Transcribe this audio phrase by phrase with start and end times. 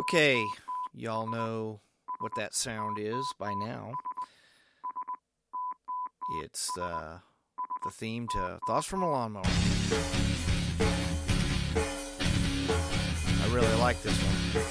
[0.00, 0.42] Okay,
[0.94, 1.82] y'all know
[2.20, 3.92] what that sound is by now.
[6.42, 7.18] It's uh,
[7.84, 9.42] the theme to Thoughts from a Lawnmower.
[13.42, 14.64] I really like this one.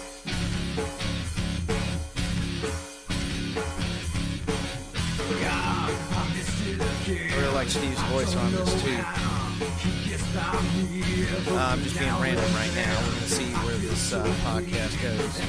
[7.07, 9.98] I really like Steve's voice on this too.
[10.35, 12.95] Uh, I'm just being random right now.
[12.99, 15.39] We're going to see where this uh, podcast goes.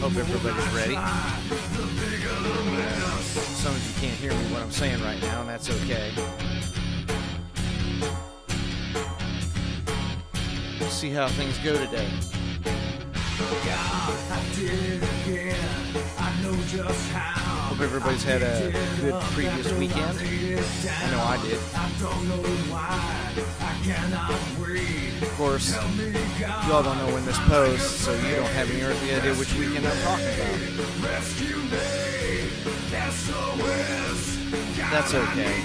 [0.00, 0.96] Hope everybody's ready.
[3.54, 6.12] Some of you can't hear me what I'm saying right now, and that's okay.
[10.80, 12.08] We'll see how things go today.
[17.68, 20.18] Hope everybody's had a good previous weekend.
[20.18, 21.58] I know I did.
[25.22, 29.14] Of course, you all don't know when this posts, so you don't have any earthly
[29.14, 30.54] idea which weekend I'm talking about.
[34.92, 35.62] That's okay.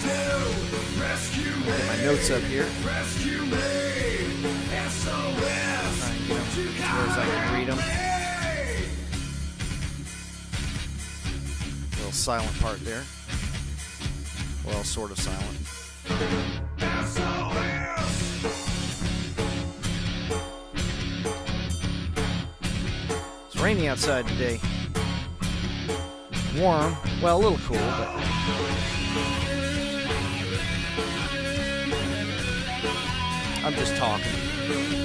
[1.66, 2.68] Get my notes up here.
[6.28, 7.78] Get them as I can read them.
[11.98, 13.04] Little silent part there.
[14.66, 15.60] Well, sort of silent.
[23.48, 24.60] It's rainy outside today.
[26.58, 28.10] Warm, well, a little cool, but
[33.64, 35.05] I'm just talking.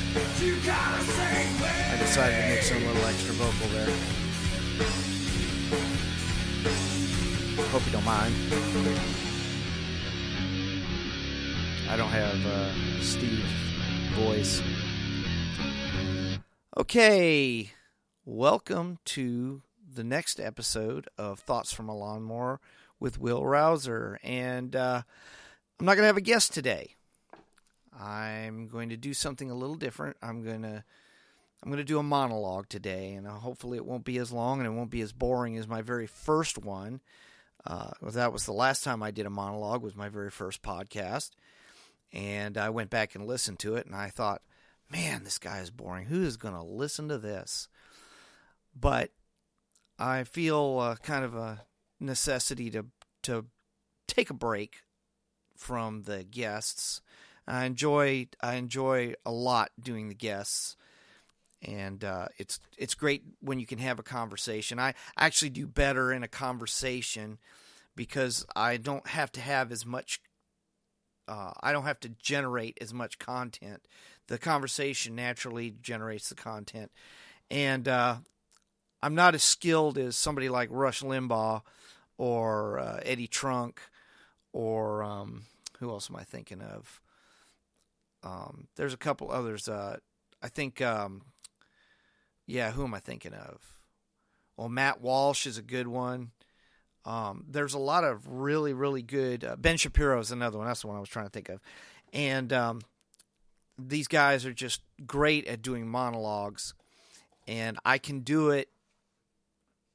[2.11, 3.89] decided to in a little extra vocal there.
[7.69, 8.35] Hope you don't mind.
[11.89, 13.45] I don't have uh, Steve
[14.15, 14.61] voice.
[16.77, 17.71] Okay,
[18.25, 19.61] welcome to
[19.93, 22.59] the next episode of Thoughts from a Lawnmower
[22.99, 25.03] with Will Rouser, and uh,
[25.79, 26.95] I'm not going to have a guest today.
[27.97, 30.17] I'm going to do something a little different.
[30.21, 30.83] I'm going to
[31.63, 34.59] I'm going to do a monologue today, and uh, hopefully it won't be as long
[34.59, 37.01] and it won't be as boring as my very first one.
[37.65, 39.83] Uh, that was the last time I did a monologue.
[39.83, 41.31] Was my very first podcast,
[42.11, 44.41] and I went back and listened to it, and I thought,
[44.89, 46.07] man, this guy is boring.
[46.07, 47.67] Who is going to listen to this?
[48.75, 49.11] But
[49.99, 51.65] I feel uh, kind of a
[51.99, 52.87] necessity to
[53.23, 53.45] to
[54.07, 54.77] take a break
[55.55, 57.01] from the guests.
[57.51, 60.77] I enjoy I enjoy a lot doing the guests,
[61.61, 64.79] and uh, it's it's great when you can have a conversation.
[64.79, 67.39] I actually do better in a conversation
[67.93, 70.21] because I don't have to have as much.
[71.27, 73.85] Uh, I don't have to generate as much content.
[74.27, 76.89] The conversation naturally generates the content,
[77.49, 78.15] and uh,
[79.03, 81.63] I'm not as skilled as somebody like Rush Limbaugh
[82.17, 83.81] or uh, Eddie Trunk
[84.53, 85.43] or um,
[85.79, 87.00] who else am I thinking of?
[88.23, 89.67] Um, there's a couple others.
[89.67, 89.97] Uh,
[90.41, 91.21] I think, um,
[92.45, 93.61] yeah, who am I thinking of?
[94.57, 96.31] Well, Matt Walsh is a good one.
[97.03, 99.43] Um, there's a lot of really, really good.
[99.43, 100.67] Uh, ben Shapiro is another one.
[100.67, 101.59] That's the one I was trying to think of.
[102.13, 102.81] And um,
[103.77, 106.73] these guys are just great at doing monologues,
[107.47, 108.69] and I can do it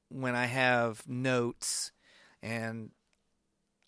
[0.09, 1.93] when I have notes,
[2.43, 2.91] and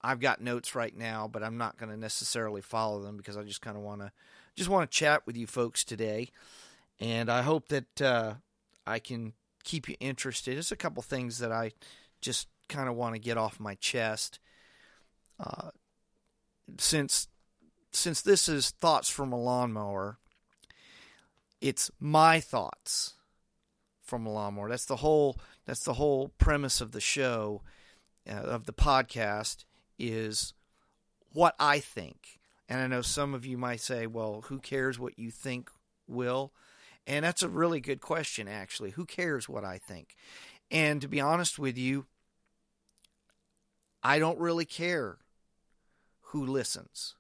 [0.01, 3.43] I've got notes right now, but I'm not going to necessarily follow them because I
[3.43, 4.13] just kind of want to
[4.55, 6.31] just want to chat with you folks today,
[7.01, 8.35] and I hope that uh,
[8.87, 9.35] I can
[9.65, 10.55] keep you interested.
[10.55, 11.73] There's a couple things that I
[12.21, 14.39] just kind of want to get off my chest.
[15.39, 15.71] Uh,
[16.79, 17.29] since
[17.93, 20.19] since this is thoughts from a lawnmower,
[21.61, 23.15] it's my thoughts
[24.03, 24.69] from a lawnmower.
[24.69, 27.63] That's the whole that's the whole premise of the show
[28.29, 29.65] uh, of the podcast
[29.99, 30.55] is
[31.33, 32.39] what I think.
[32.69, 35.71] And I know some of you might say, well, who cares what you think,
[36.07, 36.53] Will?
[37.07, 38.91] And that's a really good question, actually.
[38.91, 40.15] Who cares what I think?
[40.71, 42.07] And to be honest with you,
[44.03, 45.19] I don't really care
[46.21, 47.15] who listens.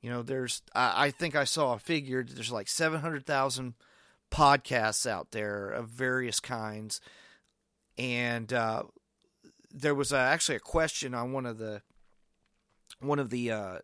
[0.00, 3.74] You know, there's, I, think I saw a figure, there's like 700,000
[4.30, 7.00] podcasts out there of various kinds,
[7.96, 8.84] and uh,
[9.72, 11.82] there was actually a question on one of the
[13.02, 13.78] one of the uh,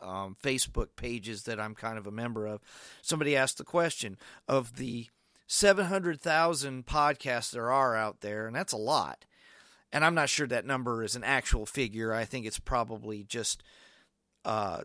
[0.00, 2.60] um, Facebook pages that I'm kind of a member of.
[3.02, 4.16] Somebody asked the question
[4.48, 5.08] of the
[5.46, 9.24] 700,000 podcasts there are out there, and that's a lot.
[9.92, 12.12] And I'm not sure that number is an actual figure.
[12.12, 13.62] I think it's probably just
[14.44, 14.82] uh,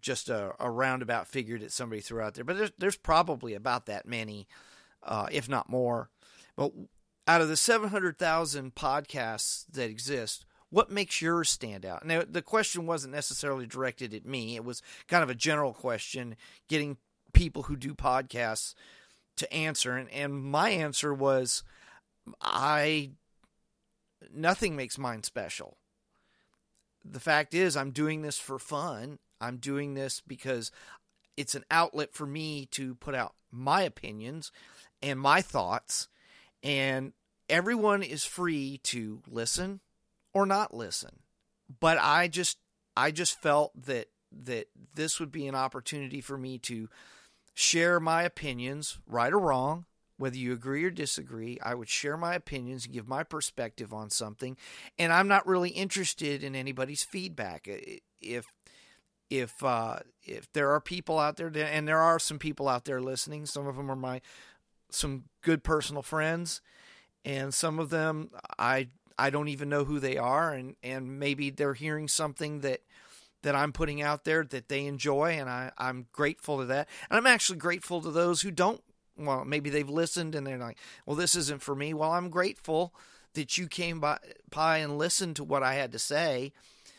[0.00, 2.44] just a, a, roundabout figure that somebody threw out there.
[2.44, 4.48] But there's, there's probably about that many,
[5.04, 6.10] uh, if not more.
[6.56, 6.72] But
[7.28, 12.04] out of the 700,000 podcasts that exist, what makes yours stand out?
[12.04, 14.56] Now, the question wasn't necessarily directed at me.
[14.56, 16.34] It was kind of a general question,
[16.68, 16.96] getting
[17.32, 18.74] people who do podcasts
[19.36, 19.96] to answer.
[19.96, 21.62] And, and my answer was,
[22.40, 23.12] I,
[24.34, 25.76] nothing makes mine special.
[27.04, 29.20] The fact is, I'm doing this for fun.
[29.40, 30.72] I'm doing this because
[31.36, 34.50] it's an outlet for me to put out my opinions
[35.00, 36.08] and my thoughts.
[36.64, 37.12] And
[37.48, 39.78] everyone is free to listen
[40.34, 41.20] or not listen.
[41.80, 42.58] But I just
[42.96, 44.08] I just felt that
[44.44, 46.88] that this would be an opportunity for me to
[47.54, 49.86] share my opinions, right or wrong,
[50.16, 51.58] whether you agree or disagree.
[51.62, 54.56] I would share my opinions and give my perspective on something,
[54.98, 57.68] and I'm not really interested in anybody's feedback.
[58.20, 58.46] If
[59.30, 63.00] if uh, if there are people out there, and there are some people out there
[63.00, 64.20] listening, some of them are my
[64.90, 66.60] some good personal friends,
[67.24, 68.88] and some of them I
[69.18, 72.80] I don't even know who they are, and and maybe they're hearing something that
[73.42, 77.18] that I'm putting out there that they enjoy, and I I'm grateful to that, and
[77.18, 78.82] I'm actually grateful to those who don't.
[79.16, 82.92] Well, maybe they've listened and they're like, "Well, this isn't for me." Well, I'm grateful
[83.34, 84.18] that you came by,
[84.50, 86.52] by and listened to what I had to say,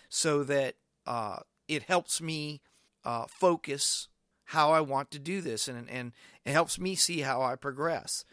[0.09, 0.75] so that
[1.05, 2.61] uh, it helps me
[3.03, 4.07] uh, focus
[4.49, 6.13] how I want to do this, and and
[6.45, 8.23] it helps me see how I progress.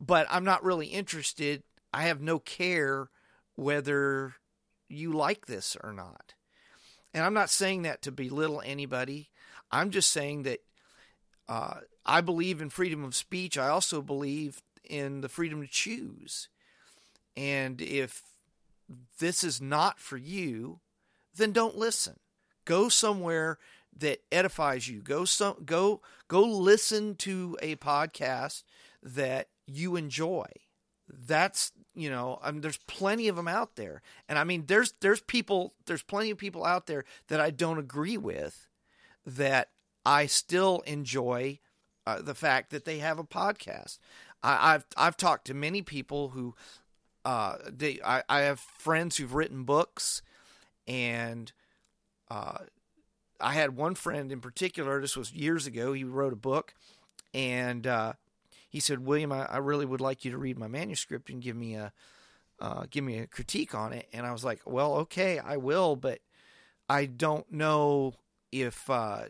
[0.00, 1.62] But I'm not really interested.
[1.92, 3.08] I have no care
[3.56, 4.34] whether
[4.88, 6.34] you like this or not.
[7.14, 9.30] And I'm not saying that to belittle anybody.
[9.70, 10.60] I'm just saying that
[11.48, 13.58] uh, I believe in freedom of speech.
[13.58, 16.48] I also believe in the freedom to choose.
[17.36, 18.22] And if
[19.18, 20.80] this is not for you,
[21.34, 22.18] then don't listen.
[22.64, 23.58] Go somewhere
[23.98, 25.02] that edifies you.
[25.02, 28.62] Go some go go listen to a podcast
[29.02, 30.46] that you enjoy.
[31.08, 34.94] That's you know, I mean, there's plenty of them out there, and I mean, there's
[35.00, 38.66] there's people, there's plenty of people out there that I don't agree with,
[39.26, 39.70] that
[40.04, 41.58] I still enjoy
[42.06, 43.98] uh, the fact that they have a podcast.
[44.42, 46.54] I, have I've talked to many people who,
[47.24, 50.22] uh, they I, I have friends who've written books,
[50.88, 51.52] and
[52.30, 52.58] uh,
[53.40, 55.00] I had one friend in particular.
[55.00, 55.92] This was years ago.
[55.92, 56.74] He wrote a book,
[57.34, 58.14] and uh,
[58.72, 61.54] he said, "William, I, I, really would like you to read my manuscript and give
[61.54, 61.92] me a
[62.58, 65.94] uh, give me a critique on it." And I was like, "Well, okay, I will,
[65.94, 66.20] but
[66.88, 68.14] I don't know
[68.50, 69.24] if uh,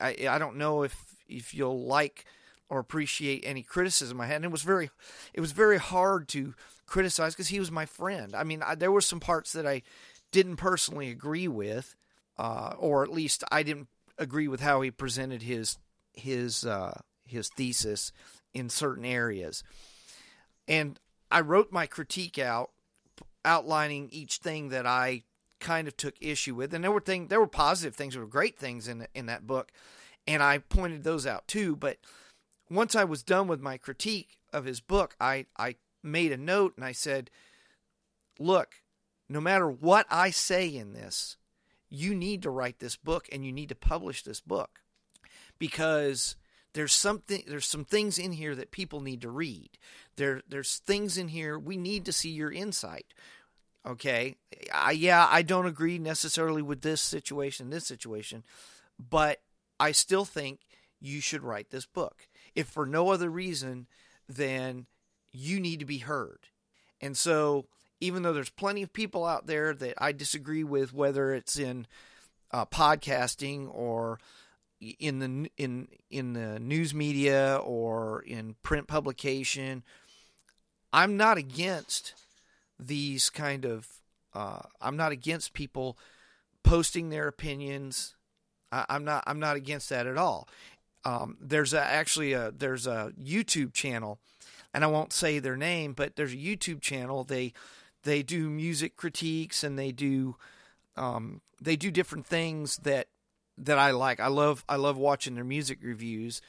[0.00, 0.96] I I don't know if
[1.28, 2.24] if you'll like."
[2.70, 4.36] or appreciate any criticism I had.
[4.36, 4.90] And it was very,
[5.32, 6.54] it was very hard to
[6.84, 8.36] criticize because he was my friend.
[8.36, 9.80] I mean, I, there were some parts that I
[10.32, 11.96] didn't personally agree with,
[12.36, 13.88] uh, or at least I didn't
[14.18, 15.78] agree with how he presented his
[16.12, 18.12] his uh, his thesis
[18.54, 19.62] in certain areas.
[20.66, 20.98] And
[21.30, 22.70] I wrote my critique out,
[23.44, 25.22] outlining each thing that I
[25.60, 28.28] kind of took issue with, and there were things, there were positive things, there were
[28.28, 29.72] great things in in that book,
[30.26, 31.76] and I pointed those out too.
[31.76, 31.98] But
[32.70, 36.74] once I was done with my critique of his book, I I made a note
[36.76, 37.30] and I said,
[38.38, 38.82] "Look,
[39.28, 41.36] no matter what I say in this,
[41.88, 44.80] you need to write this book and you need to publish this book
[45.58, 46.36] because."
[46.78, 49.70] There's something there's some things in here that people need to read.
[50.14, 53.06] There there's things in here we need to see your insight.
[53.84, 54.36] Okay?
[54.72, 58.44] I, yeah, I don't agree necessarily with this situation, this situation,
[58.96, 59.40] but
[59.80, 60.60] I still think
[61.00, 62.28] you should write this book.
[62.54, 63.88] If for no other reason
[64.28, 64.86] than
[65.32, 66.46] you need to be heard.
[67.00, 67.66] And so,
[68.00, 71.88] even though there's plenty of people out there that I disagree with, whether it's in
[72.52, 74.20] uh, podcasting or
[74.80, 79.82] in the in in the news media or in print publication.
[80.92, 82.14] I'm not against
[82.78, 83.88] these kind of.
[84.34, 85.98] Uh, I'm not against people
[86.62, 88.14] posting their opinions.
[88.70, 89.24] I, am not.
[89.26, 90.48] I'm not against that at all.
[91.04, 94.18] Um, there's a, actually a there's a YouTube channel,
[94.72, 97.24] and I won't say their name, but there's a YouTube channel.
[97.24, 97.52] They
[98.04, 100.36] they do music critiques and they do
[100.96, 103.08] um, they do different things that
[103.58, 104.20] that I like.
[104.20, 106.40] I love I love watching their music reviews.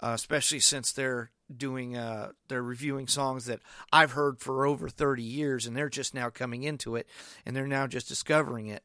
[0.00, 3.60] uh, especially since they're doing uh, they're reviewing songs that
[3.92, 7.06] I've heard for over 30 years, and they're just now coming into it,
[7.46, 8.82] and they're now just discovering it.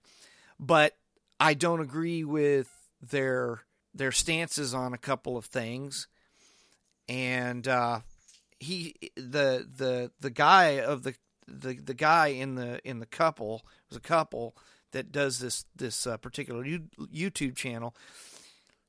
[0.59, 0.93] But
[1.39, 2.69] I don't agree with
[3.01, 3.61] their
[3.93, 6.07] their stances on a couple of things,
[7.09, 8.01] and uh,
[8.59, 11.15] he the the the guy of the
[11.47, 14.55] the the guy in the in the couple was a couple
[14.97, 17.95] that does this this uh, particular YouTube channel.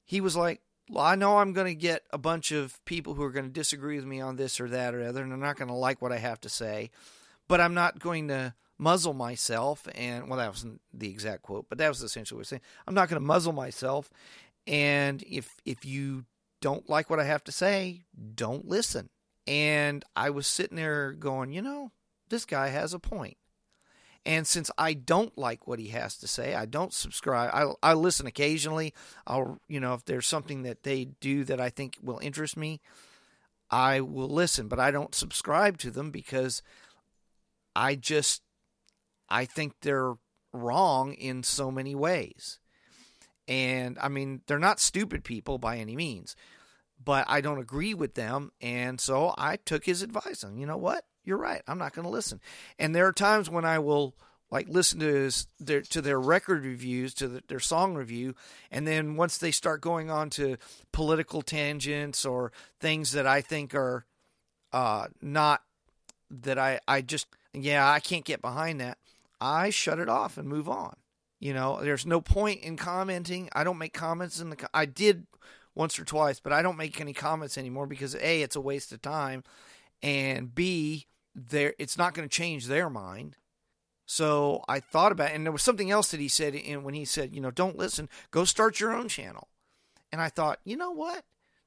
[0.07, 3.23] He was like, well, I know I'm going to get a bunch of people who
[3.23, 5.59] are going to disagree with me on this or that or other, and they're not
[5.59, 6.91] going to like what I have to say,
[7.47, 9.87] but I'm not going to muzzle myself.
[9.95, 12.63] And well, that wasn't the exact quote, but that was essentially what he was saying.
[12.87, 14.09] I'm not going to muzzle myself,
[14.67, 16.25] and if if you
[16.63, 19.11] don't like what I have to say, don't listen.
[19.47, 21.93] And I was sitting there going, you know,
[22.31, 23.37] this guy has a point.
[24.27, 27.51] And since I don't like what he has to say, I don't subscribe.
[27.55, 28.93] I, I listen occasionally.
[29.27, 32.81] I'll, you know, if there's something that they do that I think will interest me,
[33.71, 36.63] I will listen, but I don't subscribe to them because
[37.77, 38.43] I just,
[39.29, 40.15] I think they're
[40.53, 42.59] wrong in so many ways.
[43.47, 46.37] And I mean, they're not stupid people by any means,
[47.03, 48.53] but I don't agree with them.
[48.61, 50.43] And so I took his advice.
[50.43, 51.05] And you know what?
[51.29, 51.63] You're right.
[51.69, 52.41] I'm not going to listen.
[52.79, 54.15] And there are times when I will
[54.51, 58.35] like listen to his, their to their record reviews, to the, their song review,
[58.71, 60.57] and then once they start going on to
[60.91, 64.07] political tangents or things that I think are
[64.73, 65.63] uh, not
[66.31, 68.97] that I I just yeah I can't get behind that.
[69.39, 70.97] I shut it off and move on.
[71.41, 73.49] You know, there's no point in commenting.
[73.53, 74.69] I don't make comments in the.
[74.75, 75.27] I did
[75.75, 78.93] once or twice, but I don't make any comments anymore because a it's a waste
[78.93, 79.45] of time,
[80.03, 81.07] and b
[81.49, 83.37] there it's not going to change their mind.
[84.07, 86.95] So I thought about it, and there was something else that he said and when
[86.95, 89.49] he said, you know, don't listen, go start your own channel.
[90.11, 91.25] And I thought, you know what?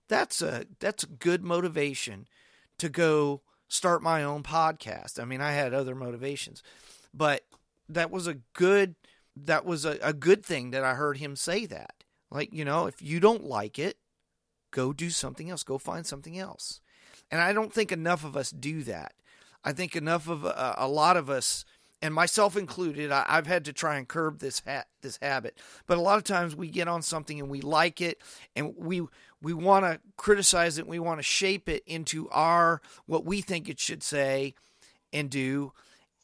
[0.10, 2.28] That's a that's a good motivation
[2.80, 5.20] to go start my own podcast.
[5.20, 6.64] I mean, I had other motivations,
[7.14, 7.46] but
[7.88, 8.96] that was a good
[9.36, 12.04] that was a, a good thing that I heard him say that.
[12.30, 13.98] Like, you know, if you don't like it,
[14.72, 16.82] go do something else, go find something else.
[17.30, 19.14] And I don't think enough of us do that.
[19.64, 21.66] I think enough of uh, a lot of us,
[22.02, 25.58] and myself included, I, have had to try and curb this ha- this habit.
[25.86, 28.20] But a lot of times we get on something and we like it,
[28.56, 29.04] and we
[29.42, 33.70] we want to criticize it, we want to shape it into our what we think
[33.70, 34.54] it should say
[35.14, 35.74] and do.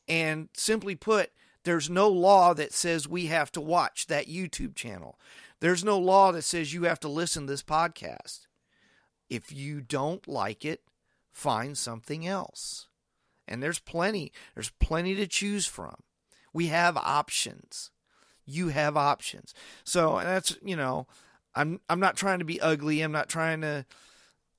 [0.08, 1.32] And simply put,
[1.64, 5.20] there's no law that says we have to watch that YouTube channel.
[5.60, 8.48] There's no law that says you have to listen to this podcast.
[9.30, 10.82] If you don't like it,
[11.34, 12.88] find something else
[13.48, 15.96] and there's plenty there's plenty to choose from.
[16.54, 17.92] We have options.
[18.46, 19.54] You have options.
[19.84, 21.08] So that's you know
[21.56, 23.02] i'm i'm not trying to be ugly.
[23.02, 23.86] I'm not trying to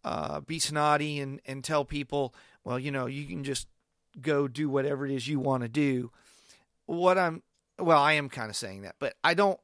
[0.05, 3.67] uh, be snotty and and tell people well you know you can just
[4.21, 6.11] go do whatever it is you want to do.
[6.87, 7.43] What i'm
[7.79, 9.61] well i am kind of saying that but i don't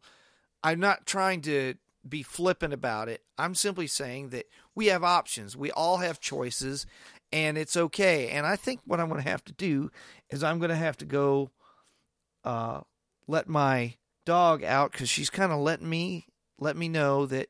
[0.62, 1.74] i'm not trying to
[2.08, 3.22] be flippant about it.
[3.38, 5.56] I'm simply saying that we have options.
[5.56, 6.86] We all have choices
[7.34, 8.28] and it's okay.
[8.28, 9.90] And I think what I'm going to have to do
[10.30, 11.50] is I'm going to have to go
[12.44, 12.82] uh,
[13.26, 16.28] let my dog out because she's kind of letting me
[16.60, 17.48] let me know that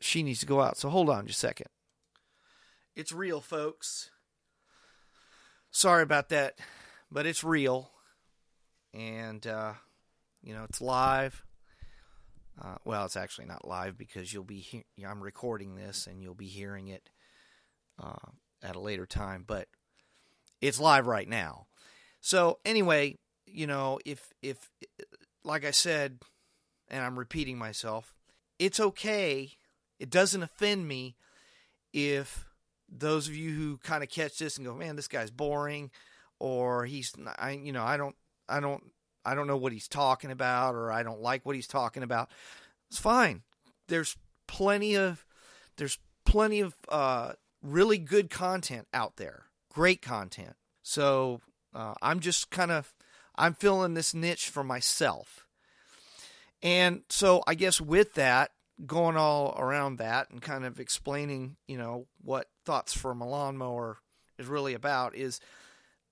[0.00, 0.76] she needs to go out.
[0.76, 1.68] So hold on just a second.
[2.96, 4.10] It's real, folks.
[5.70, 6.58] Sorry about that,
[7.10, 7.90] but it's real,
[8.92, 9.74] and uh,
[10.42, 11.44] you know it's live.
[12.60, 14.58] Uh, well, it's actually not live because you'll be.
[14.58, 17.10] He- I'm recording this, and you'll be hearing it
[18.02, 18.30] uh,
[18.64, 19.68] at a later time, but
[20.60, 21.66] it's live right now.
[22.20, 24.70] So anyway, you know, if if
[25.44, 26.18] like I said,
[26.88, 28.14] and I'm repeating myself,
[28.58, 29.52] it's okay.
[30.00, 31.16] It doesn't offend me
[31.92, 32.46] if
[32.88, 35.90] those of you who kind of catch this and go, "Man, this guy's boring,"
[36.38, 38.16] or he's, I, you know, I don't,
[38.48, 38.82] I don't,
[39.24, 42.30] I don't know what he's talking about, or I don't like what he's talking about.
[42.90, 43.42] It's fine.
[43.88, 44.16] There's
[44.46, 45.24] plenty of,
[45.76, 47.32] there's plenty of uh,
[47.64, 50.54] really good content out there, great content.
[50.82, 51.40] So
[51.74, 52.94] uh, I'm just kind of
[53.36, 55.46] I'm filling this niche for myself.
[56.62, 58.52] And so I guess with that,
[58.86, 63.98] going all around that and kind of explaining, you know, what thoughts for a lawnmower
[64.38, 65.40] is really about is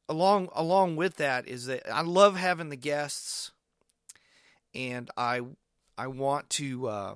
[0.08, 3.50] along along with that is that I love having the guests
[4.74, 5.40] and I
[5.98, 7.14] I want to uh,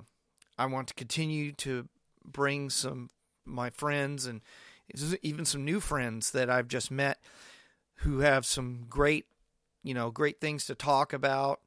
[0.57, 1.87] I want to continue to
[2.25, 3.09] bring some
[3.47, 4.41] my friends and
[5.21, 7.19] even some new friends that I've just met
[8.01, 9.25] who have some great,
[9.83, 11.61] you know, great things to talk about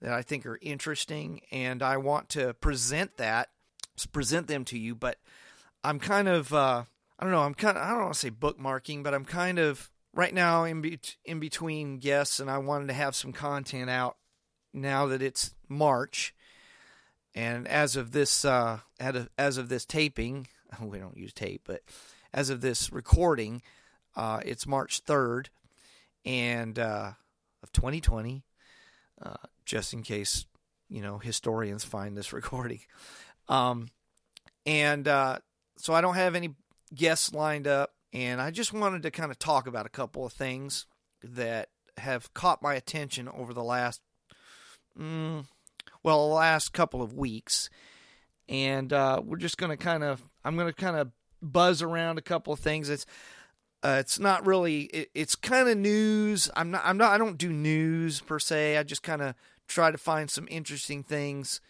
[0.00, 3.50] that I think are interesting, and I want to present that,
[4.12, 4.94] present them to you.
[4.94, 5.18] But
[5.84, 6.84] I'm kind of uh,
[7.18, 7.42] I don't know.
[7.42, 10.64] I'm kind of I don't want to say bookmarking, but I'm kind of right now
[10.64, 14.16] in be- in between guests, and I wanted to have some content out
[14.72, 16.34] now that it's March.
[17.34, 18.80] And as of this, uh,
[19.38, 20.48] as of this taping,
[20.82, 21.82] we don't use tape, but
[22.32, 23.62] as of this recording,
[24.16, 25.50] uh, it's March third,
[26.24, 27.12] and uh,
[27.62, 28.44] of 2020.
[29.20, 30.46] Uh, just in case
[30.88, 32.80] you know historians find this recording,
[33.48, 33.88] um,
[34.66, 35.38] and uh,
[35.76, 36.54] so I don't have any
[36.94, 40.32] guests lined up, and I just wanted to kind of talk about a couple of
[40.32, 40.86] things
[41.22, 44.00] that have caught my attention over the last,
[44.98, 45.44] mm,
[46.02, 47.70] well, the last couple of weeks,
[48.48, 52.18] and uh, we're just going to kind of, I'm going to kind of buzz around
[52.18, 52.88] a couple of things.
[52.88, 53.06] It's
[53.82, 54.82] uh, it's not really.
[54.82, 56.50] It, it's kind of news.
[56.54, 56.82] I'm not.
[56.84, 57.12] I'm not.
[57.12, 58.76] I don't do news per se.
[58.76, 59.34] I just kind of
[59.66, 61.60] try to find some interesting things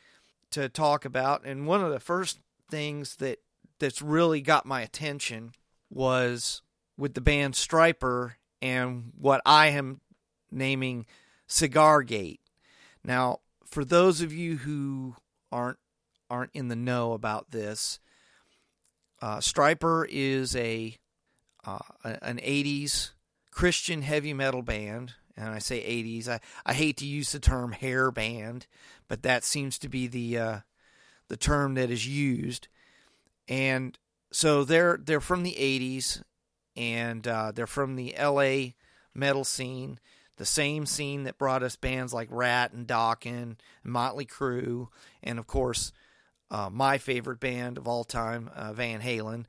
[0.50, 1.44] to talk about.
[1.44, 3.38] And one of the first things that
[3.78, 5.52] that's really got my attention
[5.90, 6.62] was
[6.96, 10.00] with the band Stryper and what I am
[10.50, 11.06] naming
[11.46, 12.40] Cigar Gate.
[13.02, 15.16] Now, for those of you who
[15.50, 15.78] aren't
[16.30, 17.98] aren't in the know about this,
[19.22, 20.98] uh, Stryper is a
[21.64, 23.12] uh, an '80s
[23.50, 26.28] Christian heavy metal band, and I say '80s.
[26.28, 28.66] I, I hate to use the term hair band,
[29.08, 30.58] but that seems to be the uh,
[31.28, 32.68] the term that is used.
[33.48, 33.98] And
[34.32, 36.22] so they're they're from the 80s
[36.76, 38.72] and uh, they're from the LA
[39.14, 39.98] metal scene.
[40.36, 44.88] The same scene that brought us bands like Ratt and Dokken and Motley Crue.
[45.22, 45.92] And of course
[46.52, 49.46] uh, my favorite band of all time uh, Van Halen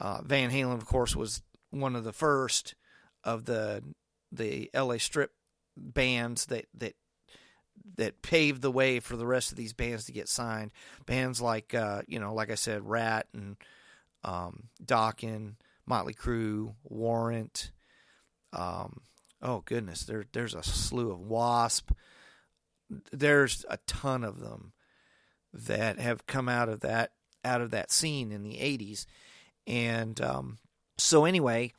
[0.00, 2.74] uh, Van Halen of course was one of the first
[3.22, 3.82] of the
[4.30, 5.32] the LA strip
[5.76, 6.94] bands that that
[7.96, 10.70] that paved the way for the rest of these bands to get signed.
[11.06, 13.56] Bands like uh, you know, like I said, Ratt and
[14.22, 15.54] um, Dokken,
[15.86, 17.70] Motley Crue, Warrant.
[18.52, 19.00] Um,
[19.42, 21.90] oh goodness, there there's a slew of Wasp.
[23.12, 24.72] There's a ton of them
[25.54, 27.12] that have come out of that
[27.44, 29.06] out of that scene in the '80s,
[29.66, 30.58] and um,
[30.98, 31.72] so anyway,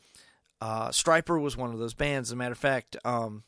[0.61, 2.29] uh, Stryper was one of those bands.
[2.29, 3.43] As a matter of fact, um,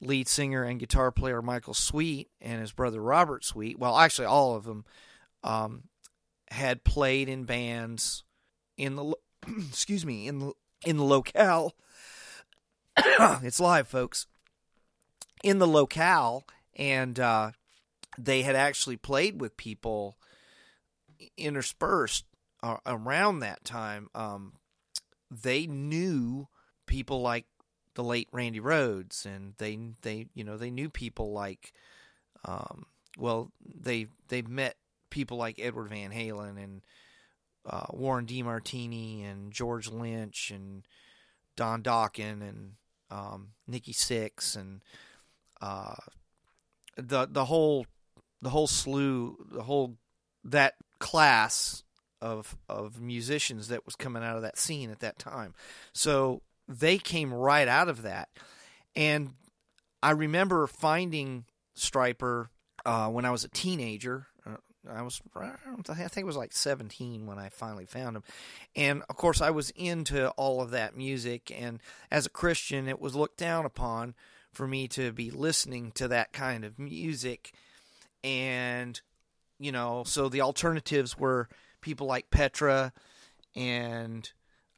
[0.00, 4.54] lead singer and guitar player Michael Sweet and his brother Robert Sweet, well, actually all
[4.54, 4.84] of them,
[5.44, 5.84] um,
[6.50, 8.24] had played in bands
[8.76, 9.14] in the
[9.68, 10.52] excuse me in the
[10.84, 11.74] in the locale.
[12.96, 14.26] it's live, folks.
[15.42, 16.44] In the locale,
[16.76, 17.52] and uh,
[18.18, 20.16] they had actually played with people
[21.36, 22.24] interspersed
[22.62, 24.08] uh, around that time.
[24.14, 24.54] Um,
[25.30, 26.48] they knew
[26.86, 27.46] people like
[27.94, 31.72] the late Randy Rhoads, and they they you know they knew people like,
[32.44, 32.86] um,
[33.18, 34.76] well they they met
[35.10, 36.82] people like Edward Van Halen and
[37.68, 40.82] uh, Warren DeMartini and George Lynch and
[41.56, 42.72] Don Dokken and
[43.10, 44.82] um, Nikki Sixx and
[45.60, 45.94] uh,
[46.96, 47.86] the the whole
[48.42, 49.96] the whole slew the whole
[50.44, 51.84] that class
[52.20, 55.54] of of musicians that was coming out of that scene at that time.
[55.92, 58.28] So they came right out of that.
[58.94, 59.34] And
[60.02, 61.44] I remember finding
[61.76, 62.48] Stryper
[62.84, 64.26] uh, when I was a teenager.
[64.46, 64.56] Uh,
[64.90, 68.24] I was, I think it was like 17 when I finally found him.
[68.74, 71.52] And of course, I was into all of that music.
[71.56, 74.14] And as a Christian, it was looked down upon
[74.52, 77.52] for me to be listening to that kind of music.
[78.24, 79.00] And,
[79.58, 81.48] you know, so the alternatives were
[81.80, 82.92] people like Petra
[83.54, 84.30] and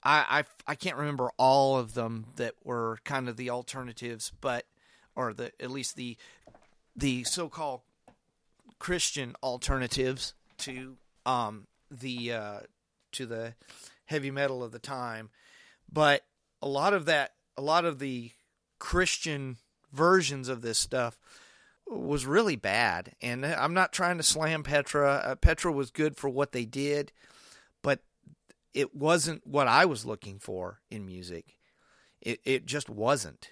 [0.03, 4.67] I, I, I can't remember all of them that were kind of the alternatives, but
[5.17, 6.17] or the at least the
[6.97, 7.81] the so-called
[8.79, 12.61] Christian alternatives to um the uh,
[13.13, 13.55] to the
[14.07, 15.31] heavy metal of the time,
[15.91, 16.25] but
[16.61, 18.33] a lot of that a lot of the
[18.79, 19.57] Christian
[19.93, 21.19] versions of this stuff
[21.87, 23.15] was really bad.
[23.21, 25.23] And I'm not trying to slam Petra.
[25.25, 27.13] Uh, Petra was good for what they did,
[27.83, 28.01] but
[28.73, 31.57] it wasn't what I was looking for in music.
[32.21, 33.51] It it just wasn't.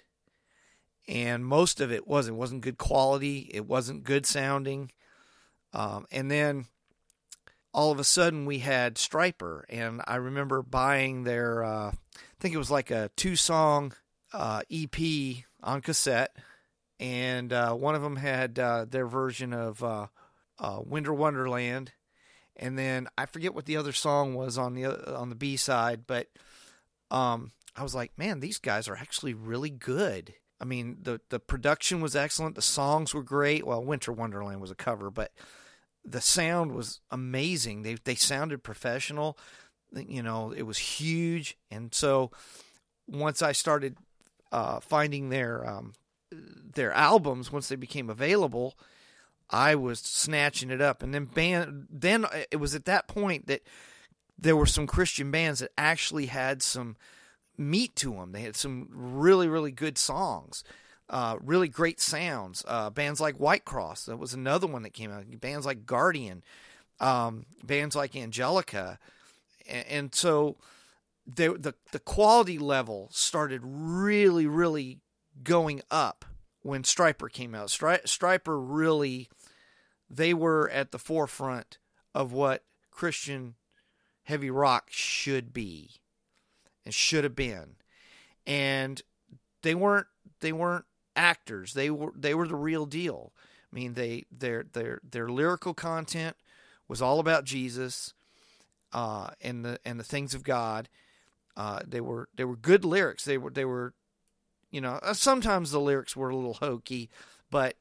[1.07, 2.35] And most of it wasn't.
[2.35, 3.49] It wasn't good quality.
[3.53, 4.91] It wasn't good sounding.
[5.73, 6.65] Um, and then
[7.73, 11.63] all of a sudden we had Stryper, and I remember buying their.
[11.63, 13.93] Uh, I think it was like a two song
[14.33, 14.97] uh, EP
[15.61, 16.35] on cassette,
[17.03, 20.07] and uh, one of them had uh, their version of uh,
[20.57, 21.91] uh, Winter Wonderland
[22.55, 26.05] and then I forget what the other song was on the on the B side,
[26.05, 26.27] but
[27.09, 30.35] um, I was like, man, these guys are actually really good.
[30.61, 33.65] I mean, the the production was excellent, the songs were great.
[33.65, 35.31] Well, Winter Wonderland was a cover, but
[36.05, 37.81] the sound was amazing.
[37.81, 39.37] They they sounded professional.
[39.91, 42.31] You know, it was huge, and so
[43.07, 43.97] once I started
[44.51, 45.93] uh, finding their um,
[46.73, 48.75] their albums, once they became available,
[49.49, 51.03] I was snatching it up.
[51.03, 53.61] And then band, then it was at that point that
[54.37, 56.97] there were some Christian bands that actually had some
[57.57, 58.31] meat to them.
[58.31, 60.63] They had some really really good songs.
[61.09, 62.63] Uh, really great sounds.
[62.67, 65.25] Uh, bands like Whitecross, that was another one that came out.
[65.39, 66.43] Bands like Guardian,
[66.99, 68.97] um, bands like Angelica,
[69.69, 70.57] and, and so
[71.27, 74.99] the, the the quality level started really, really
[75.41, 76.25] going up
[76.61, 77.67] when Stryper came out.
[77.67, 79.29] Stry, Stryper really,
[80.09, 81.77] they were at the forefront
[82.13, 83.55] of what Christian
[84.23, 85.91] heavy rock should be
[86.85, 87.75] and should have been,
[88.45, 89.01] and
[89.61, 90.07] they weren't
[90.39, 91.73] they weren't actors.
[91.73, 93.33] They were they were the real deal.
[93.71, 96.35] I mean, they their their their lyrical content
[96.87, 98.13] was all about Jesus
[98.91, 100.89] uh, and the and the things of God.
[101.55, 103.25] Uh, they were they were good lyrics.
[103.25, 103.93] They were they were,
[104.73, 107.07] you know, uh, sometimes the lyrics were a little hokey,
[107.51, 107.75] but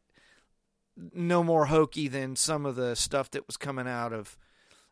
[1.14, 4.36] no more hokey than some of the stuff that was coming out of,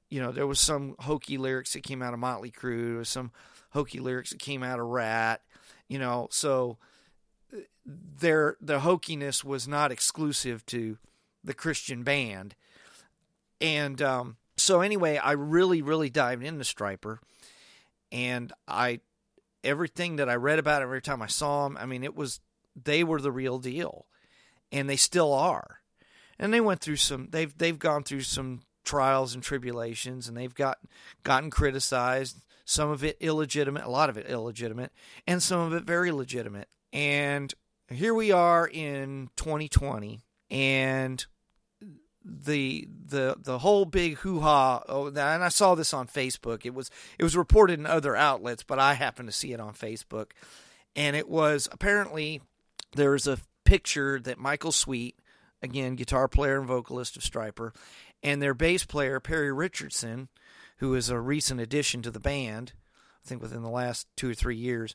[0.08, 2.96] you know, there was some hokey lyrics that came out of Motley Crue.
[2.96, 3.32] Was some
[3.72, 5.42] hokey lyrics that came out of Ratt,
[5.88, 6.78] You know, so
[7.84, 10.96] their the hokiness was not exclusive to
[11.44, 12.54] the Christian band.
[13.60, 17.18] And um, so anyway, I really really dived into Stryper,
[18.10, 19.00] and I
[19.64, 22.40] everything that I read about every time I saw them, I mean, it was
[22.80, 24.06] they were the real deal,
[24.72, 25.80] and they still are.
[26.38, 30.54] And they went through some they've they've gone through some trials and tribulations, and they've
[30.54, 30.78] got
[31.22, 32.38] gotten criticized.
[32.64, 34.92] Some of it illegitimate, a lot of it illegitimate,
[35.26, 36.68] and some of it very legitimate.
[36.92, 37.52] And
[37.88, 40.20] here we are in 2020
[40.50, 41.26] and
[42.24, 46.64] the the the whole big hoo ha oh, and I saw this on Facebook.
[46.64, 49.74] It was it was reported in other outlets, but I happened to see it on
[49.74, 50.32] Facebook.
[50.96, 52.42] And it was apparently
[52.94, 55.16] there's a picture that Michael Sweet,
[55.62, 57.74] again guitar player and vocalist of Stryper,
[58.22, 60.28] and their bass player Perry Richardson,
[60.78, 62.72] who is a recent addition to the band,
[63.24, 64.94] I think within the last 2 or 3 years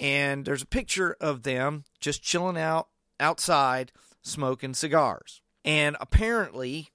[0.00, 2.88] and there's a picture of them just chilling out
[3.20, 5.40] outside smoking cigars.
[5.64, 6.90] And apparently,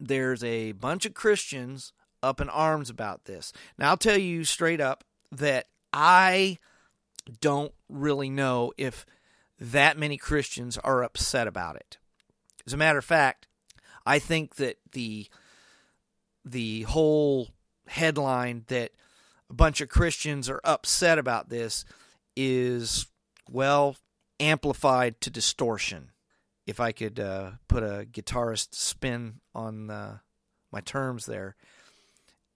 [0.00, 3.52] there's a bunch of Christians up in arms about this.
[3.78, 6.58] Now, I'll tell you straight up that I
[7.40, 9.04] don't really know if
[9.58, 11.98] that many Christians are upset about it.
[12.66, 13.48] As a matter of fact,
[14.06, 15.28] I think that the
[16.44, 17.48] the whole
[17.86, 18.92] headline that
[19.48, 21.84] a bunch of Christians are upset about this
[22.34, 23.06] is,
[23.48, 23.96] well,
[24.40, 26.11] amplified to distortion.
[26.66, 30.18] If I could uh, put a guitarist spin on uh,
[30.70, 31.56] my terms there.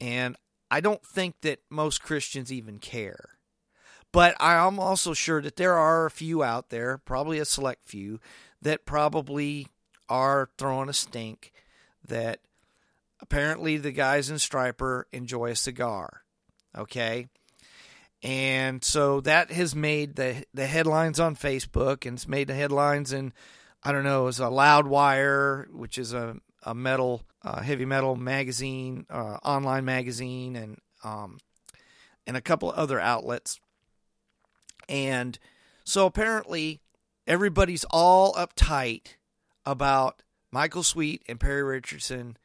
[0.01, 0.37] And
[0.71, 3.31] I don't think that most Christians even care.
[4.13, 8.21] But I'm also sure that there are a few out there, probably a select few,
[8.63, 9.67] that probably
[10.09, 11.53] are throwing a stink
[12.07, 12.41] that
[13.21, 16.23] apparently the guys in Stryper enjoy a cigar.
[16.77, 17.29] Okay?
[18.23, 23.13] and so that has made the the headlines on Facebook, and it's made the headlines
[23.13, 23.33] in
[23.87, 29.07] I don't know, as a Loudwire, which is a a metal uh, heavy metal magazine,
[29.09, 31.39] uh, online magazine, and um,
[32.27, 33.61] and a couple of other outlets,
[34.89, 35.39] and
[35.85, 36.81] so apparently
[37.29, 39.15] everybody's all uptight
[39.65, 40.21] about
[40.51, 42.37] Michael Sweet and Perry Richardson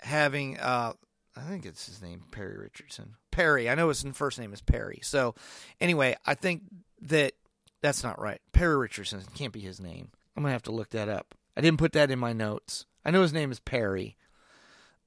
[0.00, 0.92] having uh,
[1.34, 3.14] I think it's his name, Perry Richardson.
[3.30, 3.70] Perry.
[3.70, 5.00] I know his first name is Perry.
[5.02, 5.34] So,
[5.80, 6.64] anyway, I think
[7.00, 7.32] that
[7.80, 8.42] that's not right.
[8.52, 10.10] Perry Richardson can't be his name.
[10.36, 11.34] I'm gonna have to look that up.
[11.56, 12.86] I didn't put that in my notes.
[13.04, 14.16] I know his name is Perry.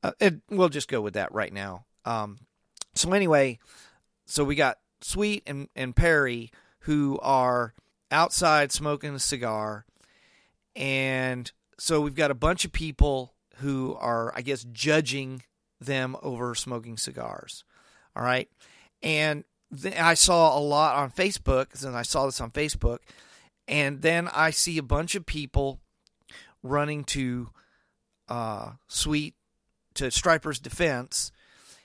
[0.02, 1.86] Uh, it, we'll just go with that right now.
[2.06, 2.40] Um,
[2.94, 3.60] so anyway,
[4.26, 7.74] so we got Sweet and, and Perry who are
[8.12, 9.86] outside smoking a cigar,
[10.76, 15.44] and so we've got a bunch of people who are, I guess, judging
[15.80, 17.64] them over smoking cigars.
[18.16, 18.50] All right.
[19.02, 19.44] And
[20.00, 23.00] I saw a lot on Facebook, and I saw this on Facebook,
[23.68, 25.80] and then I see a bunch of people
[26.62, 27.50] running to
[28.28, 29.36] uh, Sweet,
[29.96, 31.32] to Stryper's defense,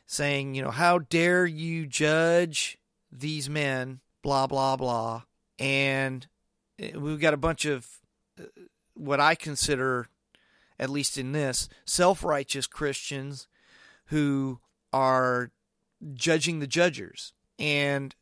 [0.07, 2.79] saying, you know, how dare you judge
[3.11, 5.23] these men, blah, blah, blah.
[5.59, 6.27] And
[6.79, 7.87] eh, we've got a bunch of
[8.41, 8.45] uh,
[8.95, 10.09] what I consider,
[10.79, 13.47] at least in this, self righteous Christians
[14.07, 14.61] who
[14.93, 15.51] are
[16.15, 17.33] judging the judgers.
[17.59, 18.15] And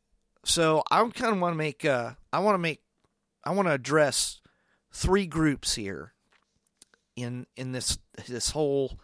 [0.44, 2.80] so I kind of want to make uh, I want to make
[3.46, 4.40] I want to address
[4.92, 6.12] three groups here
[7.14, 8.98] in in this this whole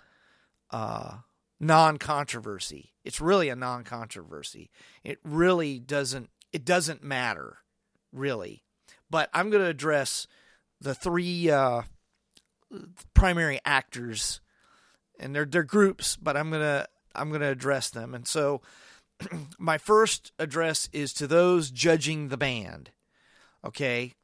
[0.71, 1.19] uh,
[1.61, 2.93] non controversy.
[3.05, 4.71] It's really a non controversy.
[5.05, 7.59] It really doesn't it doesn't matter
[8.13, 8.65] really.
[9.11, 10.27] But I'm going to address
[10.81, 11.83] the three uh,
[13.15, 14.41] primary actors,
[15.19, 18.15] and they're they're groups, but I'm gonna I'm gonna address them.
[18.15, 18.63] And so,
[19.59, 22.91] my first address is to those judging the band.
[23.65, 24.15] Okay,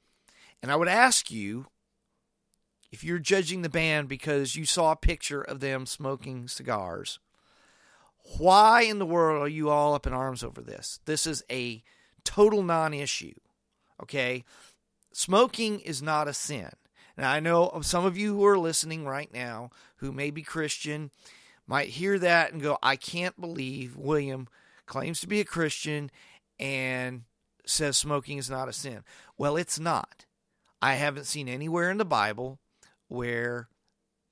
[0.63, 1.67] and I would ask you
[2.91, 7.19] if you're judging the band because you saw a picture of them smoking cigars.
[8.39, 11.01] Why in the world are you all up in arms over this?
[11.05, 11.83] This is a
[12.25, 13.35] total non issue.
[14.03, 14.45] Okay?
[15.13, 16.71] Smoking is not a sin.
[17.17, 21.11] Now, I know some of you who are listening right now who may be Christian
[21.67, 24.49] might hear that and go, I can't believe William
[24.87, 26.11] claims to be a Christian
[26.61, 27.23] and
[27.67, 29.03] says smoking is not a sin.
[29.37, 30.27] Well, it's not.
[30.81, 32.59] I haven't seen anywhere in the Bible
[33.09, 33.69] where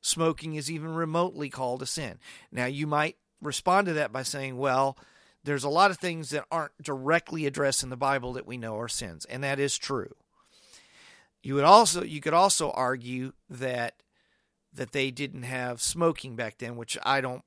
[0.00, 2.18] smoking is even remotely called a sin.
[2.52, 4.96] Now, you might respond to that by saying, well,
[5.46, 8.78] there's a lot of things that aren't directly addressed in the Bible that we know
[8.78, 10.12] are sins, and that is true.
[11.42, 14.02] You would also you could also argue that
[14.72, 17.42] that they didn't have smoking back then, which I don't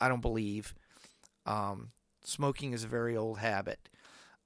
[0.00, 0.74] I don't believe.
[1.44, 1.90] Um,
[2.24, 3.88] smoking is a very old habit.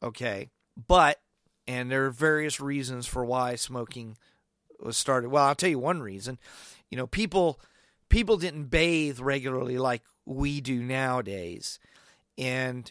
[0.03, 0.49] Okay,
[0.89, 1.21] but
[1.67, 4.17] and there are various reasons for why smoking
[4.81, 5.31] was started.
[5.31, 6.39] Well, I'll tell you one reason.
[6.91, 7.61] You know, people
[8.09, 11.79] people didn't bathe regularly like we do nowadays,
[12.39, 12.91] and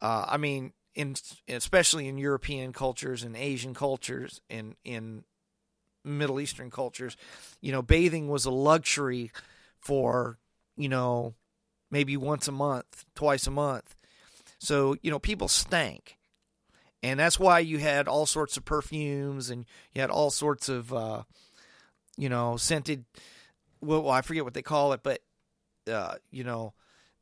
[0.00, 1.16] uh, I mean, in
[1.48, 5.24] especially in European cultures and Asian cultures and in
[6.04, 7.16] Middle Eastern cultures,
[7.60, 9.32] you know, bathing was a luxury
[9.78, 10.38] for
[10.76, 11.34] you know
[11.90, 13.96] maybe once a month, twice a month.
[14.58, 16.16] So you know, people stank
[17.04, 20.92] and that's why you had all sorts of perfumes and you had all sorts of
[20.92, 21.22] uh,
[22.16, 23.04] you know scented
[23.80, 25.20] well i forget what they call it but
[25.90, 26.72] uh, you know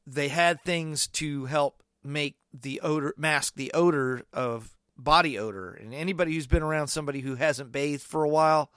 [0.07, 5.73] they had things to help make the odor mask the odor of body odor.
[5.73, 8.71] And anybody who's been around somebody who hasn't bathed for a while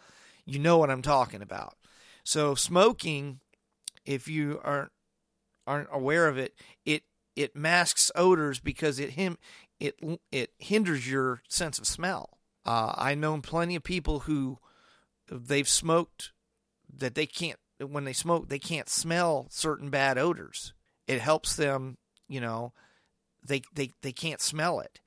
[0.48, 1.76] you know what i'm talking about.
[2.24, 3.40] So smoking
[4.06, 4.92] if you aren't
[5.68, 6.54] aren't aware of it
[6.86, 7.04] it
[7.36, 9.38] it masks odors because it him
[9.80, 10.00] it
[10.32, 12.38] it hinders your sense of smell.
[12.66, 14.58] Uh, I know plenty of people who
[15.30, 16.32] they've smoked
[16.98, 20.74] that they can't when they smoke they can't smell certain bad odors.
[21.08, 22.74] It helps them, you know,
[23.46, 25.02] they they they can't smell it.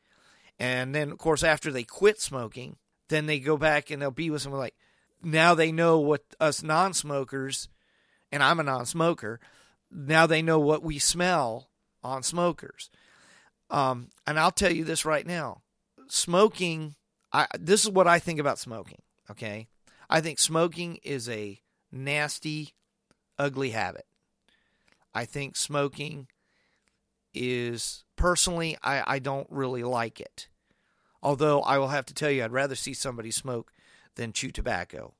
[0.58, 2.76] And then of course after they quit smoking,
[3.08, 4.74] then they go back and they'll be with someone like
[5.22, 7.68] now they know what us non-smokers
[8.30, 9.40] and I'm a non-smoker,
[9.90, 11.70] now they know what we smell
[12.04, 12.90] on smokers.
[13.70, 15.62] Um, and I'll tell you this right now
[16.08, 16.94] smoking,
[17.32, 19.68] I, this is what I think about smoking, okay?
[20.08, 21.60] I think smoking is a
[21.92, 22.74] nasty,
[23.38, 24.06] ugly habit.
[25.14, 26.28] I think smoking
[27.34, 30.48] is, personally, I, I don't really like it.
[31.22, 33.72] Although I will have to tell you, I'd rather see somebody smoke
[34.14, 35.14] than chew tobacco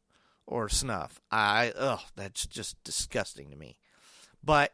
[0.47, 1.21] or snuff.
[1.31, 3.79] I, ugh, that's just disgusting to me.
[4.43, 4.73] But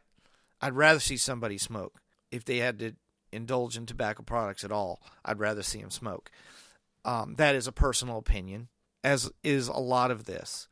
[0.61, 2.95] I'd rather see somebody smoke if they had to
[3.35, 5.01] indulge in tobacco products at all.
[5.23, 6.31] I'd rather see him smoke.
[7.03, 8.69] Um, that is a personal opinion,
[9.03, 10.67] as is a lot of this.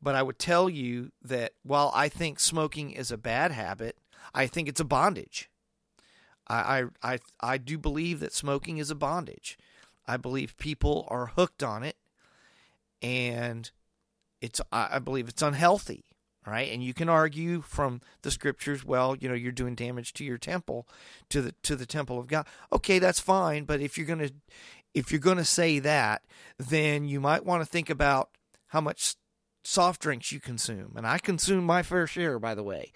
[0.00, 3.96] But I would tell you that while I think smoking is a bad habit,
[4.34, 5.50] I think it's a bondage.
[6.46, 9.58] I, I, I, I do believe that smoking is a bondage.
[10.06, 11.96] I believe people are hooked on it,
[13.02, 13.70] and
[14.40, 16.04] it's I believe it's unhealthy
[16.48, 16.72] right?
[16.72, 20.38] And you can argue from the scriptures, well, you know, you're doing damage to your
[20.38, 20.88] temple,
[21.30, 22.46] to the to the temple of God.
[22.72, 24.30] Okay, that's fine, but if you're gonna
[24.94, 26.22] if you're gonna say that,
[26.58, 28.30] then you might want to think about
[28.68, 29.16] how much
[29.64, 30.94] soft drinks you consume.
[30.96, 32.92] And I consume my fair share, by the way.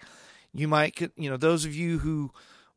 [0.53, 2.31] You might, you know, those of you who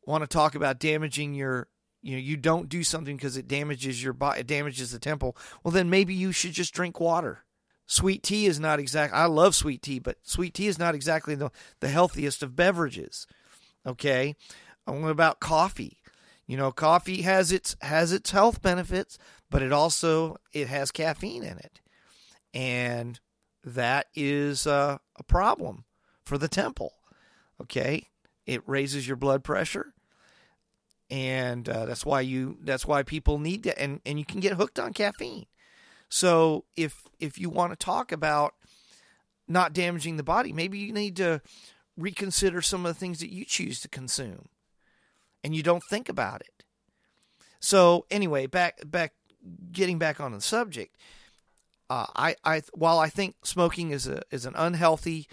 [0.06, 1.68] want to talk about damaging your
[2.02, 5.36] you know you don't do something because it damages your body it damages the temple
[5.64, 7.44] well then maybe you should just drink water
[7.86, 9.14] sweet tea is not exact.
[9.14, 13.26] I love sweet tea, but sweet tea is not exactly the, the healthiest of beverages.
[13.86, 14.34] Okay,
[14.84, 15.98] what about coffee?
[16.46, 19.18] You know, coffee has its has its health benefits,
[19.50, 21.80] but it also it has caffeine in it,
[22.54, 23.18] and
[23.64, 25.84] that is uh, a problem
[26.24, 26.94] for the temple.
[27.60, 28.08] Okay,
[28.44, 29.92] it raises your blood pressure,
[31.10, 34.54] and uh, that's why you that's why people need to and and you can get
[34.54, 35.46] hooked on caffeine.
[36.16, 38.54] So if if you want to talk about
[39.46, 41.42] not damaging the body, maybe you need to
[41.94, 44.48] reconsider some of the things that you choose to consume
[45.44, 46.64] and you don't think about it.
[47.60, 49.12] So anyway, back back
[49.70, 50.96] getting back on the subject,
[51.90, 55.28] uh, I I while I think smoking is a is an unhealthy,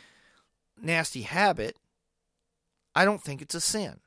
[0.78, 1.78] nasty habit,
[2.94, 4.02] I don't think it's a sin.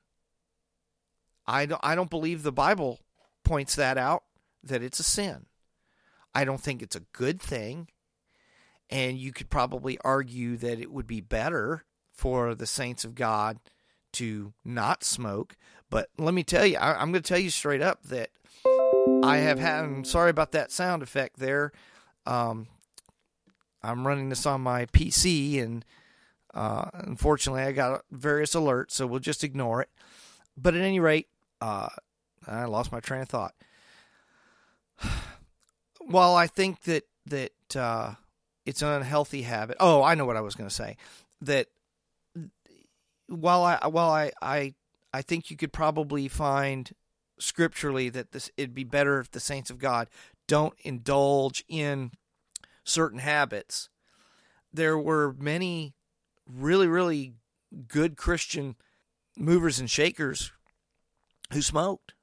[1.47, 3.01] I don't I don't believe the Bible
[3.45, 4.25] points that out
[4.63, 5.47] that it's a sin.
[6.37, 7.89] I don't think it's a good thing.
[8.91, 13.59] And you could probably argue that it would be better for the saints of God
[14.13, 15.57] to not smoke.
[15.89, 18.29] But let me tell you, I, am going to tell you straight up that
[19.25, 19.85] I have had.
[19.85, 21.73] I'm sorry about that sound effect there.
[22.27, 22.67] Um,
[23.83, 25.87] I'm running this on my PC, and
[26.53, 29.89] uh, unfortunately, I got various alerts, so we'll just ignore it.
[30.55, 31.29] But at any rate,
[31.63, 31.89] uh,
[32.47, 33.55] I lost my train of thought.
[36.07, 38.15] While I think that that uh,
[38.65, 39.77] it's an unhealthy habit.
[39.81, 40.97] Oh, I know what I was going to say.
[41.41, 41.67] That
[43.29, 44.75] while I while I, I
[45.13, 46.93] I think you could probably find
[47.39, 50.09] scripturally that this it'd be better if the saints of God
[50.47, 52.13] don't indulge in
[52.85, 53.89] certain habits.
[54.73, 55.95] There were many
[56.47, 57.35] really really
[57.89, 58.77] good Christian
[59.37, 60.53] movers and shakers
[61.53, 62.15] who smoked,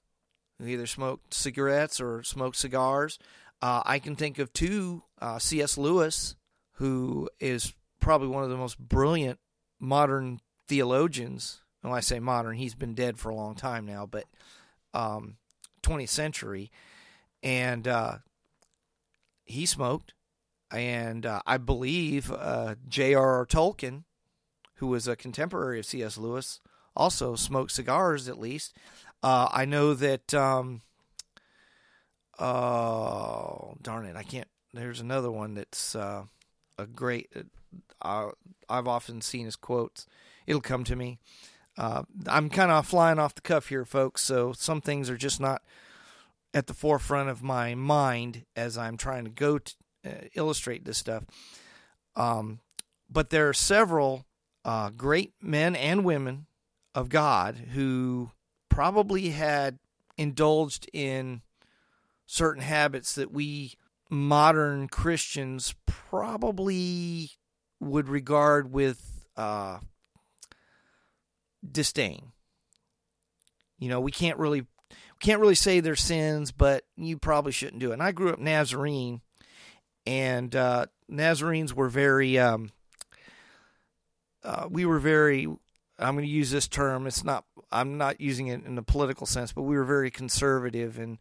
[0.60, 3.20] who either smoked cigarettes or smoked cigars.
[3.64, 5.78] Uh, I can think of two uh, C.S.
[5.78, 6.36] Lewis,
[6.74, 9.40] who is probably one of the most brilliant
[9.80, 11.62] modern theologians.
[11.80, 14.26] When I say modern, he's been dead for a long time now, but
[14.94, 15.38] um,
[15.82, 16.72] 20th century,
[17.42, 18.18] and uh,
[19.46, 20.14] he smoked.
[20.70, 23.46] And uh, I believe uh, J.R.R.
[23.46, 24.04] Tolkien,
[24.76, 26.18] who was a contemporary of C.S.
[26.18, 26.60] Lewis,
[26.98, 28.76] also smoked cigars at least.
[29.24, 30.34] Uh, I know that.
[30.34, 30.82] Um,
[32.40, 34.16] oh darn it!
[34.16, 34.48] I can't.
[34.74, 36.24] There's another one that's uh,
[36.78, 37.32] a great.
[38.02, 38.30] Uh,
[38.70, 40.06] I've often seen his quotes.
[40.48, 41.20] It'll come to me.
[41.78, 44.22] Uh, I'm kind of flying off the cuff here, folks.
[44.22, 45.64] So some things are just not
[46.54, 49.74] at the forefront of my mind as I'm trying to go to
[50.06, 51.24] uh, illustrate this stuff.
[52.16, 52.60] Um,
[53.10, 54.26] but there are several
[54.66, 56.46] uh, great men and women
[56.94, 58.32] of God who
[58.70, 59.80] probably had
[60.18, 61.42] indulged in
[62.34, 63.76] certain habits that we
[64.10, 67.30] modern Christians probably
[67.80, 69.78] would regard with uh,
[71.70, 72.32] disdain.
[73.78, 77.80] You know, we can't really we can't really say they're sins, but you probably shouldn't
[77.80, 77.94] do it.
[77.94, 79.22] And I grew up Nazarene,
[80.08, 82.72] and uh, Nazarenes were very um,
[84.44, 85.46] uh, we were very
[86.00, 87.06] I'm going to use this term.
[87.06, 87.46] It's not.
[87.72, 91.20] I'm not using it in a political sense, but we were very conservative in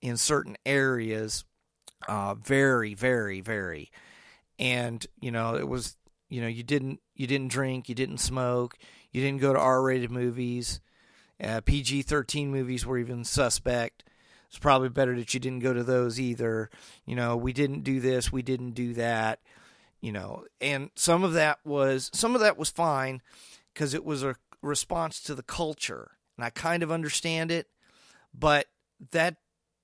[0.00, 1.44] in certain areas.
[2.06, 3.90] Uh, very, very, very,
[4.58, 5.96] and you know it was.
[6.30, 8.76] You know you didn't you didn't drink, you didn't smoke,
[9.12, 10.80] you didn't go to R-rated movies.
[11.42, 14.04] Uh, PG-13 movies were even suspect.
[14.48, 16.70] It's probably better that you didn't go to those either.
[17.04, 19.40] You know, we didn't do this, we didn't do that.
[20.00, 23.20] You know, and some of that was some of that was fine
[23.74, 26.12] because it was a response to the culture.
[26.36, 27.66] And I kind of understand it,
[28.32, 28.66] but
[29.10, 29.36] that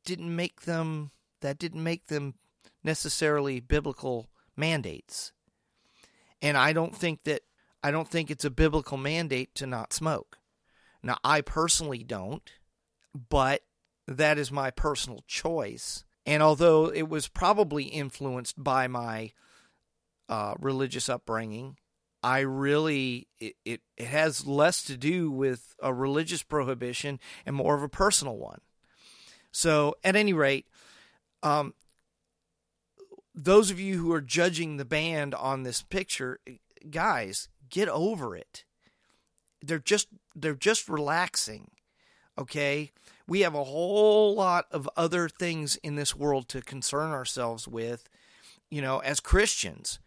[0.05, 2.35] didn't make them that didn't make them
[2.83, 5.33] necessarily biblical mandates.
[6.41, 7.43] And I don't think that
[7.83, 10.39] I don't think it's a biblical mandate to not smoke.
[11.03, 12.51] Now I personally don't,
[13.15, 13.63] but
[14.07, 16.05] that is my personal choice.
[16.27, 19.33] And although it was probably influenced by my
[20.29, 21.77] uh, religious upbringing,
[22.23, 27.75] I really it, it, it has less to do with a religious prohibition and more
[27.75, 28.61] of a personal one.
[29.55, 30.67] So at any rate,
[31.45, 31.75] um,
[33.35, 36.41] those of you who are judging the band on this picture,
[36.91, 38.65] guys, get over it.
[39.63, 41.71] They're just they're just relaxing.
[42.37, 42.91] Okay?
[43.29, 48.09] We have a whole lot of other things in this world to concern ourselves with,
[48.71, 50.01] you know, as Christians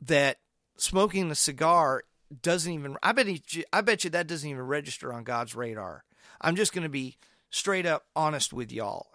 [0.00, 0.38] that
[0.76, 2.02] smoking the cigar
[2.42, 3.28] doesn't even I bet
[3.72, 6.02] I bet you that doesn't even register on God's radar.
[6.40, 7.16] I'm just going to be
[7.52, 9.06] straight up honest with y'all.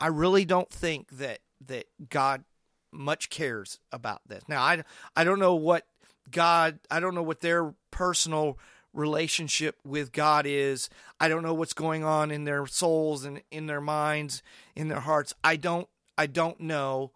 [0.00, 2.44] I really don't think that that God
[2.90, 4.42] much cares about this.
[4.48, 4.82] Now I
[5.14, 5.84] I don't know what
[6.30, 8.58] God, I don't know what their personal
[8.94, 10.88] relationship with God is.
[11.18, 14.42] I don't know what's going on in their souls and in their minds,
[14.74, 15.34] in their hearts.
[15.44, 17.12] I don't I don't know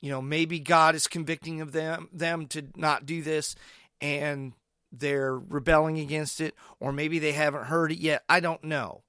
[0.00, 3.54] you know maybe god is convicting of them them to not do this
[4.00, 4.52] and
[4.92, 9.02] they're rebelling against it or maybe they haven't heard it yet i don't know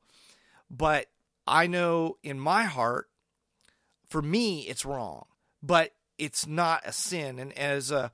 [0.70, 1.08] but
[1.46, 3.10] i know in my heart
[4.10, 5.26] for me it's wrong
[5.62, 8.12] but it's not a sin and as a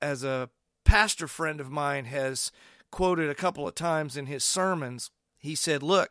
[0.00, 0.48] as a
[0.84, 2.52] pastor friend of mine has
[2.90, 6.10] quoted a couple of times in his sermons he said look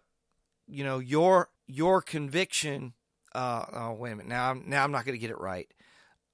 [0.67, 2.93] you know your your conviction
[3.35, 5.71] uh, oh wait a minute now I'm now I'm not going to get it right.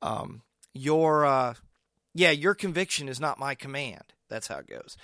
[0.02, 1.56] Um, your uh,
[2.14, 4.14] yeah, your conviction is not my command.
[4.30, 4.98] That's how it goes.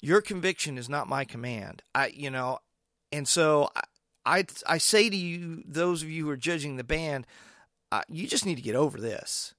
[0.00, 1.82] Your conviction is not my command.
[1.94, 2.58] I, you know,
[3.12, 3.82] and so I,
[4.24, 7.26] I, I say to you, those of you who are judging the band,
[7.90, 9.54] uh, you just need to get over this.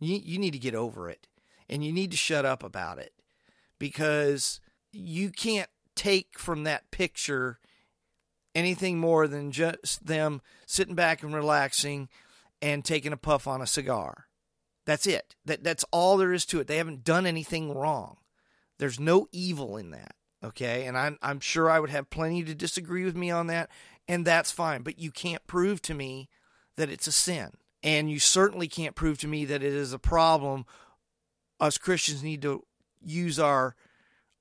[0.00, 1.28] You, you need to get over it,
[1.68, 3.12] and you need to shut up about it
[3.78, 4.60] because
[4.92, 7.58] you can't take from that picture
[8.54, 12.08] anything more than just them sitting back and relaxing
[12.62, 14.26] and taking a puff on a cigar.
[14.86, 15.34] That's it.
[15.44, 16.66] That that's all there is to it.
[16.66, 18.18] They haven't done anything wrong.
[18.78, 20.14] There's no evil in that.
[20.44, 23.70] Okay, and I'm I'm sure I would have plenty to disagree with me on that,
[24.06, 24.82] and that's fine.
[24.82, 26.28] But you can't prove to me
[26.76, 29.98] that it's a sin, and you certainly can't prove to me that it is a
[29.98, 30.66] problem.
[31.58, 32.62] Us Christians need to
[33.02, 33.74] use our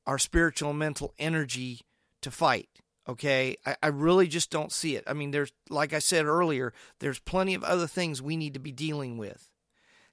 [0.06, 1.82] our spiritual and mental energy
[2.22, 2.68] to fight.
[3.08, 5.06] Okay, I, I really just don't see it.
[5.08, 8.60] I mean, there's like I said earlier, there's plenty of other things we need to
[8.60, 9.50] be dealing with.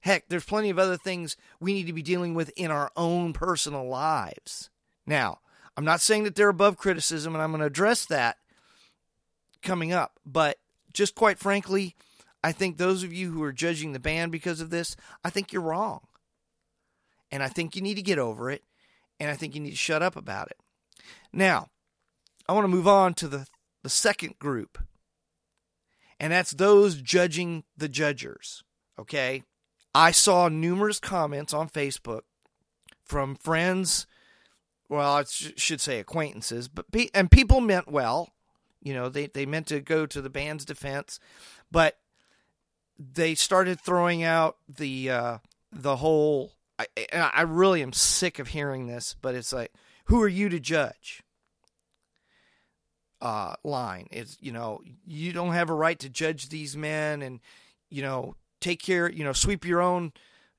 [0.01, 3.33] Heck, there's plenty of other things we need to be dealing with in our own
[3.33, 4.69] personal lives.
[5.05, 5.39] Now,
[5.77, 8.37] I'm not saying that they're above criticism, and I'm going to address that
[9.61, 10.19] coming up.
[10.25, 10.57] But
[10.93, 11.95] just quite frankly,
[12.43, 15.53] I think those of you who are judging the band because of this, I think
[15.53, 16.01] you're wrong.
[17.31, 18.63] And I think you need to get over it.
[19.19, 20.57] And I think you need to shut up about it.
[21.31, 21.69] Now,
[22.49, 23.47] I want to move on to the,
[23.83, 24.79] the second group.
[26.19, 28.63] And that's those judging the judgers.
[28.99, 29.43] Okay?
[29.93, 32.21] I saw numerous comments on Facebook
[33.03, 34.07] from friends,
[34.91, 38.33] well, I should say acquaintances, but and people meant well.
[38.81, 41.17] You know, they, they meant to go to the band's defense,
[41.71, 41.97] but
[42.99, 45.37] they started throwing out the uh,
[45.71, 46.51] the whole.
[46.77, 49.71] I, I really am sick of hearing this, but it's like,
[50.05, 51.23] who are you to judge?
[53.21, 54.07] Uh, line.
[54.11, 57.39] is you know you don't have a right to judge these men, and
[57.89, 60.11] you know take care, you know, sweep your own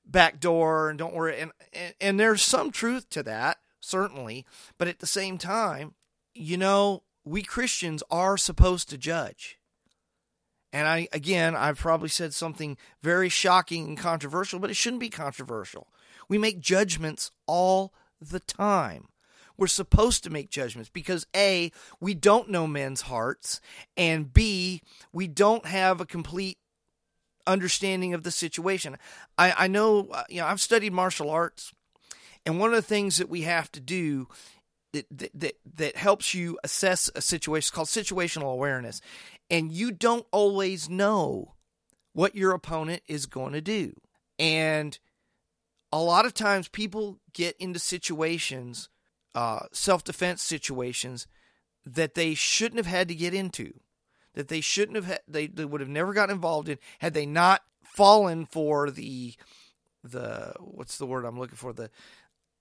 [0.05, 1.39] back door and don't worry.
[1.39, 4.45] And, and, and there's some truth to that, certainly.
[4.77, 5.93] But at the same time,
[6.33, 9.59] you know, we Christians are supposed to judge.
[10.71, 15.09] And I, again, I've probably said something very shocking and controversial, but it shouldn't be
[15.09, 15.87] controversial.
[16.27, 19.09] We make judgments all the time.
[19.55, 23.61] We're supposed to make judgments because A, we don't know men's hearts,
[23.95, 24.81] and B,
[25.11, 26.57] we don't have a complete
[27.45, 28.97] understanding of the situation.
[29.37, 31.71] I, I know, uh, you know, I've studied martial arts,
[32.45, 34.27] and one of the things that we have to do
[34.91, 39.01] that, that, that helps you assess a situation is called situational awareness.
[39.49, 41.55] And you don't always know
[42.13, 43.93] what your opponent is going to do.
[44.37, 44.97] And
[45.91, 48.89] a lot of times people get into situations,
[49.33, 51.27] uh, self defense situations,
[51.85, 53.73] that they shouldn't have had to get into
[54.33, 57.61] that they shouldn't have they, they would have never gotten involved in had they not
[57.83, 59.33] fallen for the
[60.03, 61.89] the what's the word I'm looking for the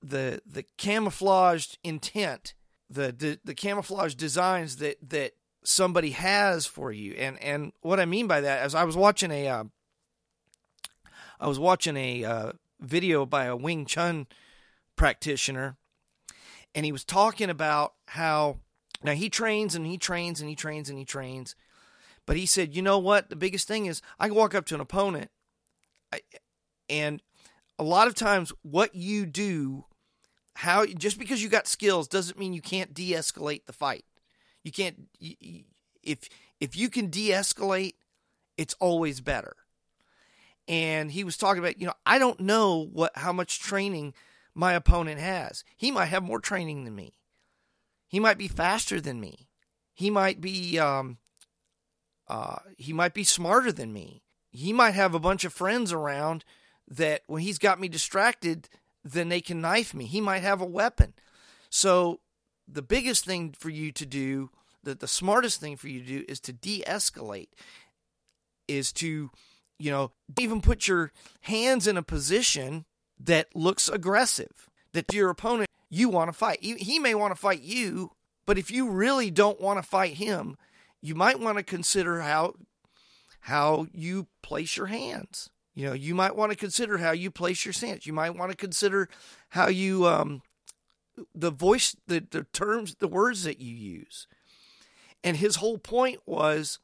[0.03, 2.55] the the camouflaged intent
[2.91, 5.33] the the, the camouflage designs that that
[5.65, 9.31] somebody has for you and and what I mean by that as I was watching
[9.31, 9.65] a uh,
[11.41, 14.27] I was watching a uh, video by a Wing Chun
[14.97, 15.77] practitioner
[16.75, 18.59] and he was talking about how
[19.03, 21.55] now he trains and he trains and he trains and he trains.
[22.27, 23.31] But he said, you know what?
[23.31, 25.31] The biggest thing is I can walk up to an opponent,
[26.89, 27.21] and
[27.79, 29.87] a lot of times what you do,
[30.55, 34.05] how just because you got skills doesn't mean you can't de-escalate the fight.
[34.63, 35.09] You can't
[36.03, 36.29] if
[36.61, 37.95] if you can de-escalate,
[38.57, 39.57] it's always better.
[40.69, 44.15] And he was talking about, you know, I don't know what how much training
[44.55, 45.65] my opponent has.
[45.77, 47.15] He might have more training than me.
[48.07, 49.49] He might be faster than me.
[49.95, 51.19] He might be um,
[52.29, 54.23] uh, he might be smarter than me.
[54.51, 56.45] He might have a bunch of friends around
[56.89, 58.69] that when he's got me distracted,
[59.05, 60.07] then they can knife me.
[60.07, 61.15] He might have a weapon.
[61.71, 62.21] So
[62.69, 64.51] the biggest thing for you to do,
[64.83, 67.49] the, the smartest thing for you to do is to de-escalate,
[68.69, 69.31] is to,
[69.79, 72.85] you know, even put your hands in a position
[73.19, 76.63] that looks aggressive, that your opponent you want to fight.
[76.63, 78.13] He may want to fight you,
[78.47, 80.57] but if you really don't want to fight him,
[81.01, 82.55] you might want to consider how
[83.47, 85.51] how you place your hands.
[85.75, 88.07] You know, you might want to consider how you place your stance.
[88.07, 89.09] You might want to consider
[89.51, 90.43] how you um
[91.35, 94.27] the voice the, the terms the words that you use.
[95.25, 96.79] And his whole point was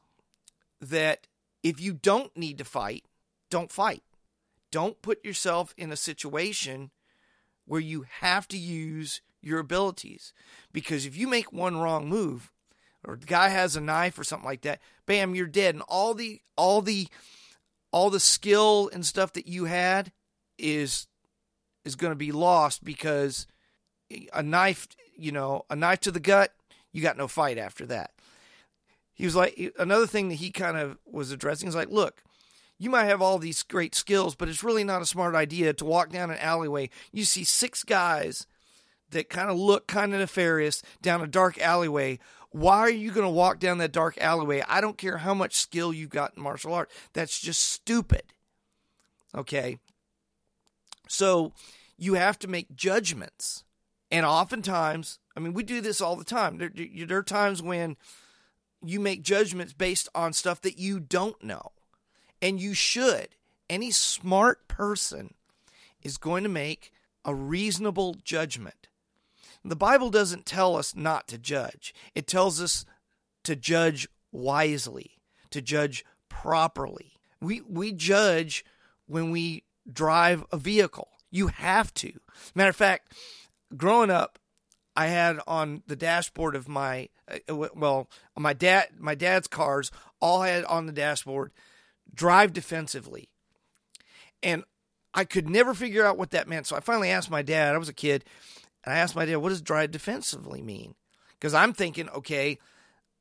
[0.81, 1.27] that
[1.61, 3.03] if you don't need to fight,
[3.49, 4.03] don't fight.
[4.71, 6.91] Don't put yourself in a situation
[7.65, 10.33] where you have to use your abilities.
[10.71, 12.51] Because if you make one wrong move,
[13.03, 15.75] or the guy has a knife or something like that, bam, you're dead.
[15.75, 17.07] And all the all the
[17.91, 20.11] all the skill and stuff that you had
[20.57, 21.07] is
[21.85, 23.47] is going to be lost because
[24.33, 26.53] a knife, you know, a knife to the gut,
[26.91, 28.11] you got no fight after that.
[29.13, 32.23] He was like another thing that he kind of was addressing is like, look,
[32.77, 35.85] you might have all these great skills, but it's really not a smart idea to
[35.85, 36.89] walk down an alleyway.
[37.11, 38.47] You see six guys
[39.11, 42.19] that kind of look kind of nefarious down a dark alleyway.
[42.51, 44.63] Why are you going to walk down that dark alleyway?
[44.67, 46.89] I don't care how much skill you've got in martial art.
[47.13, 48.23] That's just stupid.
[49.35, 49.77] Okay.
[51.07, 51.53] So
[51.97, 53.63] you have to make judgments.
[54.11, 56.57] And oftentimes, I mean, we do this all the time.
[56.57, 56.71] There,
[57.05, 57.97] there are times when
[58.83, 61.73] you make judgments based on stuff that you don't know.
[62.41, 63.29] And you should.
[63.69, 65.35] Any smart person
[66.01, 66.91] is going to make
[67.23, 68.88] a reasonable judgment.
[69.63, 72.85] The Bible doesn't tell us not to judge, it tells us
[73.43, 75.19] to judge wisely,
[75.51, 77.13] to judge properly.
[77.41, 78.65] We, we judge
[79.07, 81.09] when we drive a vehicle.
[81.31, 82.11] You have to.
[82.53, 83.13] Matter of fact,
[83.75, 84.39] growing up,
[84.95, 90.41] I had on the dashboard of my uh, well, my dad my dad's cars all
[90.41, 91.51] had on the dashboard
[92.13, 93.29] drive defensively.
[94.41, 94.63] And
[95.13, 96.67] I could never figure out what that meant.
[96.67, 98.25] So I finally asked my dad, I was a kid,
[98.83, 100.95] and I asked my dad, what does drive defensively mean?
[101.39, 102.59] Because I'm thinking, okay,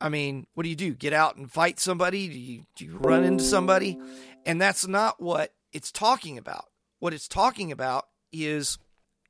[0.00, 0.94] I mean, what do you do?
[0.94, 2.28] Get out and fight somebody?
[2.28, 3.98] Do you, do you run into somebody?
[4.46, 6.66] And that's not what it's talking about.
[7.00, 8.78] What it's talking about is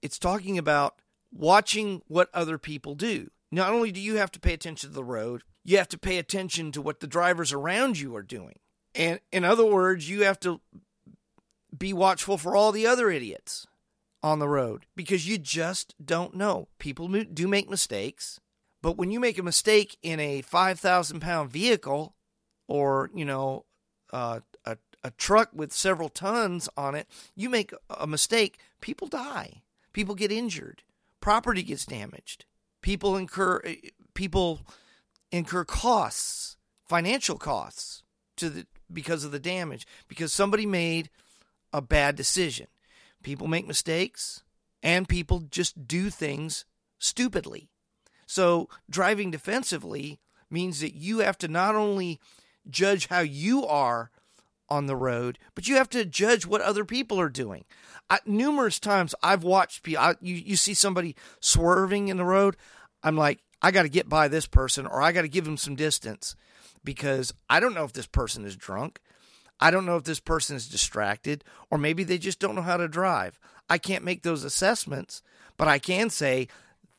[0.02, 1.00] it's talking about
[1.32, 3.30] watching what other people do.
[3.50, 6.18] Not only do you have to pay attention to the road, you have to pay
[6.18, 8.58] attention to what the drivers around you are doing.
[8.94, 10.60] And in other words, you have to
[11.76, 13.66] be watchful for all the other idiots
[14.22, 16.68] on the road because you just don't know.
[16.78, 18.40] People do make mistakes,
[18.82, 22.14] but when you make a mistake in a 5,000 pound vehicle
[22.66, 23.64] or, you know,
[24.12, 29.62] uh, a, a truck with several tons on it, you make a mistake, people die.
[29.92, 30.82] People get injured.
[31.20, 32.44] Property gets damaged.
[32.82, 34.60] People incur eh, people
[35.32, 36.56] incur costs,
[36.86, 38.02] financial costs
[38.36, 41.10] to the because of the damage because somebody made
[41.72, 42.68] a bad decision.
[43.28, 44.42] People make mistakes
[44.82, 46.64] and people just do things
[46.98, 47.68] stupidly.
[48.26, 50.18] So, driving defensively
[50.48, 52.20] means that you have to not only
[52.70, 54.10] judge how you are
[54.70, 57.66] on the road, but you have to judge what other people are doing.
[58.08, 62.56] I, numerous times I've watched people, I, you, you see somebody swerving in the road.
[63.02, 65.58] I'm like, I got to get by this person or I got to give them
[65.58, 66.34] some distance
[66.82, 69.02] because I don't know if this person is drunk.
[69.61, 72.76] I don't know if this person is distracted or maybe they just don't know how
[72.76, 73.38] to drive.
[73.68, 75.22] I can't make those assessments,
[75.56, 76.48] but I can say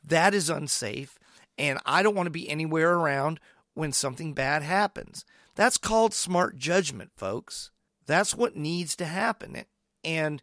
[0.03, 1.17] that is unsafe
[1.57, 3.39] and I don't want to be anywhere around
[3.73, 5.25] when something bad happens.
[5.55, 7.71] That's called smart judgment, folks.
[8.05, 9.63] That's what needs to happen.
[10.03, 10.41] And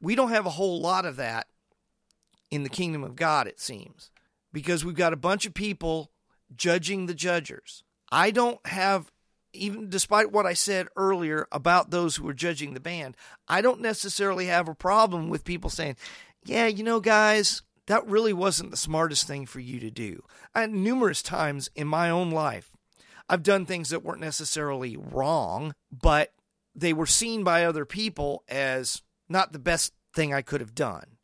[0.00, 1.46] we don't have a whole lot of that
[2.50, 4.10] in the kingdom of God, it seems,
[4.52, 6.10] because we've got a bunch of people
[6.54, 7.82] judging the judgers.
[8.10, 9.10] I don't have
[9.52, 13.16] even despite what I said earlier about those who are judging the band,
[13.48, 15.96] I don't necessarily have a problem with people saying,
[16.44, 20.22] yeah, you know, guys, that really wasn't the smartest thing for you to do.
[20.54, 22.70] I, numerous times in my own life,
[23.28, 26.32] I've done things that weren't necessarily wrong, but
[26.74, 31.18] they were seen by other people as not the best thing I could have done.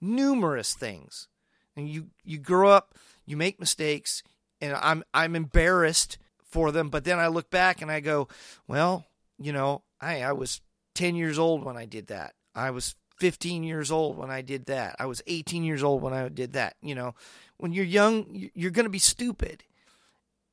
[0.00, 1.28] Numerous things.
[1.76, 2.94] And you, you grow up,
[3.26, 4.22] you make mistakes,
[4.60, 6.18] and I'm I'm embarrassed
[6.56, 6.88] for them.
[6.88, 8.28] But then I look back and I go,
[8.66, 9.04] well,
[9.38, 10.62] you know, I, I was
[10.94, 12.32] 10 years old when I did that.
[12.54, 14.96] I was 15 years old when I did that.
[14.98, 16.76] I was 18 years old when I did that.
[16.80, 17.14] You know,
[17.58, 19.64] when you're young, you're going to be stupid.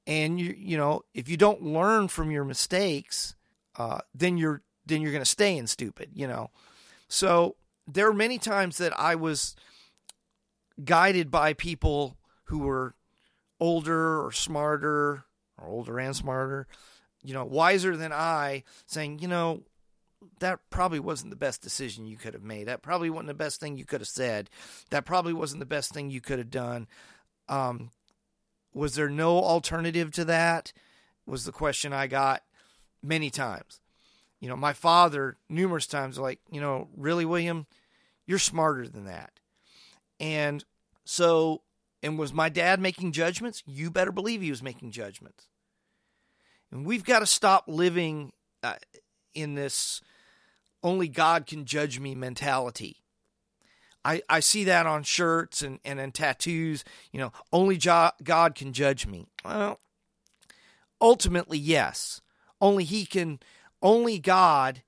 [0.06, 3.36] And you you know, if you don't learn from your mistakes,
[3.78, 6.51] uh, then you're then you're going to stay in stupid, you know.
[7.08, 7.56] So
[7.88, 9.56] there are many times that I was
[10.84, 12.95] guided by people who were
[13.62, 15.24] older or smarter
[15.64, 16.68] or older and smarter,
[17.24, 19.64] you know, wiser than I, saying, you know,
[20.39, 22.68] that probably wasn't the best decision you could have made.
[22.68, 24.49] That probably wasn't the best thing you could have said.
[24.89, 26.88] That probably wasn't the best thing you could have done.
[27.49, 27.91] Um,
[28.74, 30.74] was there no alternative to that?
[31.26, 32.43] Was the question I got
[33.01, 33.80] many times.
[34.39, 37.66] You know, my father numerous times like, you know, really, William,
[38.26, 39.32] you're smarter than that.
[40.20, 40.64] And
[41.05, 41.61] so,
[42.01, 43.64] and was my dad making judgments?
[43.66, 45.47] You better believe he was making judgments.
[46.74, 48.76] And we've got to stop living uh,
[49.36, 50.01] in this
[50.82, 52.97] only God can judge me mentality.
[54.03, 58.55] I, I see that on shirts and, and in tattoos, you know, only jo- God
[58.55, 59.28] can judge me.
[59.45, 59.80] Well,
[60.99, 62.21] ultimately, yes.
[62.59, 63.39] Only He can,
[63.82, 64.82] only God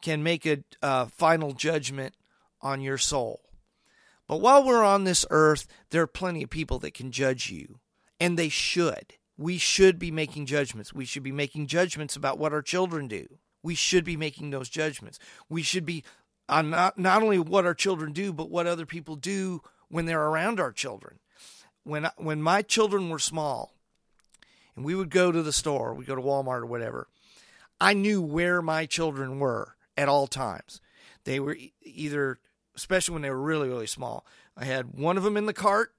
[0.00, 2.14] can make a final judgment
[2.62, 3.40] on your soul.
[4.28, 7.80] But while we're on this earth, there are plenty of people that can judge you,
[8.20, 9.14] and they should.
[9.38, 10.92] We should be making judgments.
[10.92, 13.38] We should be making judgments about what our children do.
[13.62, 15.18] We should be making those judgments.
[15.48, 16.04] We should be
[16.48, 20.06] on uh, not, not only what our children do, but what other people do when
[20.06, 21.18] they're around our children.
[21.84, 23.74] When when my children were small,
[24.76, 27.08] and we would go to the store, we'd go to Walmart or whatever,
[27.80, 30.80] I knew where my children were at all times.
[31.24, 32.38] They were either,
[32.76, 34.26] especially when they were really really small.
[34.56, 35.94] I had one of them in the cart,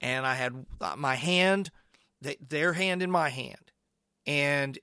[0.00, 1.70] and I had uh, my hand,
[2.40, 3.72] their hand in my hand,
[4.26, 4.78] and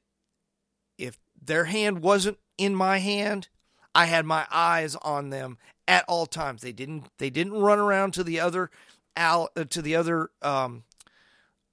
[0.97, 3.47] if their hand wasn't in my hand,
[3.95, 6.61] I had my eyes on them at all times.
[6.61, 8.69] They didn't they didn't run around to the other
[9.15, 10.83] al, uh, to the other um,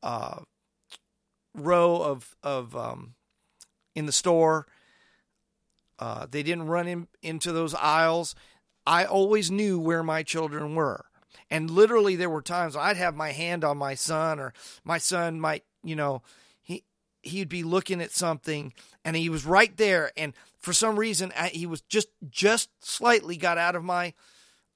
[0.02, 0.40] uh,
[1.54, 3.14] row of of um,
[3.94, 4.66] in the store.
[5.98, 8.34] Uh, they didn't run in, into those aisles.
[8.86, 11.06] I always knew where my children were.
[11.50, 14.52] And literally, there were times I'd have my hand on my son, or
[14.84, 16.22] my son might, you know,
[16.60, 16.84] he
[17.22, 18.72] he'd be looking at something,
[19.04, 23.58] and he was right there, and for some reason he was just just slightly got
[23.58, 24.12] out of my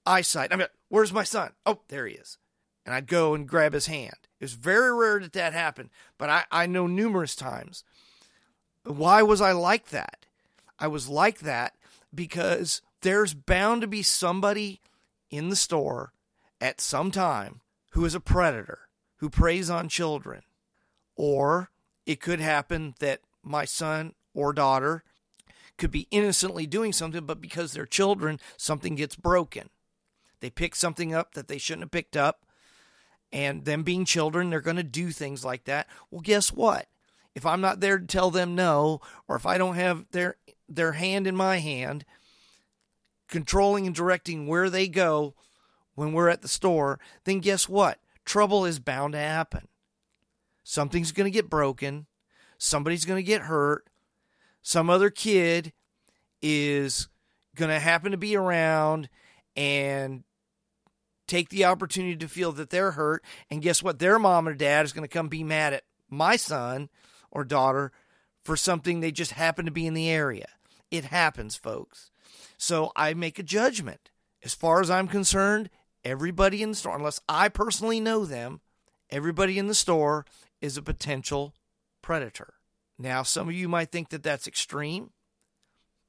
[0.06, 0.52] eyesight.
[0.52, 1.52] I mean, where's my son?
[1.66, 2.38] Oh, there he is.
[2.86, 4.16] And I'd go and grab his hand.
[4.38, 7.84] It was very rare that that happened, but I, I know numerous times.
[8.84, 10.24] Why was I like that?
[10.78, 11.74] I was like that
[12.14, 14.80] because there's bound to be somebody
[15.30, 16.12] in the store
[16.60, 17.60] at some time
[17.92, 18.80] who is a predator,
[19.16, 20.42] who preys on children.
[21.16, 21.70] Or
[22.06, 25.02] it could happen that my son or daughter
[25.76, 29.70] could be innocently doing something, but because they're children, something gets broken.
[30.40, 32.46] They pick something up that they shouldn't have picked up.
[33.32, 35.86] And them being children, they're going to do things like that.
[36.10, 36.86] Well, guess what?
[37.34, 40.36] If I'm not there to tell them no, or if I don't have their
[40.68, 42.04] their hand in my hand,
[43.28, 45.34] controlling and directing where they go
[46.00, 47.98] when we're at the store, then guess what?
[48.24, 49.68] Trouble is bound to happen.
[50.64, 52.06] Something's going to get broken.
[52.58, 53.90] Somebody's going to get hurt
[54.62, 55.72] some other kid
[56.42, 57.08] is
[57.56, 59.08] going to happen to be around
[59.56, 60.24] and
[61.26, 63.24] take the opportunity to feel that they're hurt.
[63.50, 63.98] And guess what?
[63.98, 66.88] Their mom or dad is going to come be mad at my son
[67.30, 67.92] or daughter
[68.42, 70.48] for something they just happen to be in the area.
[70.90, 72.10] It happens, folks.
[72.56, 74.10] So I make a judgment.
[74.42, 75.68] As far as I'm concerned,
[76.04, 78.60] everybody in the store, unless I personally know them,
[79.10, 80.24] everybody in the store
[80.60, 81.54] is a potential
[82.02, 82.54] predator.
[82.98, 85.10] Now, some of you might think that that's extreme,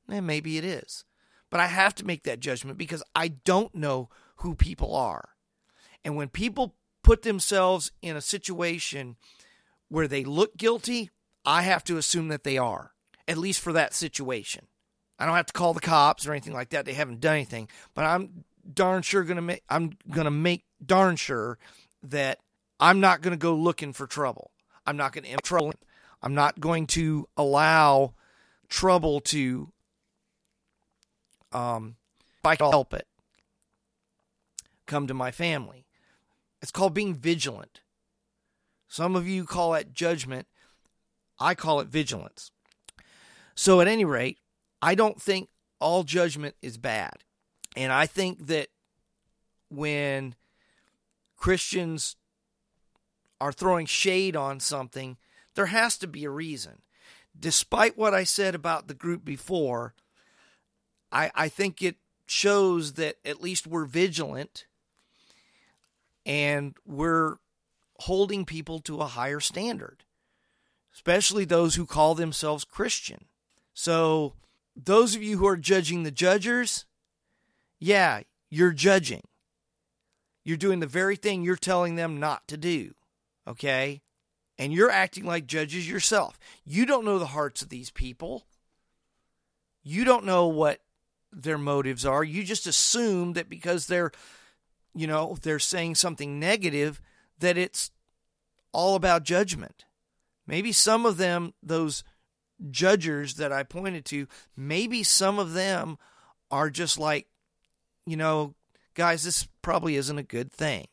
[0.09, 1.05] and maybe it is.
[1.49, 5.29] But I have to make that judgment because I don't know who people are.
[6.03, 9.17] And when people put themselves in a situation
[9.89, 11.09] where they look guilty,
[11.45, 12.93] I have to assume that they are,
[13.27, 14.67] at least for that situation.
[15.19, 16.85] I don't have to call the cops or anything like that.
[16.85, 20.65] They haven't done anything, but I'm darn sure going to make I'm going to make
[20.85, 21.57] darn sure
[22.03, 22.39] that
[22.79, 24.51] I'm not going to go looking for trouble.
[24.85, 25.73] I'm not going to trouble
[26.21, 28.13] I'm not going to allow
[28.69, 29.71] trouble to,
[31.51, 31.95] um,
[32.39, 33.07] if I can help it,
[34.85, 35.85] come to my family.
[36.61, 37.81] It's called being vigilant.
[38.87, 40.47] Some of you call that judgment.
[41.39, 42.51] I call it vigilance.
[43.55, 44.37] So, at any rate,
[44.81, 45.49] I don't think
[45.79, 47.23] all judgment is bad.
[47.75, 48.67] And I think that
[49.69, 50.35] when
[51.37, 52.15] Christians
[53.39, 55.17] are throwing shade on something,
[55.55, 56.81] there has to be a reason.
[57.37, 59.93] Despite what I said about the group before,
[61.11, 61.95] I, I think it
[62.25, 64.65] shows that at least we're vigilant
[66.25, 67.37] and we're
[68.01, 70.03] holding people to a higher standard,
[70.93, 73.25] especially those who call themselves Christian.
[73.73, 74.33] So,
[74.75, 76.85] those of you who are judging the judgers,
[77.81, 79.23] yeah, you're judging.
[80.45, 82.93] You're doing the very thing you're telling them not to do.
[83.45, 84.01] Okay?
[84.61, 86.37] and you're acting like judges yourself.
[86.63, 88.45] You don't know the hearts of these people.
[89.81, 90.81] You don't know what
[91.31, 92.23] their motives are.
[92.23, 94.11] You just assume that because they're,
[94.93, 97.01] you know, they're saying something negative,
[97.39, 97.89] that it's
[98.71, 99.85] all about judgment.
[100.45, 102.03] Maybe some of them, those
[102.69, 105.97] judgers that I pointed to, maybe some of them
[106.51, 107.25] are just like,
[108.05, 108.55] you know,
[108.93, 110.87] guys, this probably isn't a good thing.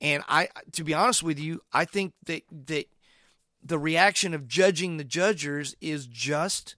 [0.00, 2.86] And I, to be honest with you, I think that that
[3.62, 6.74] the reaction of judging the judgers is just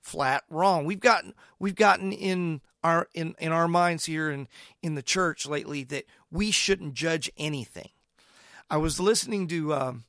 [0.00, 0.84] flat wrong.
[0.84, 4.46] We've gotten we've gotten in our in, in our minds here in,
[4.82, 7.88] in the church lately that we shouldn't judge anything.
[8.70, 10.04] I was listening to um,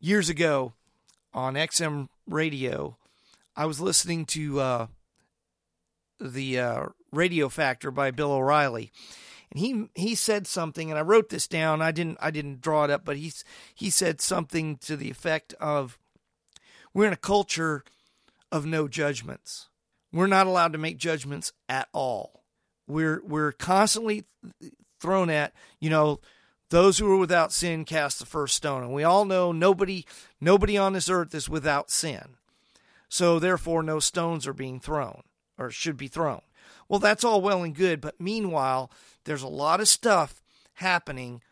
[0.00, 0.72] years ago
[1.34, 2.96] on XM radio.
[3.56, 4.86] I was listening to uh,
[6.20, 8.92] the uh, Radio Factor by Bill O'Reilly,
[9.50, 11.80] and he he said something, and I wrote this down.
[11.80, 13.32] I didn't I didn't draw it up, but he
[13.74, 15.98] he said something to the effect of,
[16.92, 17.84] "We're in a culture
[18.52, 19.68] of no judgments.
[20.12, 22.44] We're not allowed to make judgments at all.
[22.86, 24.24] We're we're constantly
[25.00, 26.20] thrown at you know."
[26.70, 28.82] Those who are without sin cast the first stone.
[28.82, 30.04] And we all know nobody
[30.38, 32.36] nobody on this earth is without sin.
[33.08, 35.22] So therefore no stones are being thrown
[35.56, 36.42] or should be thrown.
[36.88, 38.90] Well, that's all well and good, but meanwhile,
[39.24, 40.42] there's a lot of stuff
[40.74, 41.42] happening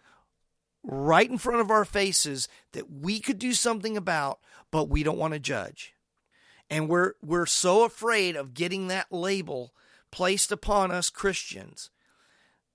[0.83, 4.39] right in front of our faces that we could do something about,
[4.71, 5.95] but we don't want to judge.
[6.71, 9.73] And we're we're so afraid of getting that label
[10.11, 11.91] placed upon us Christians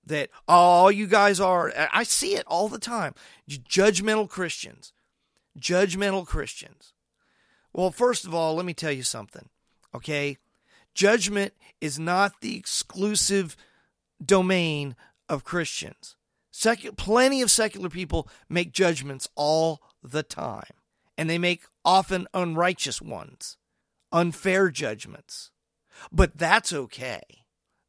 [0.04, 3.14] that all you guys are I see it all the time.
[3.48, 4.92] Judgmental Christians.
[5.58, 6.94] Judgmental Christians.
[7.72, 9.48] Well, first of all, let me tell you something.
[9.94, 10.38] Okay?
[10.94, 13.56] Judgment is not the exclusive
[14.24, 14.94] domain
[15.28, 16.16] of Christians.
[16.52, 20.74] Secu- plenty of secular people make judgments all the time,
[21.16, 23.56] and they make often unrighteous ones,
[24.10, 25.50] unfair judgments.
[26.10, 27.20] But that's okay.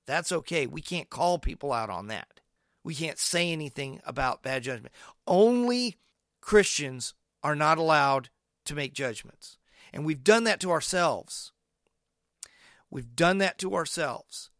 [0.05, 0.67] That's okay.
[0.67, 2.39] We can't call people out on that.
[2.83, 4.93] We can't say anything about bad judgment.
[5.25, 5.97] Only
[6.41, 8.29] Christians are not allowed
[8.65, 9.57] to make judgments.
[9.93, 11.52] And we've done that to ourselves.
[12.93, 14.51] We've done that to ourselves.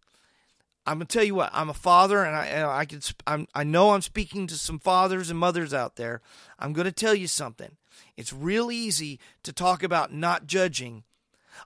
[0.88, 1.52] I'm gonna tell you what.
[1.54, 5.30] I'm a father, and I I can I'm, I know I'm speaking to some fathers
[5.30, 6.20] and mothers out there.
[6.58, 7.78] I'm gonna tell you something.
[8.18, 11.04] It's real easy to talk about not judging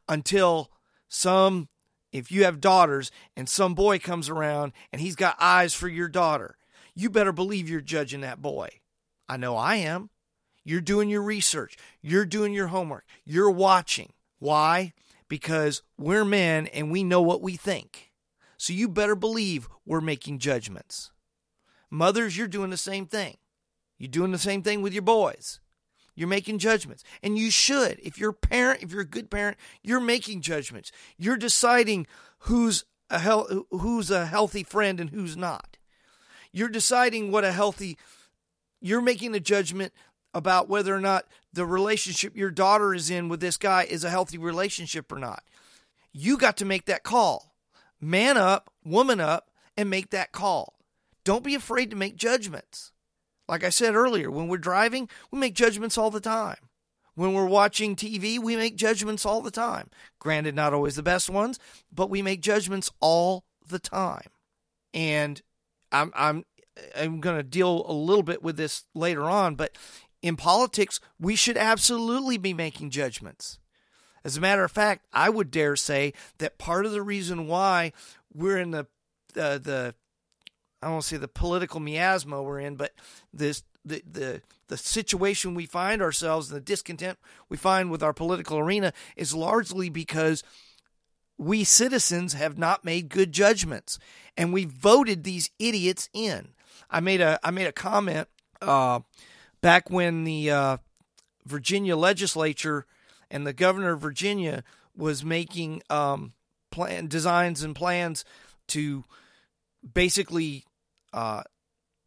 [0.09, 0.69] until
[1.07, 1.69] some
[2.11, 6.09] if you have daughters and some boy comes around and he's got eyes for your
[6.09, 6.57] daughter,
[6.93, 8.67] you better believe you're judging that boy.
[9.29, 10.09] I know I am.
[10.65, 14.11] You're doing your research, you're doing your homework, you're watching.
[14.39, 14.91] Why?
[15.29, 18.11] Because we're men and we know what we think.
[18.57, 21.11] So you better believe we're making judgments.
[21.89, 23.37] Mothers, you're doing the same thing.
[23.97, 25.59] You're doing the same thing with your boys.
[26.15, 27.03] You're making judgments.
[27.21, 27.99] And you should.
[27.99, 30.91] If you're a parent, if you're a good parent, you're making judgments.
[31.17, 32.07] You're deciding
[32.39, 35.77] who's a hel- who's a healthy friend and who's not.
[36.51, 37.97] You're deciding what a healthy
[38.79, 39.93] you're making a judgment
[40.37, 44.09] about whether or not the relationship your daughter is in with this guy is a
[44.11, 45.43] healthy relationship or not.
[46.13, 47.55] You got to make that call.
[47.99, 50.75] Man up, woman up, and make that call.
[51.23, 52.91] Don't be afraid to make judgments.
[53.49, 56.57] Like I said earlier, when we're driving, we make judgments all the time.
[57.15, 59.89] When we're watching TV, we make judgments all the time.
[60.19, 61.57] Granted, not always the best ones,
[61.91, 64.27] but we make judgments all the time.
[64.93, 65.41] And
[65.91, 66.45] I'm I'm
[66.95, 69.77] I'm going to deal a little bit with this later on, but
[70.21, 73.59] in politics, we should absolutely be making judgments.
[74.23, 77.93] As a matter of fact, I would dare say that part of the reason why
[78.33, 78.87] we're in the
[79.35, 79.95] uh, the
[80.81, 82.93] I won't say the political miasma we're in, but
[83.33, 87.17] this the the the situation we find ourselves and the discontent
[87.49, 90.43] we find with our political arena is largely because
[91.37, 93.97] we citizens have not made good judgments
[94.35, 96.49] and we voted these idiots in.
[96.89, 98.27] I made a I made a comment
[98.61, 98.99] uh,
[99.67, 100.77] back when the uh,
[101.45, 102.85] Virginia legislature
[103.29, 104.63] and the governor of Virginia
[104.95, 106.31] was making um,
[106.71, 108.23] plan designs and plans
[108.69, 109.03] to
[109.93, 110.63] basically
[111.11, 111.43] uh,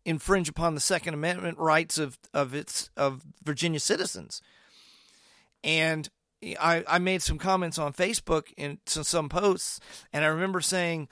[0.07, 4.41] infringe upon the Second Amendment rights of of its of Virginia citizens.
[5.63, 6.09] And
[6.59, 9.81] I, I made some comments on Facebook and some, some posts,
[10.15, 11.11] and I remember saying,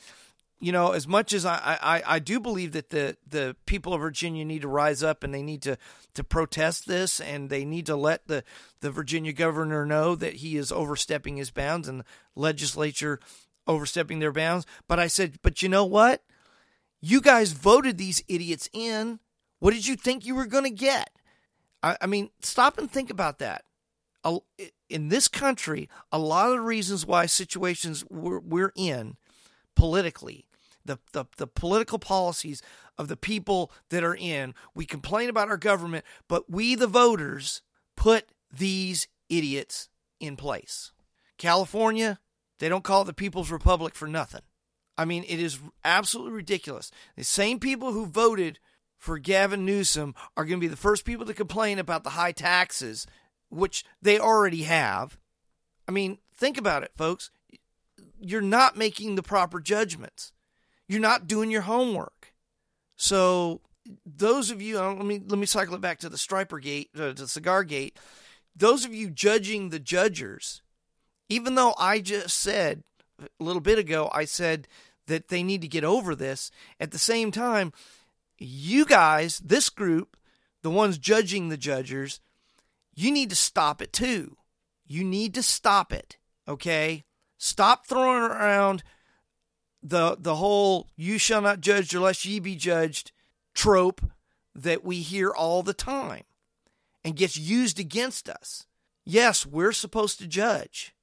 [0.60, 4.00] you know, as much as I, I, I do believe that the, the people of
[4.00, 5.78] Virginia need to rise up and they need to,
[6.14, 8.42] to protest this and they need to let the,
[8.80, 12.04] the Virginia governor know that he is overstepping his bounds and the
[12.34, 13.20] legislature
[13.68, 14.66] overstepping their bounds.
[14.88, 16.22] But I said, but you know what?
[17.00, 19.20] You guys voted these idiots in.
[19.60, 21.10] What did you think you were going to get?
[21.84, 23.62] I, I mean, stop and think about that.
[24.90, 29.16] In this country, a lot of the reasons why situations we're, we're in
[29.76, 30.47] politically
[30.88, 32.60] the, the, the political policies
[32.98, 34.54] of the people that are in.
[34.74, 37.62] We complain about our government, but we, the voters,
[37.96, 40.90] put these idiots in place.
[41.36, 42.18] California,
[42.58, 44.40] they don't call it the People's Republic for nothing.
[44.96, 46.90] I mean, it is absolutely ridiculous.
[47.16, 48.58] The same people who voted
[48.96, 52.32] for Gavin Newsom are going to be the first people to complain about the high
[52.32, 53.06] taxes,
[53.48, 55.16] which they already have.
[55.86, 57.30] I mean, think about it, folks.
[58.20, 60.32] You're not making the proper judgments
[60.88, 62.32] you're not doing your homework.
[62.96, 63.60] So
[64.04, 66.90] those of you, uh, let me let me cycle it back to the Stryper Gate,
[66.98, 67.98] uh, to Cigar Gate.
[68.56, 70.62] Those of you judging the judgers,
[71.28, 72.82] even though I just said
[73.20, 74.66] a little bit ago, I said
[75.06, 76.50] that they need to get over this.
[76.80, 77.72] At the same time,
[78.38, 80.16] you guys, this group,
[80.62, 82.20] the ones judging the judgers,
[82.94, 84.36] you need to stop it too.
[84.86, 86.16] You need to stop it,
[86.48, 87.04] okay?
[87.36, 88.82] Stop throwing around
[89.82, 93.12] the the whole "you shall not judge unless ye be judged"
[93.54, 94.02] trope
[94.54, 96.24] that we hear all the time
[97.04, 98.66] and gets used against us.
[99.04, 100.94] Yes, we're supposed to judge.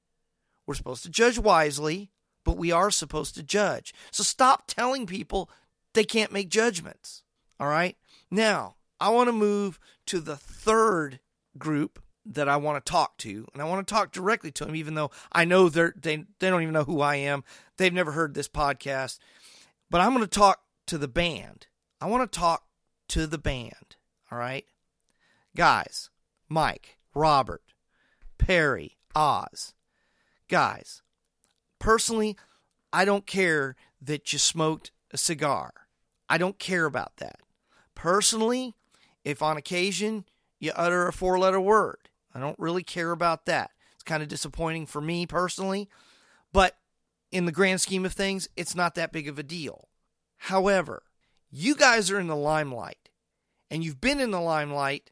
[0.67, 2.11] We're supposed to judge wisely,
[2.43, 3.93] but we are supposed to judge.
[4.11, 5.49] So stop telling people
[5.93, 7.23] they can't make judgments.
[7.59, 7.97] All right?
[8.30, 11.19] Now, I want to move to the third
[11.57, 14.76] group that I want to talk to, and I want to talk directly to them,
[14.76, 17.43] even though I know they're, they they don't even know who I am.
[17.78, 19.19] They've never heard this podcast,
[19.89, 21.67] but I'm going to talk to the band.
[22.01, 22.65] I want to talk
[23.09, 23.95] to the band.
[24.32, 24.65] All right,
[25.55, 26.09] guys,
[26.49, 27.63] Mike, Robert,
[28.38, 29.73] Perry, Oz,
[30.47, 31.01] guys.
[31.80, 32.36] Personally,
[32.91, 35.73] I don't care that you smoked a cigar.
[36.30, 37.39] I don't care about that.
[37.93, 38.73] Personally,
[39.23, 40.26] if on occasion
[40.59, 43.71] you utter a four letter word, I don't really care about that.
[43.95, 45.89] It's kind of disappointing for me personally,
[46.51, 46.77] but
[47.31, 49.88] in the grand scheme of things, it's not that big of a deal.
[50.38, 51.03] However,
[51.49, 53.09] you guys are in the limelight,
[53.71, 55.11] and you've been in the limelight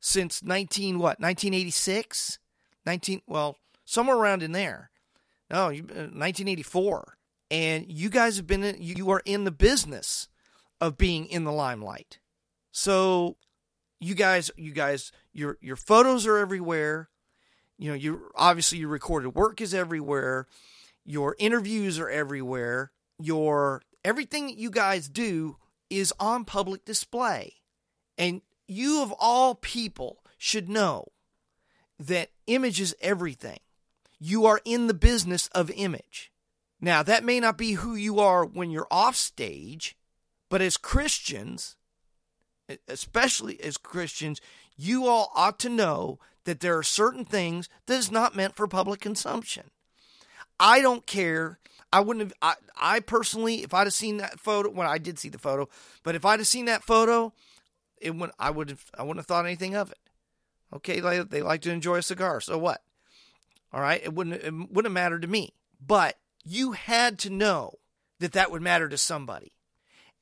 [0.00, 2.38] since 19 what 1986
[2.84, 4.90] 19 well somewhere around in there
[5.48, 7.12] no 1984 uh,
[7.52, 10.28] and you guys have been in, you are in the business
[10.80, 12.18] of being in the limelight
[12.72, 13.36] so
[14.02, 17.08] you guys you guys your your photos are everywhere.
[17.78, 20.46] You know you obviously your recorded work is everywhere.
[21.04, 22.92] Your interviews are everywhere.
[23.18, 25.56] Your everything that you guys do
[25.88, 27.54] is on public display.
[28.18, 31.06] And you of all people should know
[31.98, 33.60] that image is everything.
[34.18, 36.32] You are in the business of image.
[36.80, 39.96] Now that may not be who you are when you're off stage
[40.52, 41.76] but as christians
[42.88, 44.40] especially as Christians,
[44.76, 48.66] you all ought to know that there are certain things that is not meant for
[48.66, 49.70] public consumption.
[50.58, 51.58] I don't care.
[51.92, 52.32] I wouldn't have.
[52.40, 52.54] I,
[52.96, 55.68] I personally, if I'd have seen that photo, well, I did see the photo,
[56.02, 57.32] but if I'd have seen that photo,
[58.00, 58.30] it would.
[58.38, 58.84] I would have.
[58.96, 59.98] I wouldn't have thought anything of it.
[60.74, 62.82] Okay, they, they like to enjoy a cigar, so what?
[63.72, 64.42] All right, it wouldn't.
[64.42, 65.52] It wouldn't have mattered to me.
[65.84, 67.78] But you had to know
[68.20, 69.52] that that would matter to somebody.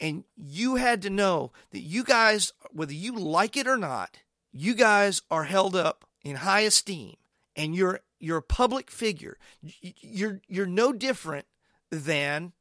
[0.00, 4.18] And you had to know that you guys, whether you like it or not,
[4.52, 7.16] you guys are held up in high esteem
[7.54, 9.36] and you're you're a public figure.
[9.60, 11.46] You're you're no different
[11.90, 12.52] than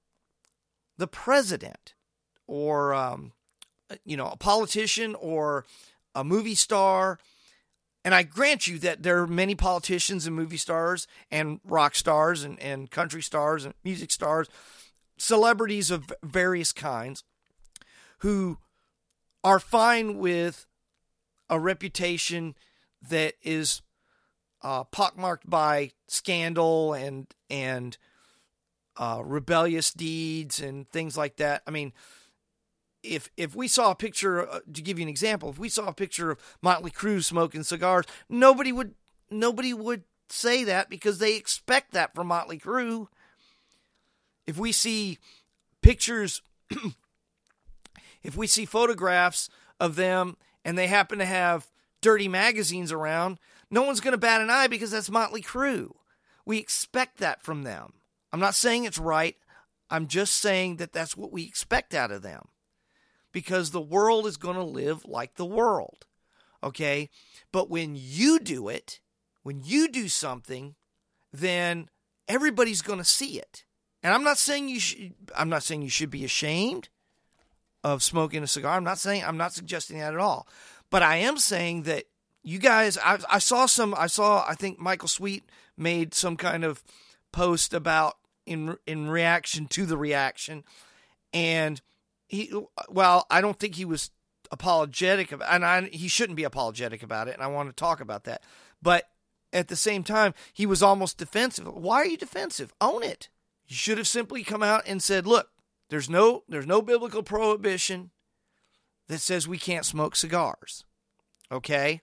[0.97, 1.93] the president
[2.47, 3.31] or um,
[4.03, 5.65] you know a politician or
[6.15, 7.19] a movie star.
[8.05, 12.43] And I grant you that there are many politicians and movie stars and rock stars
[12.43, 14.47] and, and country stars and music stars,
[15.19, 17.23] celebrities of various kinds
[18.19, 18.57] who
[19.43, 20.65] are fine with
[21.49, 22.55] a reputation
[23.07, 23.81] that is
[24.61, 27.97] uh, pockmarked by scandal and and
[28.97, 31.61] uh, rebellious deeds and things like that.
[31.65, 31.93] I mean,
[33.03, 35.87] if if we saw a picture, uh, to give you an example, if we saw
[35.87, 38.95] a picture of Motley Crue smoking cigars, nobody would
[39.31, 43.07] nobody would say that because they expect that from Motley Crue.
[44.49, 45.19] If we see
[45.83, 46.41] pictures
[48.23, 49.47] if we see photographs
[49.79, 51.67] of them and they happen to have
[52.01, 53.39] dirty magazines around,
[53.69, 55.91] no one's going to bat an eye because that's Motley Crue.
[56.47, 57.93] We expect that from them.
[58.33, 59.35] I'm not saying it's right.
[59.91, 62.47] I'm just saying that that's what we expect out of them
[63.31, 66.07] because the world is going to live like the world.
[66.63, 67.11] Okay?
[67.51, 68.99] But when you do it,
[69.43, 70.73] when you do something,
[71.31, 71.87] then
[72.27, 73.63] everybody's going to see it.
[74.01, 76.89] And I'm not saying you should I'm not saying you should be ashamed
[77.83, 78.75] of smoking a cigar.
[78.75, 80.47] I'm not saying I'm not suggesting that at all,
[80.89, 82.05] but I am saying that
[82.43, 82.97] you guys.
[82.97, 83.93] I, I saw some.
[83.97, 84.45] I saw.
[84.47, 85.43] I think Michael Sweet
[85.77, 86.83] made some kind of
[87.31, 90.63] post about in in reaction to the reaction,
[91.33, 91.81] and
[92.27, 92.51] he.
[92.89, 94.11] Well, I don't think he was
[94.51, 97.35] apologetic about, and I, he shouldn't be apologetic about it.
[97.35, 98.43] And I want to talk about that,
[98.81, 99.09] but
[99.51, 101.67] at the same time, he was almost defensive.
[101.67, 102.73] Why are you defensive?
[102.79, 103.29] Own it.
[103.69, 105.49] You should have simply come out and said, "Look,
[105.89, 108.11] there's no there's no biblical prohibition
[109.09, 110.85] that says we can't smoke cigars.
[111.51, 112.01] Okay?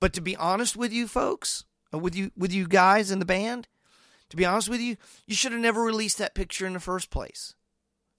[0.00, 3.24] But to be honest with you folks, uh, with you with you guys in the
[3.24, 3.68] band,
[4.28, 4.96] to be honest with you,
[5.26, 7.54] you should have never released that picture in the first place.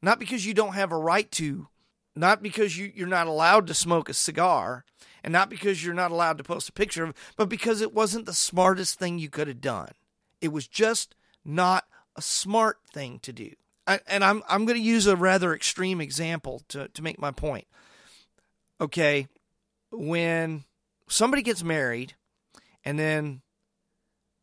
[0.02, 1.68] Not because you don't have a right to,
[2.16, 4.84] not because you, you're not allowed to smoke a cigar,
[5.24, 8.26] and not because you're not allowed to post a picture of but because it wasn't
[8.26, 9.92] the smartest thing you could have done.
[10.42, 11.16] It was just
[11.46, 11.86] not
[12.16, 13.52] a smart thing to do.
[13.86, 17.32] I, and I'm I'm going to use a rather extreme example to to make my
[17.32, 17.68] point.
[18.80, 19.28] Okay,
[19.92, 20.64] when
[21.08, 22.16] somebody gets married,
[22.86, 23.42] and then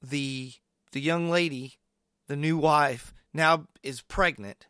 [0.02, 0.52] the
[0.92, 1.78] the young lady,
[2.26, 4.66] the new wife, now is pregnant,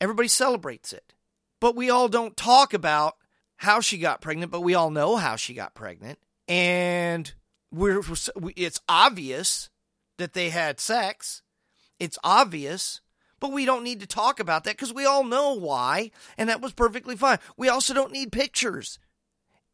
[0.00, 1.14] everybody celebrates it,
[1.60, 3.14] but we all don't talk about
[3.56, 7.34] how she got pregnant, but we all know how she got pregnant, and
[7.72, 8.02] we're
[8.56, 9.70] it's obvious
[10.18, 11.42] that they had sex.
[11.98, 13.00] It's obvious
[13.44, 16.62] but we don't need to talk about that because we all know why, and that
[16.62, 17.38] was perfectly fine.
[17.58, 18.98] We also don't need pictures.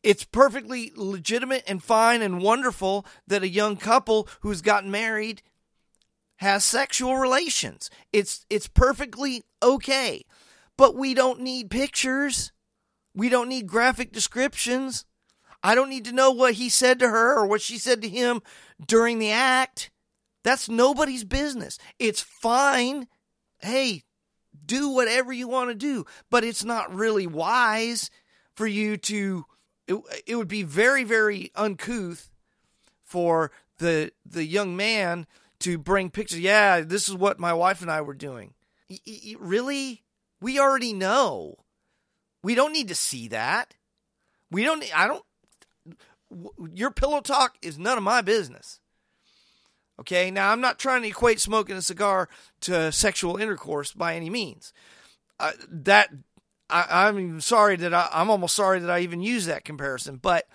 [0.02, 5.42] It's perfectly legitimate and fine and wonderful that a young couple who's gotten married
[6.38, 7.90] has sexual relations.
[8.12, 10.24] It's it's perfectly okay.
[10.76, 12.50] But we don't need pictures.
[13.14, 15.04] We don't need graphic descriptions.
[15.62, 18.08] I don't need to know what he said to her or what she said to
[18.08, 18.42] him
[18.84, 19.92] during the act.
[20.42, 21.78] That's nobody's business.
[21.98, 23.08] It's fine
[23.60, 24.04] hey,
[24.66, 28.10] do whatever you want to do, but it's not really wise
[28.54, 29.44] for you to
[29.86, 32.30] it, it would be very very uncouth
[33.04, 35.26] for the the young man
[35.60, 36.40] to bring pictures.
[36.40, 38.54] Yeah, this is what my wife and I were doing.
[38.88, 40.04] Y- y- really?
[40.40, 41.56] We already know.
[42.42, 43.74] We don't need to see that.
[44.50, 45.24] We don't I don't
[46.72, 48.79] your pillow talk is none of my business.
[50.00, 52.28] Okay, now I'm not trying to equate smoking a cigar
[52.62, 54.72] to sexual intercourse by any means.
[55.38, 56.10] Uh, that
[56.70, 60.16] I, am sorry that I, I'm almost sorry that I even use that comparison.
[60.16, 60.46] But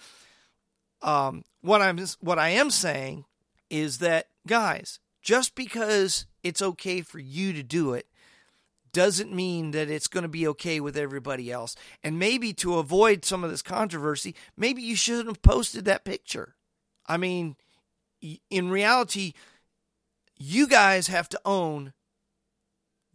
[1.01, 3.25] um, what I'm what I am saying
[3.69, 8.07] is that guys, just because it's okay for you to do it
[8.93, 11.75] doesn't mean that it's going to be okay with everybody else.
[12.01, 16.55] And maybe to avoid some of this controversy, maybe you shouldn't have posted that picture.
[17.05, 17.57] I mean,
[18.49, 19.33] in reality,
[20.37, 21.93] you guys have to own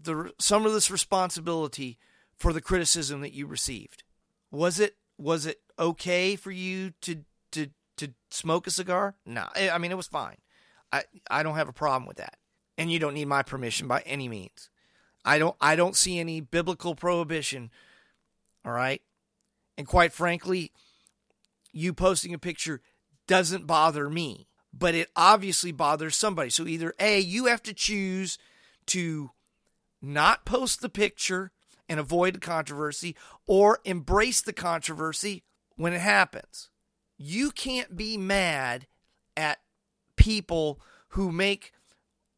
[0.02, 1.98] the some of this responsibility
[2.36, 4.02] for the criticism that you received.
[4.50, 9.14] Was it was it okay for you to to to smoke a cigar?
[9.26, 10.38] No, I mean it was fine.
[10.92, 12.36] I I don't have a problem with that,
[12.78, 14.70] and you don't need my permission by any means.
[15.24, 17.70] I don't I don't see any biblical prohibition.
[18.64, 19.02] All right,
[19.76, 20.72] and quite frankly,
[21.72, 22.80] you posting a picture
[23.26, 26.50] doesn't bother me but it obviously bothers somebody.
[26.50, 28.38] So either A, you have to choose
[28.86, 29.30] to
[30.02, 31.52] not post the picture
[31.88, 33.16] and avoid the controversy,
[33.46, 35.42] or embrace the controversy
[35.76, 36.70] when it happens.
[37.18, 38.86] You can't be mad
[39.36, 39.58] at
[40.16, 41.72] people who make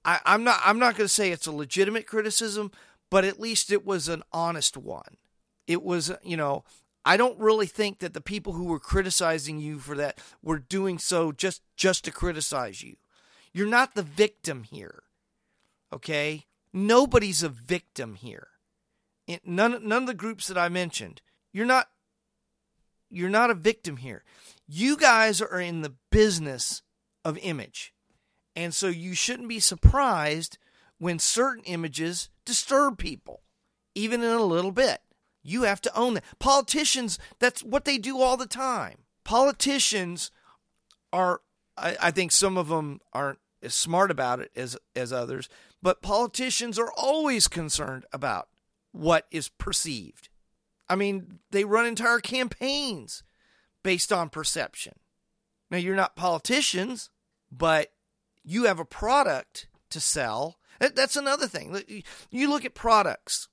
[0.05, 2.73] I, am not I'm not gonna say it's a legitimate criticism,
[3.11, 5.19] but at least it was an honest one.
[5.67, 6.65] It was, you know,
[7.05, 10.99] I don't really think that the people who were criticizing you for that were doing
[10.99, 12.97] so just just to criticize you.
[13.53, 15.03] You're not the victim here.
[15.93, 16.47] Okay?
[16.73, 18.49] Nobody's a victim here.
[19.45, 21.21] none none of the groups that I mentioned.
[21.53, 21.89] You're not
[23.11, 24.25] you're not a victim here.
[24.67, 26.83] You guys are in the business
[27.25, 27.93] of image.
[28.55, 30.59] And so you shouldn't be surprised
[30.99, 33.43] when certain images disturb people,
[33.95, 35.01] even in a little bit.
[35.43, 36.25] You have to own that.
[36.39, 38.99] Politicians, that's what they do all the time.
[39.25, 40.31] Politicians
[41.13, 41.41] are,
[41.77, 45.49] I, I think some of them aren't as smart about it as, as others,
[45.83, 48.49] but politicians are always concerned about
[48.93, 50.29] what is perceived.
[50.89, 53.23] I mean, they run entire campaigns
[53.83, 54.95] based on perception.
[55.71, 57.11] Now, you're not politicians,
[57.51, 57.93] but
[58.45, 60.59] you have a product to sell.
[60.79, 62.05] That's another thing.
[62.31, 63.49] You look at products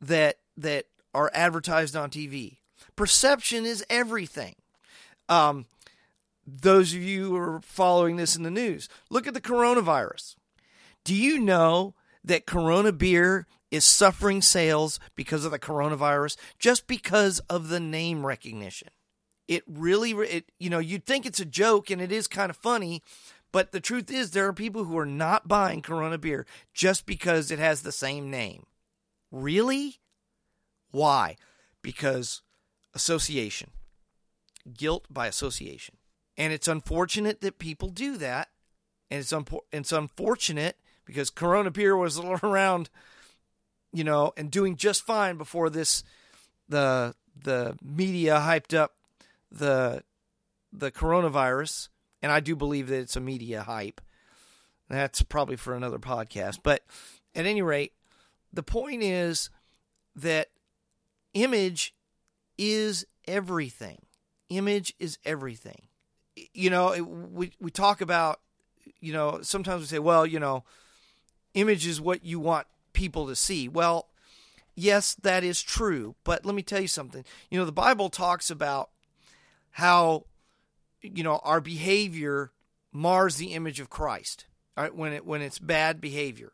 [0.00, 2.58] that that are advertised on TV.
[2.96, 4.56] Perception is everything.
[5.28, 5.66] Um,
[6.46, 10.36] those of you who are following this in the news, look at the coronavirus.
[11.04, 17.40] Do you know that Corona beer is suffering sales because of the coronavirus just because
[17.50, 18.88] of the name recognition?
[19.46, 22.56] It really, it, you know, you'd think it's a joke and it is kind of
[22.56, 23.02] funny,
[23.52, 27.50] but the truth is there are people who are not buying Corona beer just because
[27.50, 28.64] it has the same name.
[29.30, 29.98] Really?
[30.94, 31.36] Why?
[31.82, 32.40] Because
[32.94, 33.72] association,
[34.72, 35.96] guilt by association.
[36.36, 38.50] And it's unfortunate that people do that.
[39.10, 42.90] And it's, un- it's unfortunate because Corona beer was around,
[43.92, 46.04] you know, and doing just fine before this,
[46.68, 48.94] the the media hyped up
[49.50, 50.04] the
[50.72, 51.88] the coronavirus,
[52.22, 54.00] and I do believe that it's a media hype.
[54.88, 56.60] That's probably for another podcast.
[56.62, 56.82] But
[57.34, 57.92] at any rate,
[58.52, 59.50] the point is
[60.14, 60.48] that
[61.34, 61.94] image
[62.56, 63.98] is everything.
[64.48, 65.88] Image is everything.
[66.52, 68.40] You know, it, we we talk about,
[69.00, 70.64] you know, sometimes we say, well, you know,
[71.54, 73.68] image is what you want people to see.
[73.68, 74.08] Well,
[74.74, 76.14] yes, that is true.
[76.24, 77.24] But let me tell you something.
[77.50, 78.90] You know, the Bible talks about
[79.72, 80.26] how,
[81.02, 82.52] you know, our behavior
[82.92, 86.52] mars the image of Christ right, when, it, when it's bad behavior.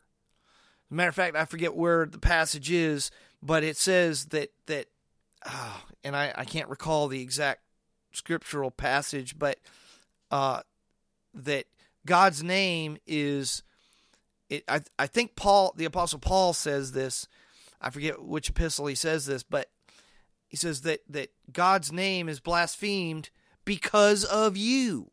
[0.87, 3.11] As a matter of fact, I forget where the passage is,
[3.41, 4.87] but it says that, that
[5.45, 7.61] oh, and I, I can't recall the exact
[8.11, 9.57] scriptural passage, but
[10.29, 10.61] uh,
[11.33, 11.65] that
[12.05, 13.63] God's name is.
[14.49, 17.27] It, I I think Paul, the apostle Paul, says this.
[17.79, 19.69] I forget which epistle he says this, but
[20.47, 23.29] he says that that God's name is blasphemed
[23.65, 25.11] because of you.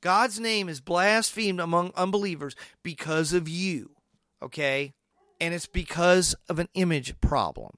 [0.00, 3.90] God's name is blasphemed among unbelievers because of you.
[4.42, 4.94] Okay?
[5.40, 7.72] And it's because of an image problem.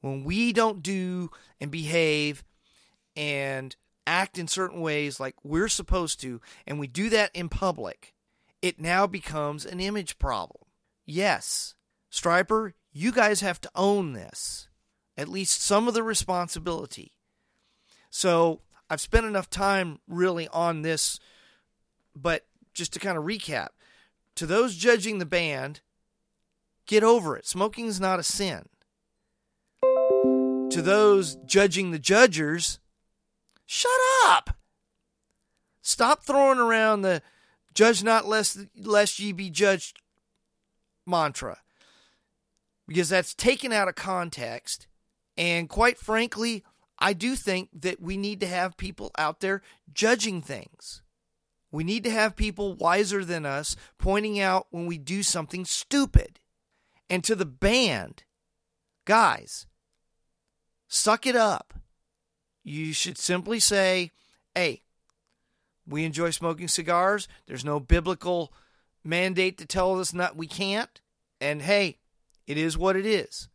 [0.00, 1.30] When we don't do
[1.60, 2.44] and behave
[3.16, 3.74] and
[4.06, 8.14] act in certain ways like we're supposed to, and we do that in public,
[8.62, 10.64] it now becomes an image problem.
[11.04, 11.74] Yes,
[12.10, 14.68] Stryper, you guys have to own this,
[15.16, 17.12] at least some of the responsibility.
[18.10, 21.20] So I've spent enough time really on this,
[22.16, 23.68] but just to kind of recap
[24.36, 25.80] to those judging the band,
[26.88, 27.46] get over it.
[27.46, 28.68] Smoking is not a sin.
[29.82, 32.80] To those judging the judgers,
[33.70, 34.56] Shut up.
[35.82, 37.20] Stop throwing around the
[37.74, 40.00] judge not lest lest ye be judged
[41.06, 41.58] mantra.
[42.86, 44.86] Because that's taken out of context.
[45.36, 46.64] And quite frankly,
[46.98, 49.60] I do think that we need to have people out there
[49.92, 51.02] judging things.
[51.70, 56.40] We need to have people wiser than us pointing out when we do something stupid.
[57.10, 58.24] And to the band,
[59.04, 59.66] guys,
[60.88, 61.74] suck it up.
[62.64, 64.10] You should simply say,
[64.54, 64.82] hey,
[65.86, 67.28] we enjoy smoking cigars.
[67.46, 68.52] There's no biblical
[69.02, 71.00] mandate to tell us not we can't.
[71.40, 71.98] And hey,
[72.46, 73.48] it is what it is.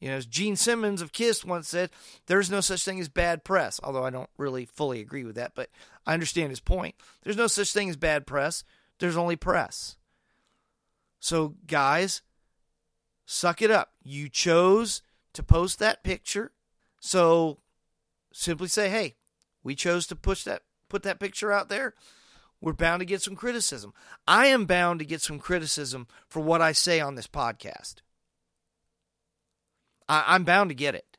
[0.00, 1.90] You know, as Gene Simmons of Kiss once said,
[2.26, 3.80] there's no such thing as bad press.
[3.82, 5.70] Although I don't really fully agree with that, but
[6.04, 6.96] I understand his point.
[7.22, 8.64] There's no such thing as bad press.
[8.98, 9.96] There's only press.
[11.20, 12.22] So, guys,
[13.24, 13.92] suck it up.
[14.02, 15.02] You chose
[15.32, 16.52] to post that picture.
[17.00, 17.58] So
[18.32, 19.16] simply say, "Hey,
[19.62, 21.94] we chose to push that put that picture out there.
[22.60, 23.92] We're bound to get some criticism.
[24.28, 27.96] I am bound to get some criticism for what I say on this podcast.
[30.08, 31.18] I, am bound to get it.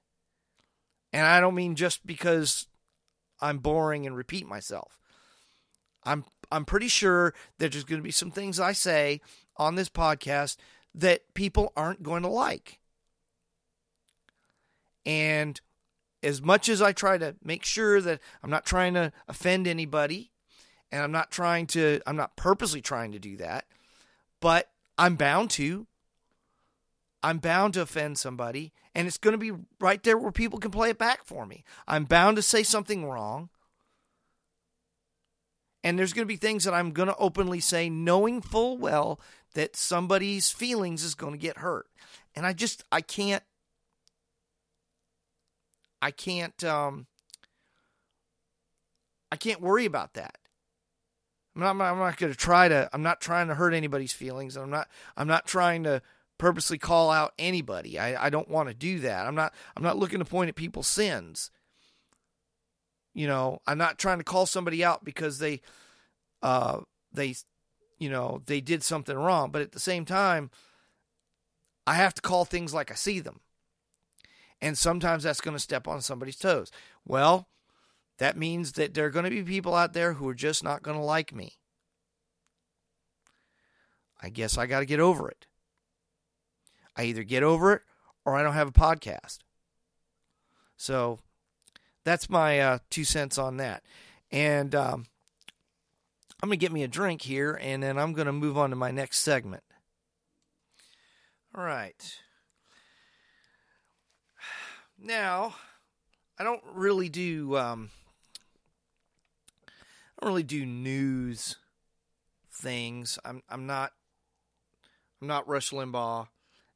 [1.11, 2.67] And I don't mean just because
[3.41, 4.97] I'm boring and repeat myself.
[6.05, 9.21] I'm I'm pretty sure that there's going to be some things I say
[9.57, 10.57] on this podcast
[10.95, 12.79] that people aren't going to like.
[15.05, 15.59] And
[16.21, 20.31] as much as I try to make sure that I'm not trying to offend anybody,
[20.91, 23.65] and I'm not trying to, I'm not purposely trying to do that,
[24.39, 25.87] but I'm bound to.
[27.23, 30.71] I'm bound to offend somebody, and it's going to be right there where people can
[30.71, 31.63] play it back for me.
[31.87, 33.49] I'm bound to say something wrong.
[35.85, 39.19] And there's going to be things that I'm going to openly say, knowing full well
[39.53, 41.87] that somebody's feelings is going to get hurt.
[42.35, 43.43] And I just, I can't
[46.03, 47.07] I can't um,
[49.31, 50.37] I can't worry about that.
[51.55, 54.57] I'm not, I'm not going to try to I'm not trying to hurt anybody's feelings.
[54.57, 56.01] I'm not I'm not trying to
[56.37, 57.97] purposely call out anybody.
[57.97, 59.25] I, I don't want to do that.
[59.25, 61.51] I'm not I'm not looking to point at people's sins.
[63.13, 65.61] You know, I'm not trying to call somebody out because they
[66.41, 66.81] uh
[67.13, 67.35] they
[68.03, 70.51] you know, they did something wrong, but at the same time
[71.87, 73.39] I have to call things like I see them.
[74.61, 76.69] And sometimes that's going to step on somebody's toes.
[77.05, 77.47] Well,
[78.17, 80.83] that means that there are going to be people out there who are just not
[80.83, 81.53] going to like me.
[84.21, 85.47] I guess I got to get over it.
[86.97, 87.81] I either get over it
[88.25, 89.39] or I don't have a podcast.
[90.75, 91.19] So
[92.03, 93.83] that's my uh, two cents on that.
[94.29, 95.05] And um,
[96.43, 98.71] I'm going to get me a drink here and then I'm going to move on
[98.71, 99.63] to my next segment.
[101.55, 102.19] All right.
[105.05, 105.55] Now,
[106.37, 107.89] I don't really do um,
[109.67, 111.57] I don't really do news
[112.53, 113.19] things.
[113.25, 113.91] I'm I'm not
[115.21, 116.27] I'm not Rush Limbaugh.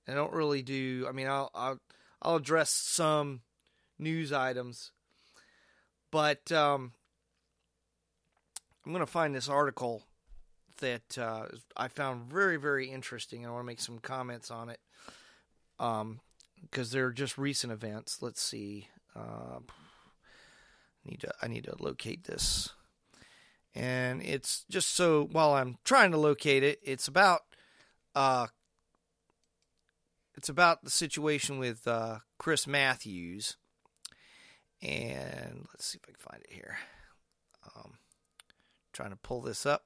[0.08, 1.06] I don't really do.
[1.08, 1.80] I mean, I'll I'll,
[2.22, 3.42] I'll address some
[3.98, 4.92] news items,
[6.12, 6.92] but um,
[8.88, 10.04] I'm going to find this article
[10.80, 13.46] that uh, I found very very interesting.
[13.46, 14.80] I want to make some comments on it.
[15.78, 16.22] Um,
[16.62, 18.22] because they're just recent events.
[18.22, 18.88] Let's see.
[19.14, 19.60] Uh,
[21.06, 22.70] need to I need to locate this,
[23.76, 27.42] and it's just so while I'm trying to locate it, it's about
[28.16, 28.48] uh,
[30.36, 33.58] it's about the situation with uh, Chris Matthews.
[34.82, 36.78] And let's see if I can find it here.
[37.76, 37.97] Um,
[38.98, 39.84] trying to pull this up.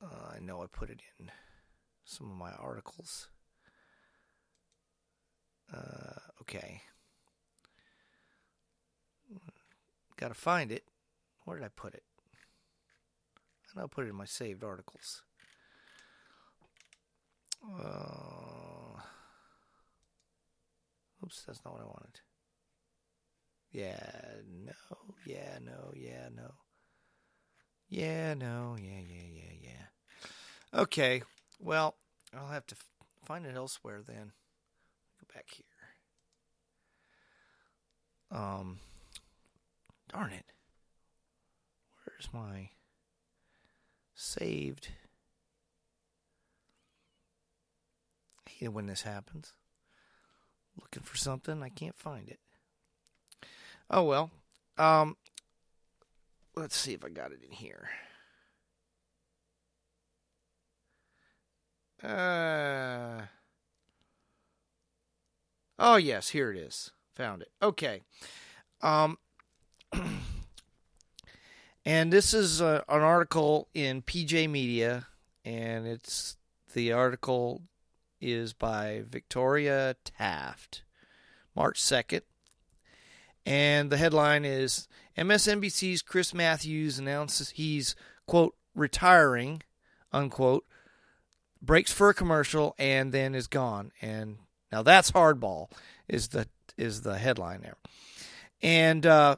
[0.00, 1.28] Uh, I know I put it in
[2.04, 3.26] some of my articles.
[5.74, 6.82] Uh, okay.
[10.16, 10.84] Got to find it.
[11.44, 12.04] Where did I put it?
[13.74, 15.22] I know I put it in my saved articles.
[17.76, 19.00] Uh,
[21.24, 22.20] oops, that's not what I wanted.
[23.72, 23.98] Yeah,
[24.64, 24.72] no,
[25.26, 26.52] yeah, no, yeah, no.
[27.94, 30.80] Yeah, no, yeah, yeah, yeah, yeah.
[30.80, 31.22] Okay,
[31.60, 31.94] well,
[32.36, 32.76] I'll have to
[33.24, 34.32] find it elsewhere then.
[35.20, 35.64] Go back here.
[38.36, 38.80] Um,
[40.12, 40.44] darn it.
[42.04, 42.70] Where's my
[44.16, 44.88] saved?
[48.44, 49.52] I hate it when this happens.
[50.80, 52.40] Looking for something, I can't find it.
[53.88, 54.32] Oh well.
[54.78, 55.16] Um,
[56.56, 57.88] let's see if I got it in here.
[62.02, 63.22] Uh.
[65.78, 66.90] Oh yes, here it is.
[67.16, 67.50] Found it.
[67.62, 68.02] Okay.
[68.82, 69.18] Um.
[71.84, 75.06] and this is uh, an article in PJ Media,
[75.44, 76.36] and it's
[76.72, 77.62] the article
[78.20, 80.82] is by Victoria Taft,
[81.54, 82.22] March second,
[83.46, 87.94] and the headline is MSNBC's Chris Matthews announces he's
[88.26, 89.62] quote retiring
[90.12, 90.64] unquote
[91.60, 93.92] breaks for a commercial and then is gone.
[94.00, 94.38] And
[94.72, 95.70] now that's hardball
[96.08, 97.76] is the is the headline there.
[98.62, 99.36] And uh,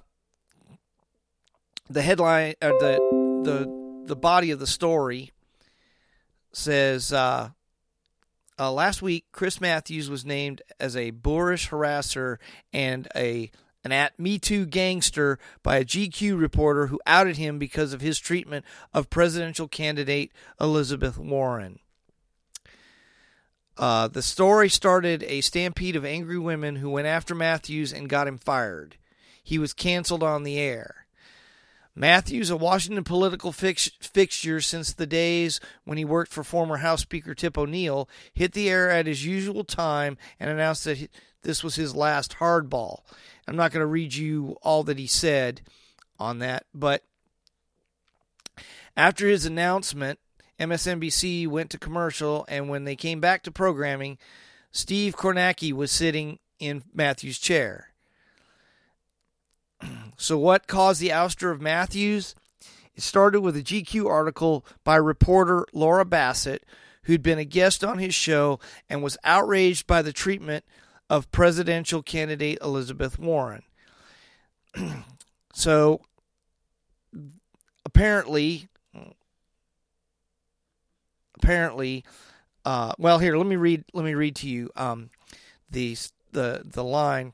[1.89, 5.33] the headline or uh, the the the body of the story
[6.53, 7.51] says uh,
[8.59, 12.39] uh, last week Chris Matthews was named as a boorish harasser
[12.73, 13.51] and a
[13.87, 18.19] an at Me Too gangster by a GQ reporter who outed him because of his
[18.19, 21.79] treatment of presidential candidate Elizabeth Warren.
[23.79, 28.27] Uh, the story started a stampede of angry women who went after Matthews and got
[28.27, 28.97] him fired.
[29.43, 31.07] He was canceled on the air.
[31.95, 37.03] Matthews, a Washington political fix- fixture since the days when he worked for former House
[37.03, 41.09] Speaker Tip O'Neill, hit the air at his usual time and announced that
[41.43, 43.01] this was his last hardball.
[43.47, 45.63] I'm not going to read you all that he said
[46.19, 47.05] on that, but
[48.97, 50.19] after his announcement,
[50.59, 54.19] MSNBC went to commercial, and when they came back to programming,
[54.73, 57.91] Steve Kornacki was sitting in Matthews' chair.
[60.19, 62.35] So, what caused the ouster of Matthews?
[62.95, 66.65] It started with a GQ article by reporter Laura Bassett,
[67.03, 68.59] who'd been a guest on his show
[68.89, 70.65] and was outraged by the treatment
[71.09, 73.63] of presidential candidate Elizabeth Warren.
[75.55, 76.01] so
[77.85, 78.69] apparently,
[81.37, 82.05] apparently,
[82.65, 83.85] uh, well, here let me read.
[83.93, 85.11] Let me read to you um,
[85.71, 85.97] the
[86.33, 87.33] the the line.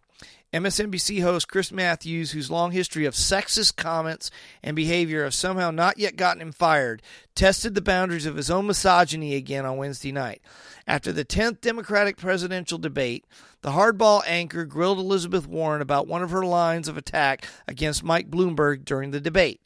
[0.52, 4.30] MSNBC host Chris Matthews, whose long history of sexist comments
[4.62, 7.00] and behavior have somehow not yet gotten him fired,
[7.34, 10.42] tested the boundaries of his own misogyny again on Wednesday night.
[10.86, 13.24] After the 10th Democratic presidential debate,
[13.62, 18.30] the hardball anchor grilled Elizabeth Warren about one of her lines of attack against Mike
[18.30, 19.60] Bloomberg during the debate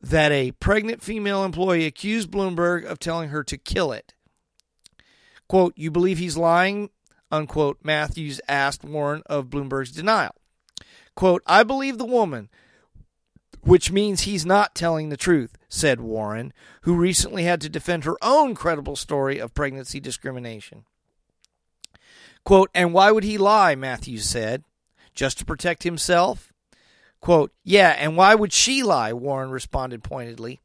[0.00, 4.14] that a pregnant female employee accused Bloomberg of telling her to kill it.
[5.48, 6.90] Quote, You believe he's lying?
[7.30, 10.34] Unquote, Matthews asked Warren of Bloomberg's denial.
[11.14, 12.48] Quote, I believe the woman,
[13.62, 16.52] which means he's not telling the truth, said Warren,
[16.82, 20.84] who recently had to defend her own credible story of pregnancy discrimination.
[22.44, 23.74] Quote, and why would he lie?
[23.74, 24.64] Matthews said.
[25.14, 26.52] Just to protect himself?
[27.20, 29.12] Quote, yeah, and why would she lie?
[29.12, 30.60] Warren responded pointedly.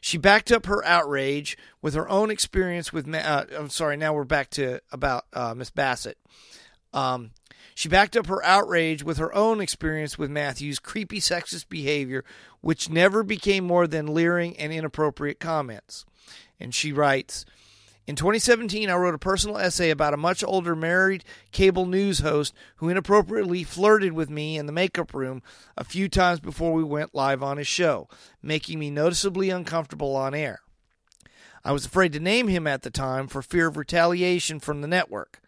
[0.00, 3.12] She backed up her outrage with her own experience with.
[3.12, 3.96] Uh, I'm sorry.
[3.96, 6.18] Now we're back to about uh, Miss Bassett.
[6.92, 7.32] Um,
[7.74, 12.24] she backed up her outrage with her own experience with Matthew's creepy sexist behavior,
[12.60, 16.04] which never became more than leering and inappropriate comments.
[16.58, 17.44] And she writes,
[18.06, 22.54] in 2017, I wrote a personal essay about a much older married cable news host
[22.76, 25.42] who inappropriately flirted with me in the makeup room
[25.76, 28.08] a few times before we went live on his show,
[28.42, 30.60] making me noticeably uncomfortable on air.
[31.64, 34.88] I was afraid to name him at the time for fear of retaliation from the
[34.88, 35.40] network.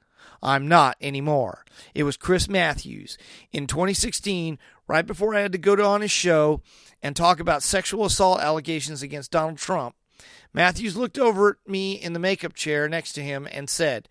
[0.43, 1.65] I'm not anymore.
[1.95, 3.17] It was Chris Matthews.
[3.53, 6.61] In 2016, right before I had to go on his show
[7.03, 9.95] and talk about sexual assault allegations against Donald Trump,
[10.53, 14.09] Matthews looked over at me in the makeup chair next to him and said,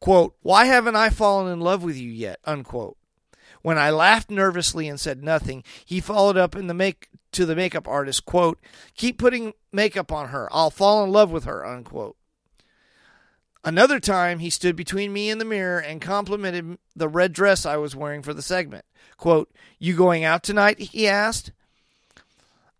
[0.00, 2.40] quote, Why haven't I fallen in love with you yet?
[2.44, 2.96] Unquote.
[3.62, 7.56] When I laughed nervously and said nothing, he followed up in the make to the
[7.56, 8.58] makeup artist, quote,
[8.96, 10.48] Keep putting makeup on her.
[10.52, 12.16] I'll fall in love with her, unquote.
[13.64, 17.76] Another time, he stood between me and the mirror and complimented the red dress I
[17.76, 18.84] was wearing for the segment.
[19.16, 20.80] Quote, You going out tonight?
[20.80, 21.52] He asked.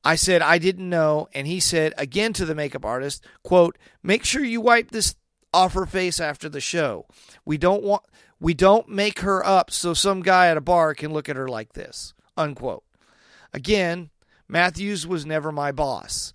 [0.05, 4.25] I said I didn't know, and he said again to the makeup artist, quote, Make
[4.25, 5.15] sure you wipe this
[5.55, 7.07] off her face after the show.
[7.45, 8.03] We don't want
[8.41, 11.49] we don't make her up so some guy at a bar can look at her
[11.49, 12.13] like this.
[12.37, 12.85] Unquote.
[13.53, 14.11] Again,
[14.49, 16.33] Matthews was never my boss.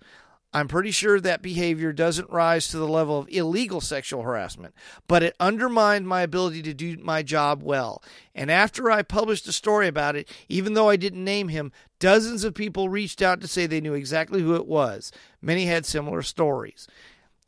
[0.58, 4.74] I'm pretty sure that behavior doesn't rise to the level of illegal sexual harassment,
[5.06, 8.02] but it undermined my ability to do my job well.
[8.34, 11.70] And after I published a story about it, even though I didn't name him,
[12.00, 15.12] dozens of people reached out to say they knew exactly who it was.
[15.40, 16.88] Many had similar stories.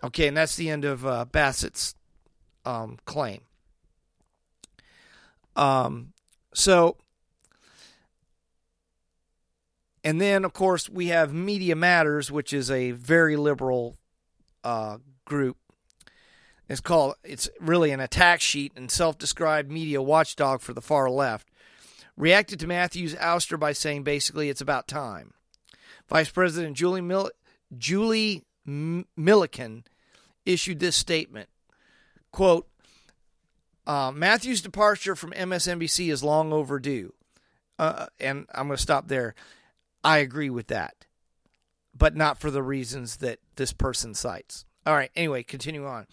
[0.05, 1.97] Okay, and that's the end of uh, Bassett's
[2.65, 3.41] um, claim.
[5.57, 6.13] Um,
[6.55, 6.97] so,
[10.05, 13.97] and then of course we have Media Matters, which is a very liberal
[14.65, 15.57] uh, group.
[16.69, 17.17] It's called.
[17.25, 21.49] It's really an attack sheet and self-described media watchdog for the far left.
[22.17, 25.33] Reacted to Matthews' ouster by saying basically it's about time.
[26.09, 27.31] Vice President Julie Mil-
[27.77, 29.85] Julie Millican
[30.45, 31.49] issued this statement.
[32.31, 32.69] Quote,
[33.87, 37.13] uh, Matthew's departure from MSNBC is long overdue.
[37.79, 39.35] Uh, and I'm going to stop there.
[40.03, 41.07] I agree with that,
[41.97, 44.65] but not for the reasons that this person cites.
[44.87, 45.11] All right.
[45.15, 46.07] Anyway, continue on.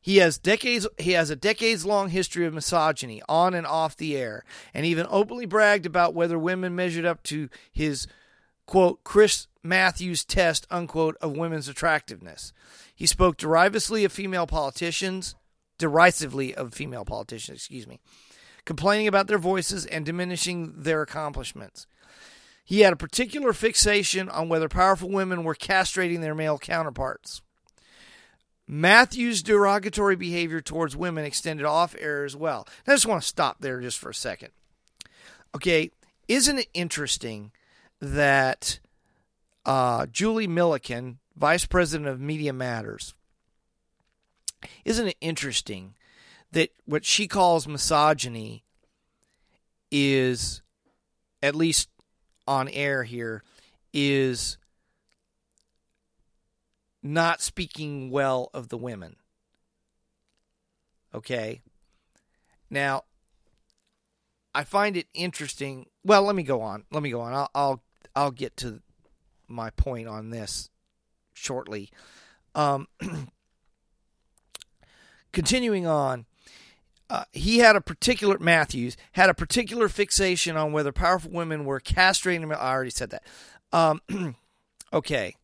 [0.00, 0.86] He has decades.
[0.98, 5.44] He has a decades-long history of misogyny on and off the air, and even openly
[5.44, 8.06] bragged about whether women measured up to his
[8.64, 12.52] quote Chris Matthews test unquote of women's attractiveness.
[12.94, 15.34] He spoke derisively of female politicians,
[15.76, 17.98] derisively of female politicians, excuse me,
[18.64, 21.86] complaining about their voices and diminishing their accomplishments.
[22.64, 27.42] He had a particular fixation on whether powerful women were castrating their male counterparts.
[28.68, 32.68] Matthew's derogatory behavior towards women extended off air as well.
[32.86, 34.50] I just want to stop there just for a second.
[35.56, 35.90] Okay,
[36.28, 37.50] isn't it interesting
[38.00, 38.78] that
[39.66, 43.14] uh, Julie Millican, vice president of Media Matters,
[44.84, 45.94] isn't it interesting
[46.52, 48.62] that what she calls misogyny
[49.90, 50.62] is,
[51.42, 51.88] at least
[52.50, 53.44] on air here,
[53.94, 54.58] is
[57.00, 59.16] not speaking well of the women.
[61.14, 61.62] Okay.
[62.68, 63.04] Now,
[64.52, 65.86] I find it interesting.
[66.04, 66.84] Well, let me go on.
[66.90, 67.32] Let me go on.
[67.32, 67.82] I'll I'll,
[68.16, 68.80] I'll get to
[69.46, 70.70] my point on this
[71.32, 71.90] shortly.
[72.54, 72.88] Um,
[75.32, 76.26] continuing on,
[77.10, 81.80] uh, he had a particular Matthews had a particular fixation on whether powerful women were
[81.80, 82.54] castrating.
[82.54, 83.24] I already said that.
[83.72, 84.00] Um,
[84.92, 85.34] okay.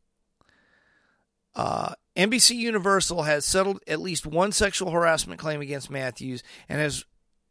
[1.56, 7.04] Uh, NBC Universal has settled at least one sexual harassment claim against Matthews, and has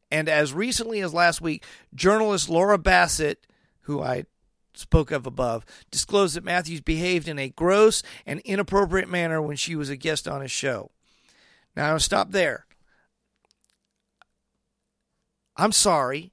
[0.10, 3.46] and as recently as last week, journalist Laura Bassett,
[3.82, 4.26] who I
[4.74, 9.76] spoke of above, disclosed that Matthews behaved in a gross and inappropriate manner when she
[9.76, 10.92] was a guest on his show.
[11.76, 12.66] Now, I'll stop there.
[15.58, 16.32] I'm sorry.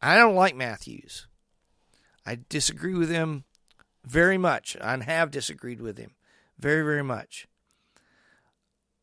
[0.00, 1.26] I don't like Matthews.
[2.26, 3.44] I disagree with him
[4.04, 6.12] very much and have disagreed with him
[6.58, 7.46] very, very much.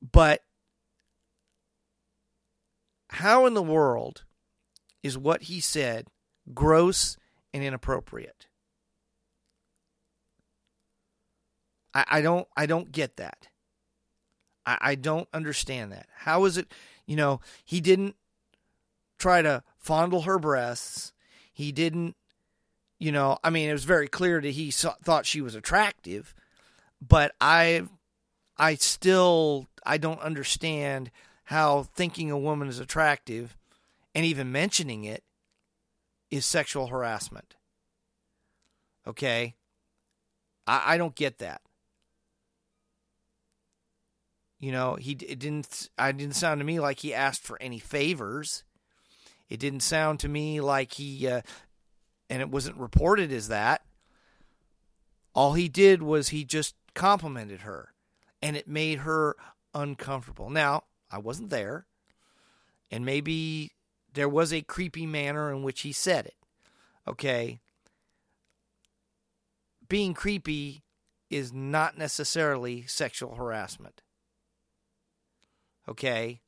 [0.02, 0.42] But
[3.10, 4.24] how in the world
[5.02, 6.08] is what he said
[6.54, 7.18] gross
[7.54, 8.48] and inappropriate?
[11.94, 13.48] I, don't I don't get that.
[14.66, 16.08] I, I don't understand that.
[16.14, 16.68] How is it,
[17.06, 18.16] you know, he didn't
[19.18, 21.14] try to fondle her breasts.
[21.54, 22.16] He didn't,
[23.00, 26.34] you know, I mean, it was very clear that he saw, thought she was attractive,
[27.02, 27.84] but I,
[28.58, 31.12] I still, I don't understand
[31.46, 33.56] how thinking a woman is attractive
[34.14, 35.24] and even mentioning it
[36.32, 37.56] is sexual harassment.
[39.08, 39.56] Okay?
[40.66, 41.62] I, I don't get that.
[44.60, 45.90] You know, he it didn't.
[45.98, 48.64] I didn't sound to me like he asked for any favors.
[49.50, 51.42] It didn't sound to me like he, uh,
[52.30, 53.84] and it wasn't reported as that.
[55.34, 57.94] All he did was he just complimented her,
[58.42, 59.36] and it made her
[59.74, 60.50] uncomfortable.
[60.50, 61.86] Now, I wasn't there,
[62.90, 63.74] and maybe
[64.14, 66.36] there was a creepy manner in which he said it.
[67.08, 67.60] Okay.
[69.88, 70.84] Being creepy
[71.30, 74.02] is not necessarily sexual harassment.
[75.88, 76.42] Okay?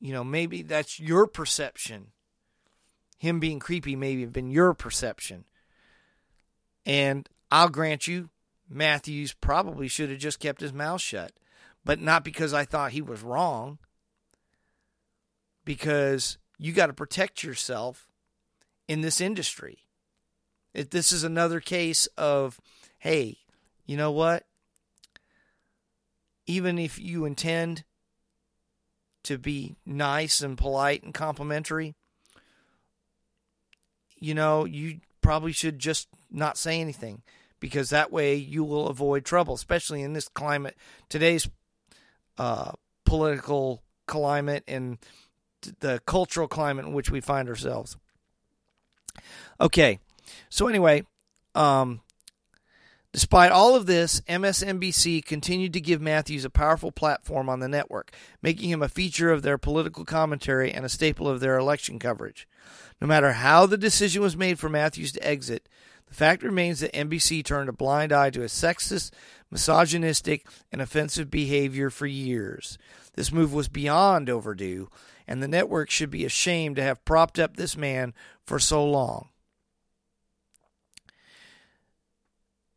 [0.00, 2.08] You know, maybe that's your perception.
[3.18, 5.44] Him being creepy maybe have been your perception.
[6.84, 8.30] And I'll grant you,
[8.68, 11.32] Matthews probably should have just kept his mouth shut.
[11.84, 13.78] But not because I thought he was wrong.
[15.64, 18.08] Because you got to protect yourself
[18.88, 19.78] in this industry.
[20.74, 22.60] If this is another case of,
[22.98, 23.38] hey,
[23.86, 24.44] you know what?
[26.46, 27.84] Even if you intend
[29.26, 31.94] to be nice and polite and complimentary,
[34.18, 37.22] you know, you probably should just not say anything
[37.58, 40.76] because that way you will avoid trouble, especially in this climate,
[41.08, 41.48] today's
[42.38, 42.72] uh,
[43.04, 44.98] political climate and
[45.80, 47.96] the cultural climate in which we find ourselves.
[49.60, 49.98] Okay,
[50.48, 51.04] so anyway,
[51.56, 52.00] um,
[53.16, 58.14] Despite all of this, MSNBC continued to give Matthews a powerful platform on the network,
[58.42, 62.46] making him a feature of their political commentary and a staple of their election coverage.
[63.00, 65.66] No matter how the decision was made for Matthews to exit,
[66.06, 69.12] the fact remains that NBC turned a blind eye to his sexist,
[69.50, 72.76] misogynistic, and offensive behavior for years.
[73.14, 74.90] This move was beyond overdue,
[75.26, 78.12] and the network should be ashamed to have propped up this man
[78.44, 79.30] for so long.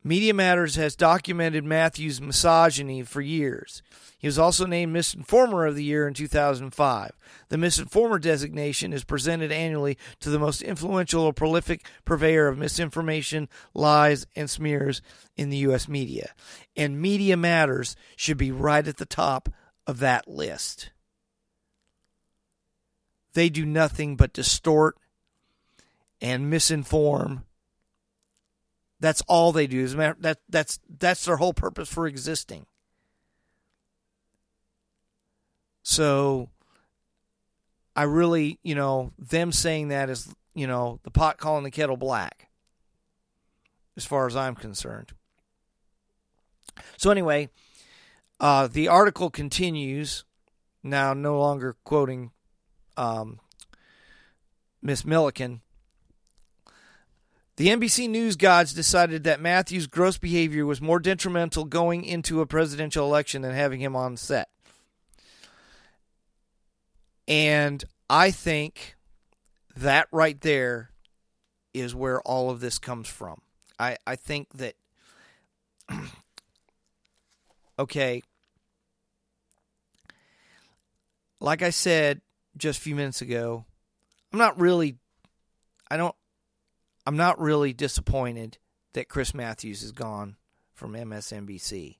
[0.02, 3.82] Media Matters has documented Matthews' misogyny for years.
[4.18, 7.10] He was also named Misinformer of the Year in 2005.
[7.50, 13.48] The Misinformer designation is presented annually to the most influential or prolific purveyor of misinformation,
[13.74, 15.02] lies, and smears
[15.36, 15.86] in the U.S.
[15.86, 16.32] media.
[16.74, 19.50] And Media Matters should be right at the top
[19.86, 20.92] of that list.
[23.34, 24.96] They do nothing but distort
[26.22, 27.42] and misinform
[29.00, 29.86] that's all they do.
[29.88, 32.66] That that's that's their whole purpose for existing.
[35.82, 36.50] So
[37.96, 41.96] I really, you know, them saying that is, you know, the pot calling the kettle
[41.96, 42.48] black.
[43.96, 45.12] As far as I'm concerned.
[46.96, 47.50] So anyway,
[48.38, 50.24] uh, the article continues.
[50.82, 52.30] Now, no longer quoting
[52.96, 53.40] um,
[54.80, 55.60] Miss Millican.
[57.60, 62.46] The NBC News gods decided that Matthews' gross behavior was more detrimental going into a
[62.46, 64.48] presidential election than having him on set.
[67.28, 68.96] And I think
[69.76, 70.92] that right there
[71.74, 73.42] is where all of this comes from.
[73.78, 74.74] I, I think that,
[77.78, 78.22] okay,
[81.40, 82.22] like I said
[82.56, 83.66] just a few minutes ago,
[84.32, 84.96] I'm not really,
[85.90, 86.16] I don't
[87.06, 88.58] I'm not really disappointed
[88.92, 90.36] that Chris Matthews is gone
[90.74, 91.96] from MSNBC.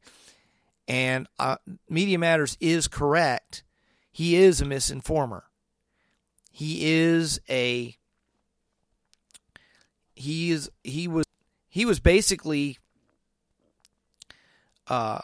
[0.89, 1.57] And uh,
[1.89, 3.63] Media Matters is correct.
[4.11, 5.43] He is a misinformer.
[6.51, 7.97] He is a
[10.15, 11.25] he is he was
[11.69, 12.79] he was basically
[14.89, 15.21] uh,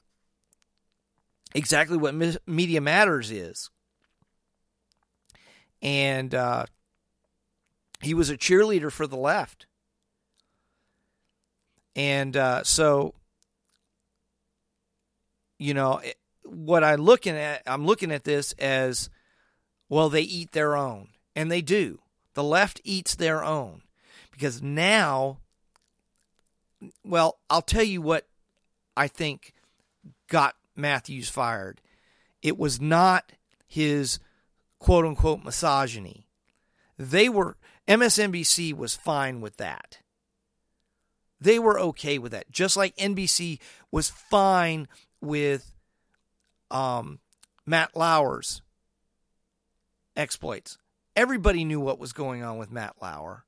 [1.54, 2.14] exactly what
[2.46, 3.70] Media Matters is.
[5.82, 6.66] And uh,
[8.00, 9.66] he was a cheerleader for the left.
[11.94, 13.14] And uh, so,
[15.58, 16.00] you know,
[16.44, 19.08] what I'm looking at, I'm looking at this as,
[19.88, 22.00] well, they eat their own, and they do.
[22.34, 23.82] The left eats their own
[24.30, 25.38] because now,
[27.02, 28.26] well, I'll tell you what
[28.94, 29.54] I think
[30.28, 31.80] got Matthews fired.
[32.42, 33.32] It was not
[33.66, 34.18] his
[34.78, 36.25] quote unquote misogyny.
[36.98, 37.56] They were
[37.86, 39.98] MSNBC was fine with that.
[41.40, 42.50] They were okay with that.
[42.50, 43.58] Just like NBC
[43.90, 44.88] was fine
[45.20, 45.74] with
[46.70, 47.20] um,
[47.66, 48.62] Matt Lauer's
[50.16, 50.78] exploits.
[51.14, 53.44] Everybody knew what was going on with Matt Lauer.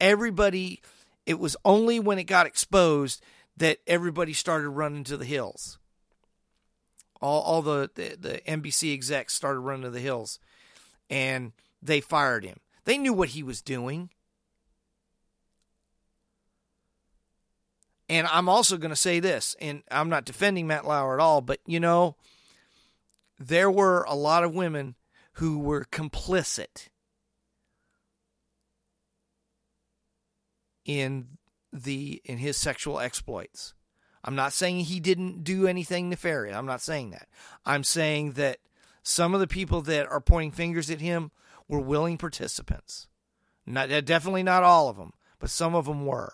[0.00, 0.80] Everybody,
[1.24, 3.22] it was only when it got exposed
[3.56, 5.78] that everybody started running to the hills.
[7.20, 10.38] All, all the, the, the NBC execs started running to the hills
[11.08, 11.52] and
[11.86, 12.58] they fired him.
[12.84, 14.10] They knew what he was doing.
[18.08, 21.40] And I'm also going to say this, and I'm not defending Matt Lauer at all,
[21.40, 22.16] but you know,
[23.38, 24.94] there were a lot of women
[25.34, 26.88] who were complicit
[30.84, 31.26] in
[31.72, 33.74] the in his sexual exploits.
[34.22, 36.56] I'm not saying he didn't do anything nefarious.
[36.56, 37.28] I'm not saying that.
[37.64, 38.58] I'm saying that
[39.02, 41.32] some of the people that are pointing fingers at him
[41.68, 43.08] were willing participants.
[43.66, 46.32] Not definitely not all of them, but some of them were.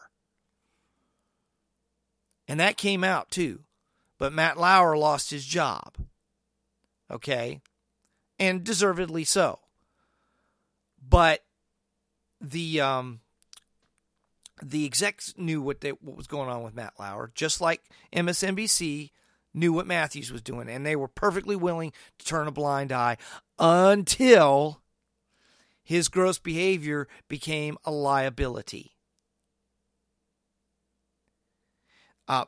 [2.46, 3.60] And that came out too.
[4.18, 5.96] But Matt Lauer lost his job.
[7.10, 7.60] Okay?
[8.38, 9.60] And deservedly so.
[11.00, 11.44] But
[12.40, 13.20] the um
[14.62, 17.82] the execs knew what they, what was going on with Matt Lauer, just like
[18.12, 19.10] MSNBC
[19.54, 23.16] knew what Matthews was doing, and they were perfectly willing to turn a blind eye
[23.58, 24.81] until
[25.82, 28.92] his gross behavior became a liability.
[32.28, 32.44] Uh,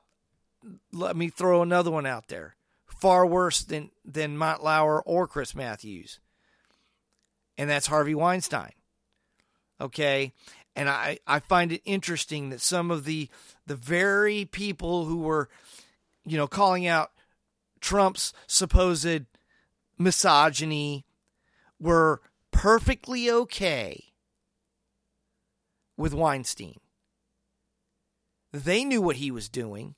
[0.93, 2.56] let me throw another one out there.
[2.86, 6.20] Far worse than, than Matt Lauer or Chris Matthews.
[7.59, 8.73] And that's Harvey Weinstein.
[9.81, 10.32] Okay.
[10.77, 13.28] And I, I find it interesting that some of the
[13.66, 15.48] the very people who were,
[16.24, 17.12] you know, calling out
[17.81, 19.27] Trump's supposed
[19.98, 21.05] misogyny
[21.78, 22.20] were
[22.55, 24.05] perfectly okay
[25.97, 26.78] with Weinstein.
[28.52, 29.97] They knew what he was doing.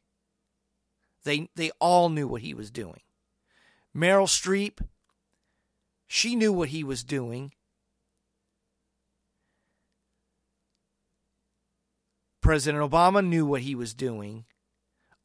[1.25, 3.03] They they all knew what he was doing.
[3.95, 4.81] Meryl Streep,
[6.07, 7.53] she knew what he was doing.
[12.41, 14.45] President Obama knew what he was doing.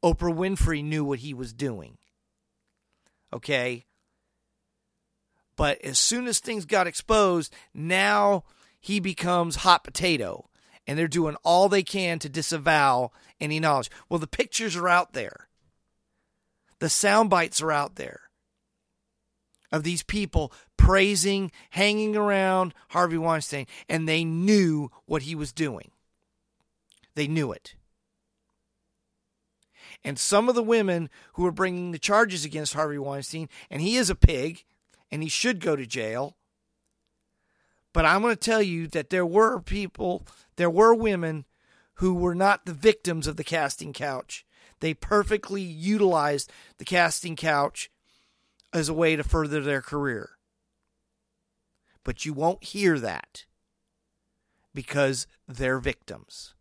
[0.04, 1.96] Oprah Winfrey knew what he was doing.
[3.32, 3.86] Okay?
[5.56, 8.44] But as soon as things got exposed, now
[8.80, 10.48] he becomes hot potato.
[10.86, 13.90] And they're doing all they can to disavow any knowledge.
[14.08, 15.48] Well, the pictures are out there,
[16.80, 18.22] the sound bites are out there
[19.72, 25.90] of these people praising, hanging around Harvey Weinstein, and they knew what he was doing.
[27.14, 27.74] They knew it.
[30.04, 33.96] And some of the women who were bringing the charges against Harvey Weinstein, and he
[33.96, 34.64] is a pig,
[35.12, 36.38] and he should go to jail.
[37.92, 40.26] But I'm going to tell you that there were people,
[40.56, 41.44] there were women
[41.96, 44.46] who were not the victims of the casting couch.
[44.80, 47.90] They perfectly utilized the casting couch
[48.72, 50.30] as a way to further their career.
[52.02, 53.44] But you won't hear that
[54.74, 56.54] because they're victims.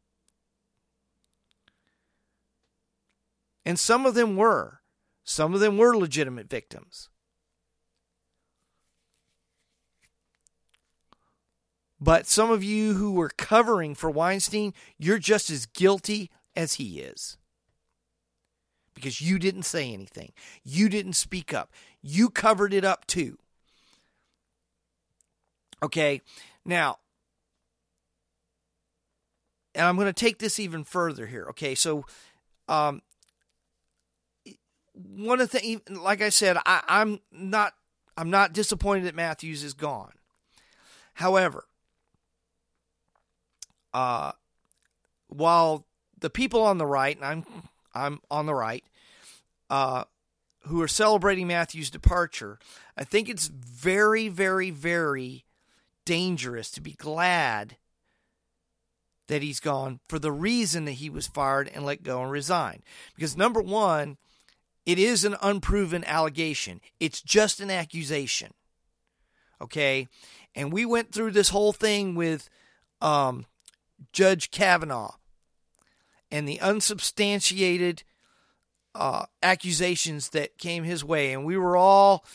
[3.65, 4.81] And some of them were.
[5.23, 7.09] Some of them were legitimate victims.
[12.01, 16.99] But some of you who were covering for Weinstein, you're just as guilty as he
[16.99, 17.37] is.
[18.95, 20.33] Because you didn't say anything.
[20.63, 21.71] You didn't speak up.
[22.01, 23.37] You covered it up too.
[25.83, 26.21] Okay,
[26.65, 26.97] now,
[29.73, 31.47] and I'm going to take this even further here.
[31.49, 32.05] Okay, so
[32.67, 33.01] um,
[34.93, 37.73] one of the things, like I said, I, I'm not
[38.17, 40.11] I'm not disappointed that Matthews is gone.
[41.15, 41.65] However,
[43.93, 44.31] uh,
[45.27, 45.85] while
[46.19, 47.45] the people on the right, and I'm
[47.93, 48.83] I'm on the right,
[49.69, 50.05] uh,
[50.67, 52.59] who are celebrating Matthew's departure,
[52.95, 55.45] I think it's very, very, very
[56.05, 57.77] dangerous to be glad
[59.27, 62.83] that he's gone for the reason that he was fired and let go and resigned.
[63.15, 64.17] Because number one,
[64.85, 66.81] it is an unproven allegation.
[66.99, 68.53] It's just an accusation.
[69.61, 70.07] Okay?
[70.53, 72.49] And we went through this whole thing with
[72.99, 73.45] um,
[74.11, 75.15] Judge Kavanaugh
[76.31, 78.03] and the unsubstantiated
[78.95, 81.33] uh, accusations that came his way.
[81.33, 82.25] And we were all,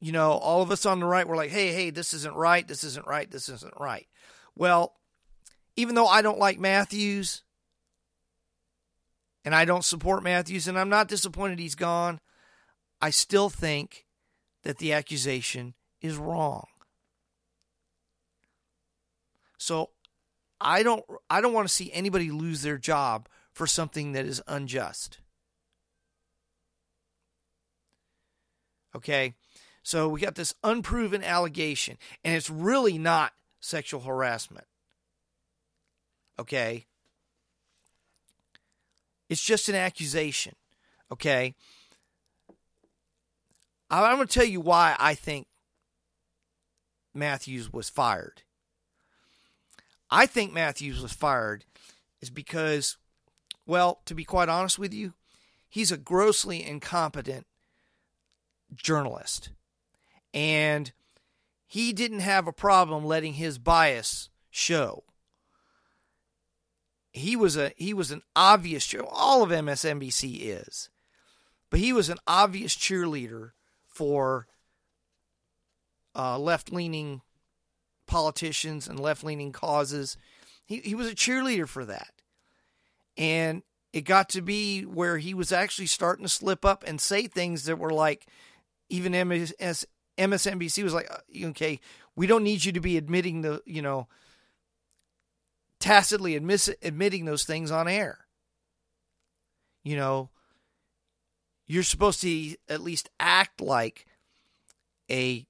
[0.00, 2.66] you know, all of us on the right were like, hey, hey, this isn't right.
[2.66, 3.30] This isn't right.
[3.30, 4.06] This isn't right.
[4.56, 4.94] Well,
[5.76, 7.42] even though I don't like Matthews
[9.44, 12.20] and I don't support Matthews and I'm not disappointed he's gone,
[13.00, 14.06] I still think
[14.62, 16.66] that the accusation is wrong.
[19.58, 19.90] So
[20.60, 24.42] I don't I don't want to see anybody lose their job for something that is
[24.46, 25.18] unjust.
[28.96, 29.34] Okay?
[29.82, 34.66] So we got this unproven allegation and it's really not sexual harassment.
[36.38, 36.86] Okay?
[39.28, 40.54] It's just an accusation.
[41.12, 41.54] Okay?
[43.90, 45.46] I'm going to tell you why I think
[47.12, 48.42] Matthews was fired.
[50.10, 51.64] I think Matthews was fired
[52.20, 52.96] is because,
[53.66, 55.14] well, to be quite honest with you,
[55.68, 57.46] he's a grossly incompetent
[58.74, 59.50] journalist.
[60.32, 60.92] And
[61.66, 65.04] he didn't have a problem letting his bias show.
[67.12, 70.90] He was a he was an obvious all of MSNBC is.
[71.70, 73.50] But he was an obvious cheerleader
[73.86, 74.46] for
[76.14, 77.22] uh, left-leaning
[78.06, 80.16] politicians and left leaning causes.
[80.64, 82.12] He, he was a cheerleader for that.
[83.16, 83.62] And
[83.92, 87.64] it got to be where he was actually starting to slip up and say things
[87.64, 88.26] that were like,
[88.88, 89.54] even MS,
[90.18, 91.80] MSNBC was like, uh, okay,
[92.16, 94.08] we don't need you to be admitting the, you know,
[95.80, 98.26] tacitly admis- admitting those things on air.
[99.82, 100.30] You know,
[101.66, 104.06] you're supposed to at least act like
[105.10, 105.46] a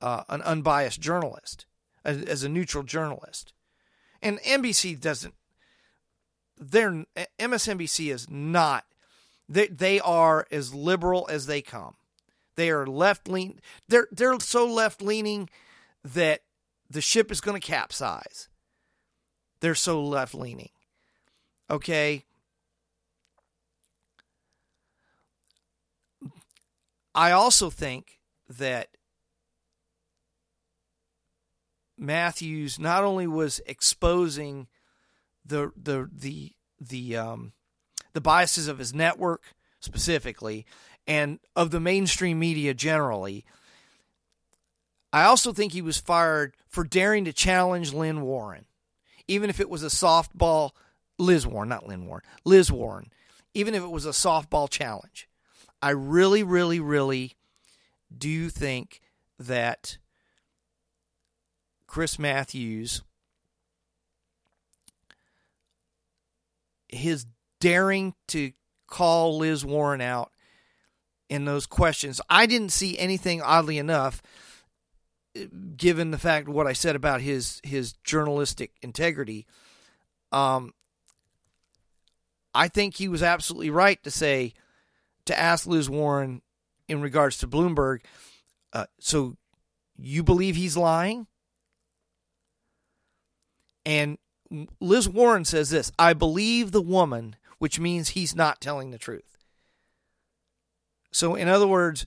[0.00, 1.66] uh, an unbiased journalist,
[2.04, 3.52] as, a neutral journalist.
[4.22, 5.34] And NBC doesn't.
[6.58, 7.04] They're
[7.38, 8.84] MSNBC is not.
[9.48, 11.96] They they are as liberal as they come.
[12.56, 13.60] They are left lean.
[13.88, 15.50] They're they're so left leaning
[16.04, 16.42] that
[16.88, 18.48] the ship is going to capsize.
[19.60, 20.70] They're so left leaning.
[21.70, 22.24] Okay.
[27.14, 28.18] I also think
[28.48, 28.88] that
[31.98, 34.66] Matthews not only was exposing
[35.44, 37.52] the the the the um,
[38.12, 40.66] the biases of his network specifically
[41.06, 43.44] and of the mainstream media generally.
[45.12, 48.64] I also think he was fired for daring to challenge Lynn Warren,
[49.28, 50.70] even if it was a softball.
[51.16, 53.12] Liz Warren, not Lynn Warren, Liz Warren,
[53.54, 55.28] even if it was a softball challenge.
[55.80, 57.36] I really, really, really
[58.16, 59.00] do think
[59.38, 59.98] that
[61.94, 63.02] Chris Matthews,
[66.88, 67.24] his
[67.60, 68.50] daring to
[68.88, 70.32] call Liz Warren out
[71.28, 74.22] in those questions, I didn't see anything oddly enough,
[75.76, 79.46] given the fact what I said about his his journalistic integrity.
[80.32, 80.74] Um,
[82.52, 84.52] I think he was absolutely right to say
[85.26, 86.42] to ask Liz Warren
[86.88, 88.00] in regards to Bloomberg.
[88.72, 89.36] Uh, so
[89.96, 91.28] you believe he's lying?
[93.86, 94.18] And
[94.80, 99.36] Liz Warren says this I believe the woman, which means he's not telling the truth.
[101.12, 102.06] So, in other words,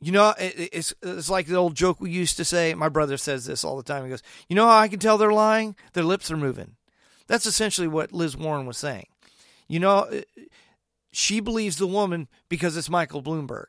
[0.00, 2.74] you know, it's it's like the old joke we used to say.
[2.74, 4.04] My brother says this all the time.
[4.04, 5.76] He goes, "You know how I can tell they're lying?
[5.92, 6.76] Their lips are moving."
[7.26, 9.06] That's essentially what Liz Warren was saying.
[9.68, 10.22] You know, uh,
[11.12, 13.66] she believes the woman because it's Michael Bloomberg,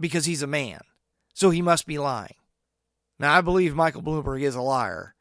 [0.00, 0.80] because he's a man,
[1.32, 2.34] so he must be lying.
[3.18, 5.14] Now, I believe Michael Bloomberg is a liar,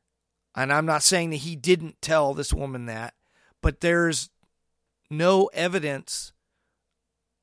[0.56, 3.14] and I'm not saying that he didn't tell this woman that,
[3.62, 4.30] but there's
[5.10, 6.34] no evidence,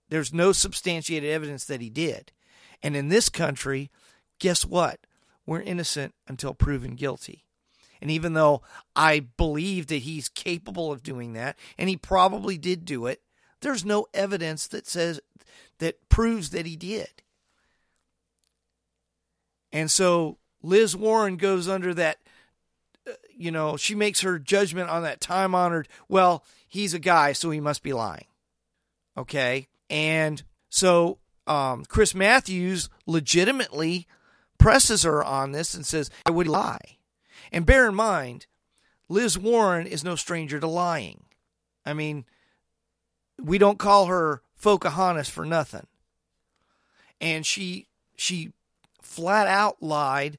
[0.08, 2.32] there's no substantiated evidence that he did.
[2.82, 3.90] And in this country,
[4.38, 5.00] guess what?
[5.46, 7.44] We're innocent until proven guilty.
[8.00, 8.62] And even though
[8.94, 13.22] I believe that he's capable of doing that, and he probably did do it,
[13.60, 15.20] there's no evidence that says
[15.78, 17.08] that proves that he did.
[19.72, 22.18] And so Liz Warren goes under that
[23.38, 27.50] you know, she makes her judgment on that time honored, well, he's a guy, so
[27.50, 28.26] he must be lying.
[29.16, 29.68] Okay.
[29.88, 34.06] And so um, Chris Matthews legitimately
[34.58, 36.98] presses her on this and says, I would lie.
[37.52, 38.46] And bear in mind,
[39.08, 41.24] Liz Warren is no stranger to lying.
[41.86, 42.26] I mean,
[43.40, 45.86] we don't call her Pocahontas for nothing.
[47.20, 47.86] And she
[48.16, 48.52] she
[49.00, 50.38] flat out lied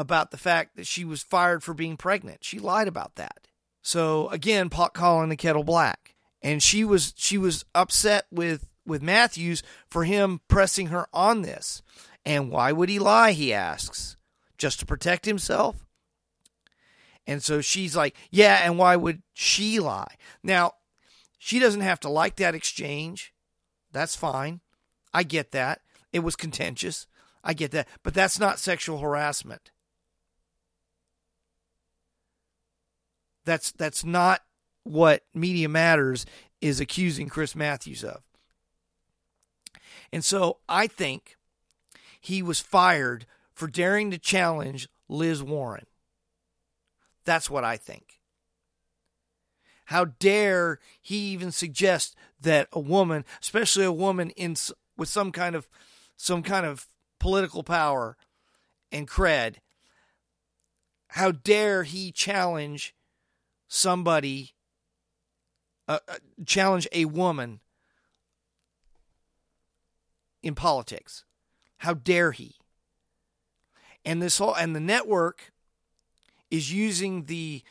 [0.00, 2.42] about the fact that she was fired for being pregnant.
[2.42, 3.46] She lied about that.
[3.82, 6.14] So again, pot calling the kettle black.
[6.40, 11.82] And she was she was upset with with Matthews for him pressing her on this.
[12.24, 13.32] And why would he lie?
[13.32, 14.16] He asks.
[14.56, 15.84] Just to protect himself?
[17.26, 20.14] And so she's like, Yeah, and why would she lie?
[20.42, 20.72] Now,
[21.38, 23.34] she doesn't have to like that exchange.
[23.92, 24.60] That's fine.
[25.12, 25.82] I get that.
[26.10, 27.06] It was contentious.
[27.44, 27.86] I get that.
[28.02, 29.70] But that's not sexual harassment.
[33.44, 34.42] That's that's not
[34.84, 36.26] what Media Matters
[36.60, 38.22] is accusing Chris Matthews of.
[40.12, 41.36] And so I think
[42.20, 45.86] he was fired for daring to challenge Liz Warren.
[47.24, 48.20] That's what I think.
[49.86, 54.56] How dare he even suggest that a woman, especially a woman in
[54.96, 55.68] with some kind of
[56.16, 56.86] some kind of
[57.18, 58.16] political power
[58.92, 59.56] and cred,
[61.08, 62.94] how dare he challenge
[63.70, 64.52] somebody
[65.86, 67.60] uh, uh, challenge a woman
[70.42, 71.24] in politics.
[71.78, 72.56] How dare he?
[74.04, 75.52] And this whole and the network
[76.50, 77.62] is using the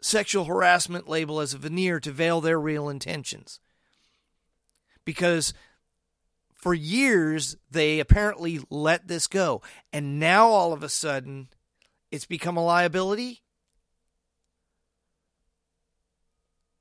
[0.00, 3.60] sexual harassment label as a veneer to veil their real intentions.
[5.04, 5.52] Because
[6.54, 9.60] for years they apparently let this go
[9.92, 11.48] and now all of a sudden
[12.10, 13.42] it's become a liability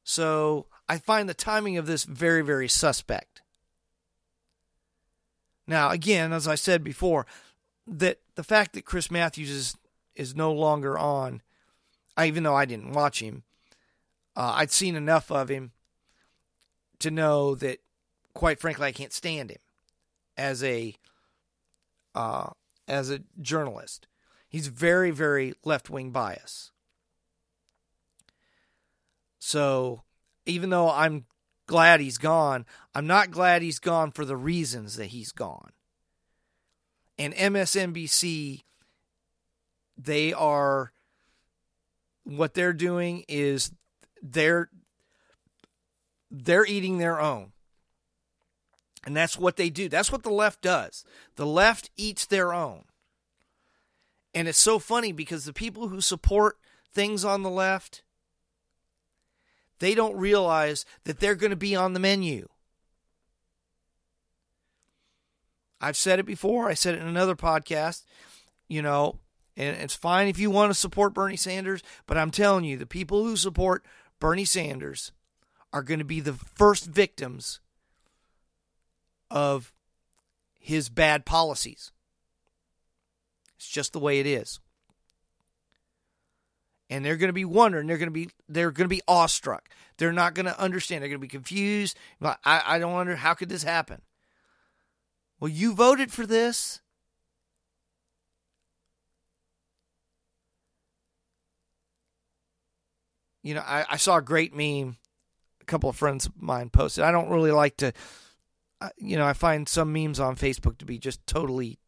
[0.10, 3.44] So I find the timing of this very, very suspect.
[5.68, 7.28] Now, again, as I said before,
[7.86, 9.78] that the fact that Chris Matthews is
[10.16, 11.44] is no longer on,
[12.20, 13.44] even though I didn't watch him,
[14.36, 15.74] uh, I'd seen enough of him
[16.98, 17.78] to know that,
[18.34, 19.62] quite frankly, I can't stand him
[20.36, 20.96] as a
[22.16, 22.50] uh,
[22.88, 24.08] as a journalist.
[24.50, 26.72] He's very, very left wing bias.
[29.40, 30.04] So
[30.46, 31.26] even though I'm
[31.66, 35.72] glad he's gone, I'm not glad he's gone for the reasons that he's gone.
[37.18, 38.64] And MSNBC,
[39.98, 40.92] they are,
[42.24, 43.72] what they're doing is
[44.22, 44.70] they're,
[46.32, 47.52] they're eating their own.
[49.06, 49.90] And that's what they do.
[49.90, 51.04] That's what the left does.
[51.36, 52.84] The left eats their own.
[54.34, 56.58] And it's so funny because the people who support
[56.94, 58.04] things on the left,
[59.80, 62.48] they don't realize that they're going to be on the menu.
[65.82, 66.70] I've said it before.
[66.70, 68.04] I said it in another podcast.
[68.68, 69.16] You know,
[69.58, 72.86] and it's fine if you want to support Bernie Sanders, but I'm telling you, the
[72.86, 73.84] people who support
[74.20, 75.12] Bernie Sanders
[75.74, 77.60] are going to be the first victims
[79.32, 79.74] of
[80.60, 81.92] his bad policies.
[83.58, 84.60] It's just the way it is.
[86.90, 87.88] And they're going to be wondering.
[87.88, 89.70] They're going to be they're going to be awestruck.
[89.98, 91.02] They're not going to understand.
[91.02, 91.98] They're going to be confused.
[92.22, 94.02] I, I don't wonder how could this happen.
[95.40, 96.82] Well, you voted for this.
[103.44, 104.98] You know, I, I saw a great meme.
[105.62, 107.04] A couple of friends of mine posted.
[107.04, 107.94] I don't really like to
[108.98, 111.80] you know, I find some memes on Facebook to be just totally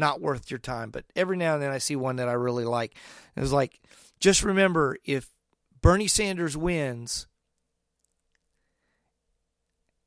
[0.00, 0.90] not worth your time.
[0.90, 2.96] But every now and then I see one that I really like.
[3.36, 3.80] It's like,
[4.18, 5.28] just remember if
[5.80, 7.26] Bernie Sanders wins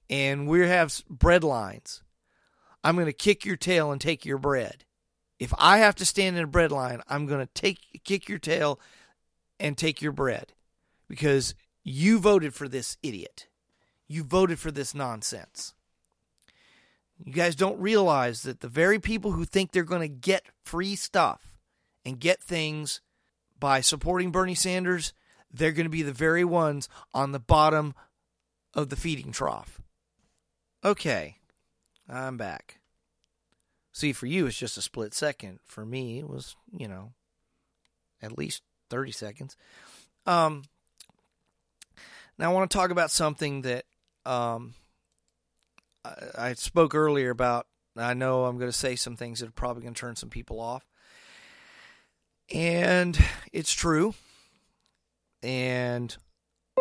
[0.10, 2.04] and we have bread lines,
[2.84, 4.84] I'm going to kick your tail and take your bread.
[5.40, 8.40] If I have to stand in a bread line, I'm going to take kick your
[8.40, 8.80] tail
[9.60, 10.54] and take your bread
[11.08, 13.48] because you voted for this idiot
[14.14, 15.74] you voted for this nonsense.
[17.24, 20.96] You guys don't realize that the very people who think they're going to get free
[20.96, 21.54] stuff
[22.06, 23.00] and get things
[23.58, 25.14] by supporting Bernie Sanders,
[25.52, 27.94] they're going to be the very ones on the bottom
[28.74, 29.80] of the feeding trough.
[30.84, 31.38] Okay,
[32.10, 32.80] I'm back.
[33.94, 35.60] See, for you, it's just a split second.
[35.64, 37.14] For me, it was, you know,
[38.22, 39.56] at least 30 seconds.
[40.26, 40.64] Um,
[42.38, 43.86] now, I want to talk about something that
[44.26, 44.74] um,
[46.04, 47.68] I, I spoke earlier about.
[47.96, 50.30] I know I'm going to say some things that are probably going to turn some
[50.30, 50.84] people off,
[52.52, 53.18] and
[53.52, 54.16] it's true.
[55.44, 56.16] And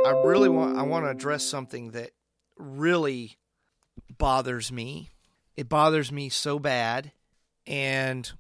[0.05, 2.11] I really want I want to address something that
[2.57, 3.37] really
[4.19, 5.11] bothers me.
[5.57, 7.13] It bothers me so bad,
[7.67, 8.31] and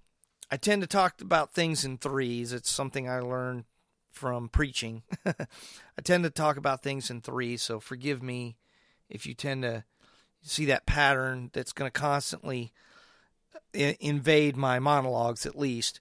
[0.50, 2.52] I tend to talk about things in threes.
[2.52, 3.64] It's something I learned
[4.10, 5.02] from preaching.
[5.26, 8.56] I tend to talk about things in threes, so forgive me
[9.09, 9.84] if you tend to
[10.43, 12.73] see that pattern that's going to constantly
[13.78, 16.01] uh, invade my monologues at least.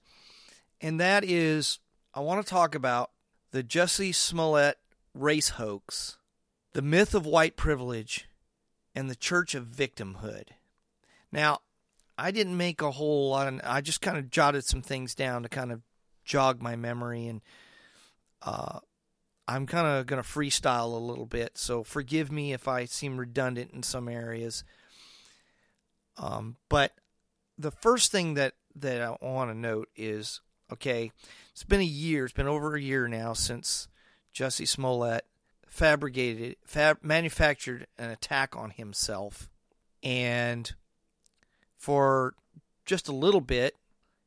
[0.80, 1.78] And that is
[2.14, 3.10] i want to talk about
[3.52, 4.78] the Jesse smollett
[5.14, 6.18] race hoax
[6.72, 8.26] the myth of white privilege
[8.94, 10.48] and the church of victimhood.
[11.30, 11.60] Now
[12.18, 15.42] i didn't make a whole lot of i just kind of jotted some things down
[15.42, 15.80] to kind of
[16.24, 17.40] jog my memory and
[18.42, 18.80] uh,
[19.48, 23.18] I'm kind of going to freestyle a little bit, so forgive me if I seem
[23.18, 24.64] redundant in some areas.
[26.16, 26.92] Um, but
[27.58, 30.40] the first thing that, that I want to note is
[30.72, 31.12] okay,
[31.50, 33.88] it's been a year, it's been over a year now since
[34.34, 35.26] Jussie Smollett
[35.66, 39.50] fabricated, fab, manufactured an attack on himself.
[40.02, 40.72] And
[41.76, 42.34] for
[42.84, 43.76] just a little bit,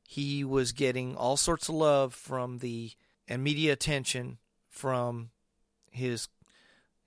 [0.08, 2.92] he was getting all sorts of love from the
[3.28, 4.38] and media attention
[4.76, 5.30] from
[5.89, 6.27] his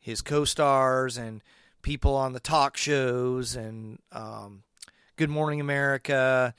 [0.00, 1.42] his co-stars and
[1.82, 4.62] people on the talk shows and um,
[5.16, 6.54] Good Morning America,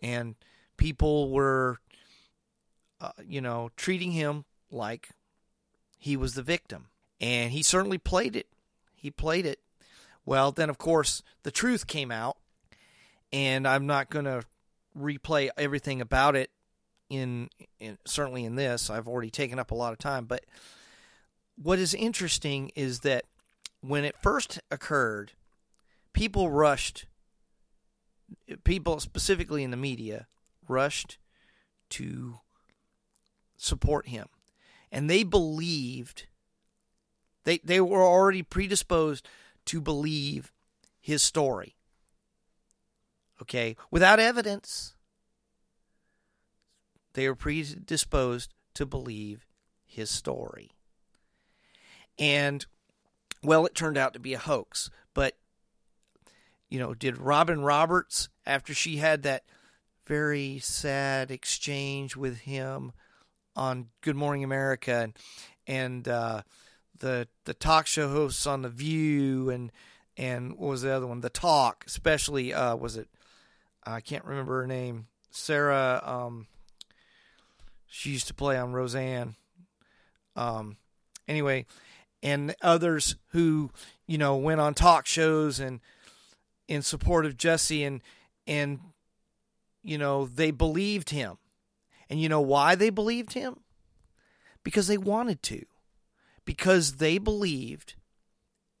[0.00, 0.36] and
[0.76, 1.80] people were,
[3.00, 5.10] uh, you know, treating him like
[5.98, 6.86] he was the victim,
[7.20, 8.46] and he certainly played it.
[8.94, 9.60] He played it
[10.24, 10.50] well.
[10.50, 12.38] Then, of course, the truth came out,
[13.32, 14.44] and I'm not going to
[14.98, 16.50] replay everything about it
[17.08, 17.48] in,
[17.80, 18.90] in certainly in this.
[18.90, 20.44] I've already taken up a lot of time, but
[21.56, 23.24] what is interesting is that
[23.80, 25.32] when it first occurred,
[26.12, 27.06] people rushed
[28.64, 30.26] people specifically in the media
[30.68, 31.18] rushed
[31.90, 32.40] to
[33.56, 34.26] support him
[34.90, 36.26] and they believed
[37.44, 39.28] They they were already predisposed
[39.66, 40.52] to believe
[41.00, 41.76] his story.
[43.42, 44.93] Okay, without evidence,
[47.14, 49.46] they were predisposed to believe
[49.84, 50.70] his story.
[52.18, 52.64] And
[53.42, 55.36] well, it turned out to be a hoax, but
[56.68, 59.44] you know, did Robin Roberts after she had that
[60.06, 62.92] very sad exchange with him
[63.56, 65.16] on Good Morning America and
[65.66, 66.42] and uh,
[66.98, 69.72] the the talk show hosts on the View and
[70.16, 71.20] and what was the other one?
[71.20, 73.08] The Talk, especially uh, was it?
[73.84, 75.06] I can't remember her name.
[75.30, 76.00] Sarah.
[76.04, 76.46] Um,
[77.94, 79.36] she used to play on Roseanne.
[80.34, 80.78] Um,
[81.28, 81.64] anyway,
[82.24, 83.70] and others who
[84.08, 85.78] you know went on talk shows and
[86.66, 88.02] in support of Jesse and
[88.48, 88.80] and
[89.84, 91.38] you know they believed him.
[92.10, 93.60] And you know why they believed him?
[94.64, 95.64] Because they wanted to
[96.44, 97.94] because they believed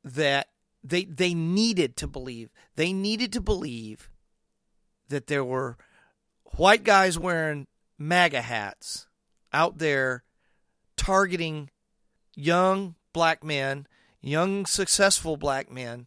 [0.02, 0.48] that
[0.82, 2.50] they they needed to believe.
[2.74, 4.10] They needed to believe
[5.08, 5.76] that there were
[6.56, 7.68] white guys wearing
[7.98, 9.06] MAGA hats
[9.52, 10.24] out there
[10.96, 11.70] targeting
[12.34, 13.86] young black men,
[14.20, 16.06] young successful black men,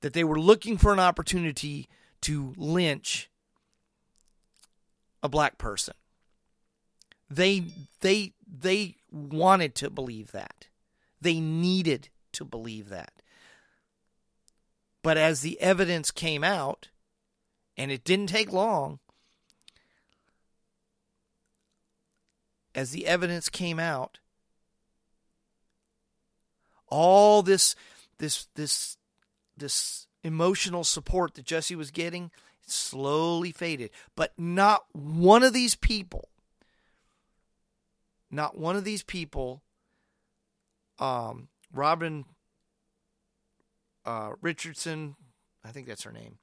[0.00, 1.88] that they were looking for an opportunity
[2.22, 3.30] to lynch
[5.22, 5.94] a black person.
[7.28, 7.64] They
[8.00, 10.66] they they wanted to believe that.
[11.20, 13.12] They needed to believe that.
[15.02, 16.88] But as the evidence came out,
[17.76, 18.98] and it didn't take long,
[22.74, 24.18] as the evidence came out,
[26.88, 27.74] all this
[28.18, 28.96] this this
[29.56, 32.30] this emotional support that Jesse was getting
[32.66, 33.90] slowly faded.
[34.16, 36.30] But not one of these people
[38.30, 39.62] not one of these people,
[40.98, 42.24] um, Robin
[44.04, 45.16] uh, Richardson,
[45.64, 46.38] I think that's her name,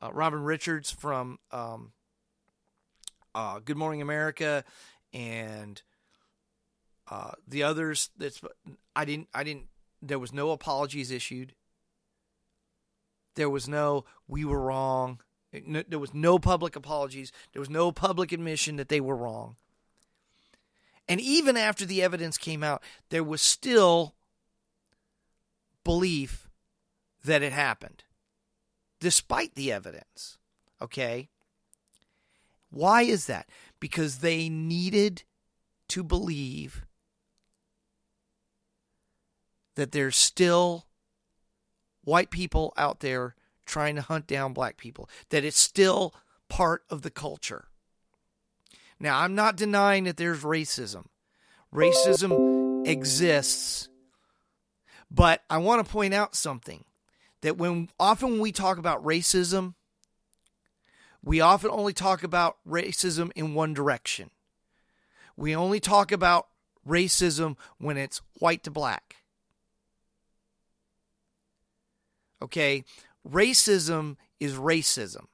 [0.00, 1.92] uh, Robin Richards from um,
[3.34, 4.64] uh, Good Morning America,
[5.12, 5.82] and
[7.10, 8.10] uh, the others.
[8.16, 8.40] That's
[8.94, 9.28] I didn't.
[9.34, 9.66] I didn't.
[10.02, 11.54] There was no apologies issued.
[13.34, 15.20] There was no we were wrong.
[15.52, 17.32] there was no public apologies.
[17.52, 19.56] There was no public admission that they were wrong.
[21.08, 24.14] And even after the evidence came out, there was still
[25.82, 26.48] belief
[27.24, 28.04] that it happened,
[29.00, 30.38] despite the evidence.
[30.80, 31.28] Okay?
[32.70, 33.48] Why is that?
[33.80, 35.24] Because they needed
[35.88, 36.84] to believe
[39.74, 40.86] that there's still
[42.04, 43.34] white people out there
[43.66, 46.14] trying to hunt down black people, that it's still
[46.48, 47.68] part of the culture.
[48.98, 51.06] Now, I'm not denying that there's racism.
[51.74, 53.88] Racism exists.
[55.10, 56.84] But I want to point out something
[57.40, 59.74] that when often when we talk about racism,
[61.22, 64.30] we often only talk about racism in one direction.
[65.36, 66.48] We only talk about
[66.86, 69.16] racism when it's white to black.
[72.42, 72.84] Okay?
[73.28, 75.26] Racism is racism.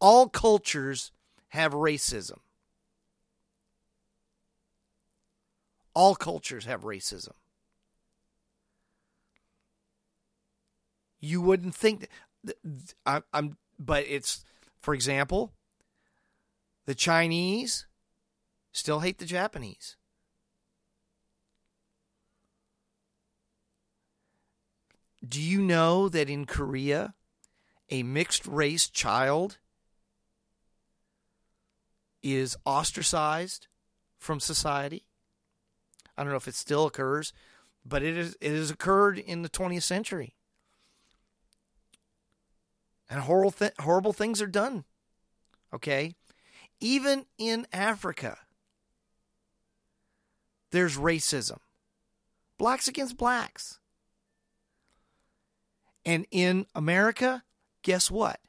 [0.00, 1.12] All cultures
[1.48, 2.38] have racism.
[5.94, 7.32] All cultures have racism.
[11.20, 12.08] You wouldn't think
[12.42, 12.56] that
[13.06, 14.44] I, I'm, but it's,
[14.80, 15.52] for example,
[16.86, 17.86] the Chinese
[18.72, 19.96] still hate the Japanese.
[25.26, 27.14] Do you know that in Korea,
[27.90, 29.58] a mixed race child
[32.22, 33.68] is ostracized
[34.18, 35.04] from society.
[36.16, 37.32] I don't know if it still occurs,
[37.84, 40.34] but it is it has occurred in the 20th century.
[43.12, 44.84] And horrible th- horrible things are done.
[45.70, 46.14] Okay?
[46.80, 48.38] Even in Africa,
[50.70, 51.58] there's racism.
[52.56, 53.80] Blacks against blacks.
[56.06, 57.44] And in America,
[57.82, 58.40] guess what?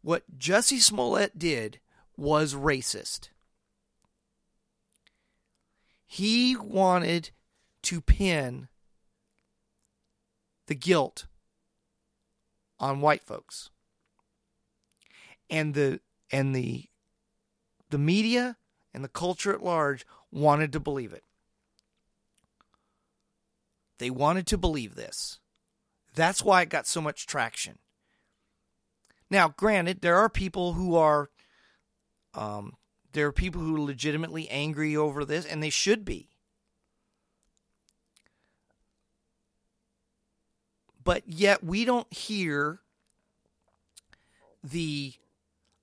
[0.00, 1.78] What Jesse Smollett did
[2.16, 3.28] was racist.
[6.06, 7.28] He wanted
[7.82, 8.68] to pin
[10.66, 11.26] the guilt
[12.80, 13.68] on white folks.
[15.50, 16.00] And the
[16.30, 16.84] and the
[17.90, 18.56] the media
[18.92, 21.24] and the culture at large wanted to believe it.
[23.98, 25.38] They wanted to believe this.
[26.14, 27.78] That's why it got so much traction.
[29.30, 31.30] Now, granted, there are people who are
[32.34, 32.74] um,
[33.12, 36.28] there are people who are legitimately angry over this, and they should be.
[41.08, 42.80] but yet we don't hear
[44.62, 45.14] the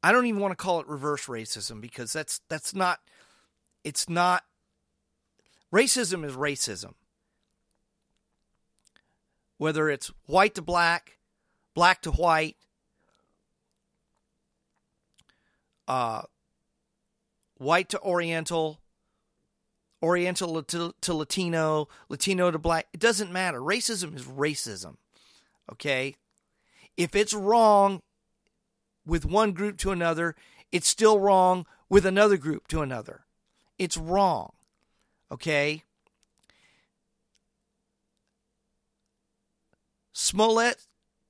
[0.05, 2.99] I don't even want to call it reverse racism because that's that's not
[3.83, 4.43] it's not
[5.73, 6.93] racism is racism.
[9.57, 11.17] Whether it's white to black,
[11.73, 12.55] black to white,
[15.87, 16.21] uh,
[17.57, 18.81] white to Oriental,
[20.03, 22.85] Oriental to, to Latino, Latino to black.
[22.93, 23.59] It doesn't matter.
[23.59, 24.97] Racism is racism.
[25.71, 26.15] Okay?
[26.95, 28.03] If it's wrong
[29.05, 30.35] with one group to another,
[30.71, 33.25] it's still wrong with another group to another.
[33.77, 34.53] It's wrong.
[35.31, 35.83] Okay?
[40.13, 40.87] Smollett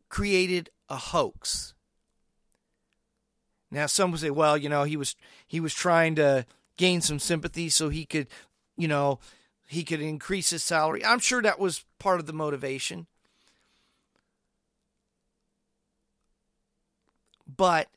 [0.09, 1.73] created a hoax.
[3.71, 5.15] Now some would say, well, you know, he was
[5.47, 6.45] he was trying to
[6.77, 8.27] gain some sympathy so he could,
[8.77, 9.19] you know,
[9.67, 11.03] he could increase his salary.
[11.03, 13.07] I'm sure that was part of the motivation.
[17.47, 17.89] But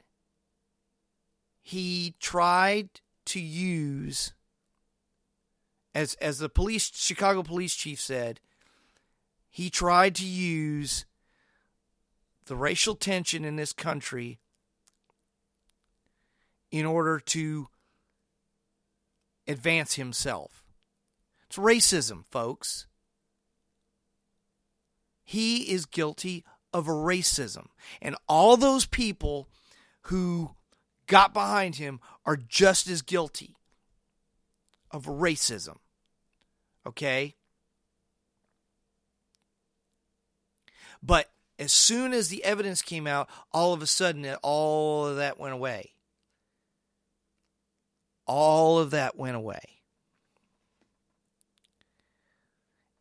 [1.61, 4.33] he tried to use
[5.95, 8.41] as as the police Chicago police chief said,
[9.51, 11.05] he tried to use
[12.47, 14.39] the racial tension in this country
[16.71, 17.69] in order to
[19.47, 20.65] advance himself.
[21.47, 22.87] It's racism, folks.
[25.25, 27.67] He is guilty of racism.
[28.01, 29.49] And all those people
[30.03, 30.51] who
[31.07, 33.57] got behind him are just as guilty
[34.91, 35.77] of racism.
[36.87, 37.35] Okay?
[41.03, 45.39] But as soon as the evidence came out, all of a sudden, all of that
[45.39, 45.93] went away
[48.29, 49.81] all of that went away.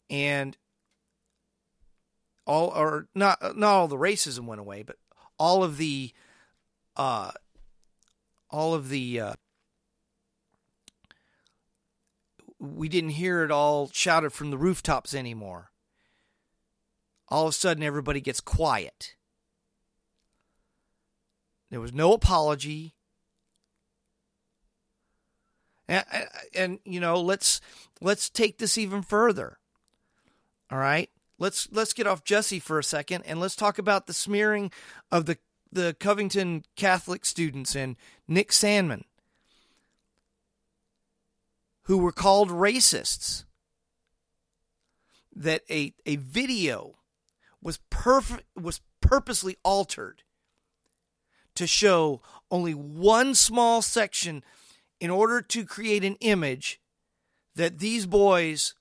[0.09, 0.57] And
[2.47, 4.95] all or not not all the racism went away, but
[5.37, 6.13] all of the
[6.95, 7.31] uh
[8.49, 9.33] all of the uh
[12.59, 15.69] we didn't hear it all shouted from the rooftops anymore.
[17.29, 19.15] All of a sudden everybody gets quiet.
[21.69, 22.95] There was no apology.
[25.89, 26.05] And,
[26.55, 27.61] and you know, let's
[28.01, 29.59] let's take this even further.
[30.71, 31.09] All right?
[31.39, 34.71] Let's let's get off Jesse for a second and let's talk about the smearing
[35.11, 35.37] of the
[35.71, 37.95] the Covington Catholic students and
[38.27, 39.03] Nick Sandmann
[41.87, 43.45] who were called racists.
[45.33, 46.97] That a, a video
[47.61, 50.23] was perfect was purposely altered
[51.53, 54.43] to show only one small section
[54.99, 56.81] in order to create an image
[57.55, 58.73] that these boys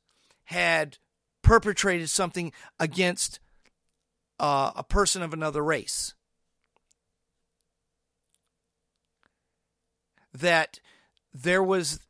[0.44, 0.98] had
[1.47, 3.39] perpetrated something against
[4.40, 6.12] uh, a person of another race.
[10.35, 10.81] That
[11.32, 12.01] there was,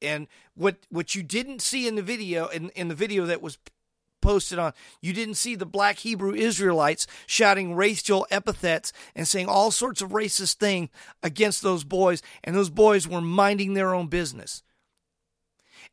[0.00, 3.58] and what what you didn't see in the video, in, in the video that was
[4.20, 4.72] posted on.
[5.00, 10.10] You didn't see the black Hebrew Israelites shouting racial epithets and saying all sorts of
[10.10, 10.88] racist things
[11.22, 14.62] against those boys, and those boys were minding their own business.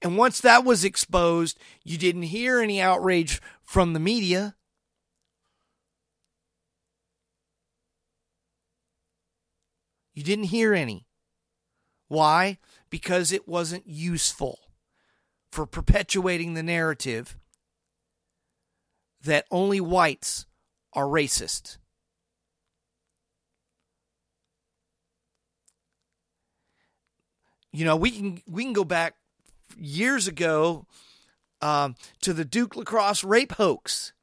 [0.01, 4.55] And once that was exposed, you didn't hear any outrage from the media.
[10.13, 11.07] You didn't hear any.
[12.07, 12.57] Why?
[12.89, 14.59] Because it wasn't useful
[15.51, 17.37] for perpetuating the narrative
[19.21, 20.45] that only whites
[20.93, 21.77] are racist.
[27.71, 29.15] You know, we can we can go back
[29.77, 30.85] years ago
[31.61, 34.13] um, to the Duke lacrosse rape hoax.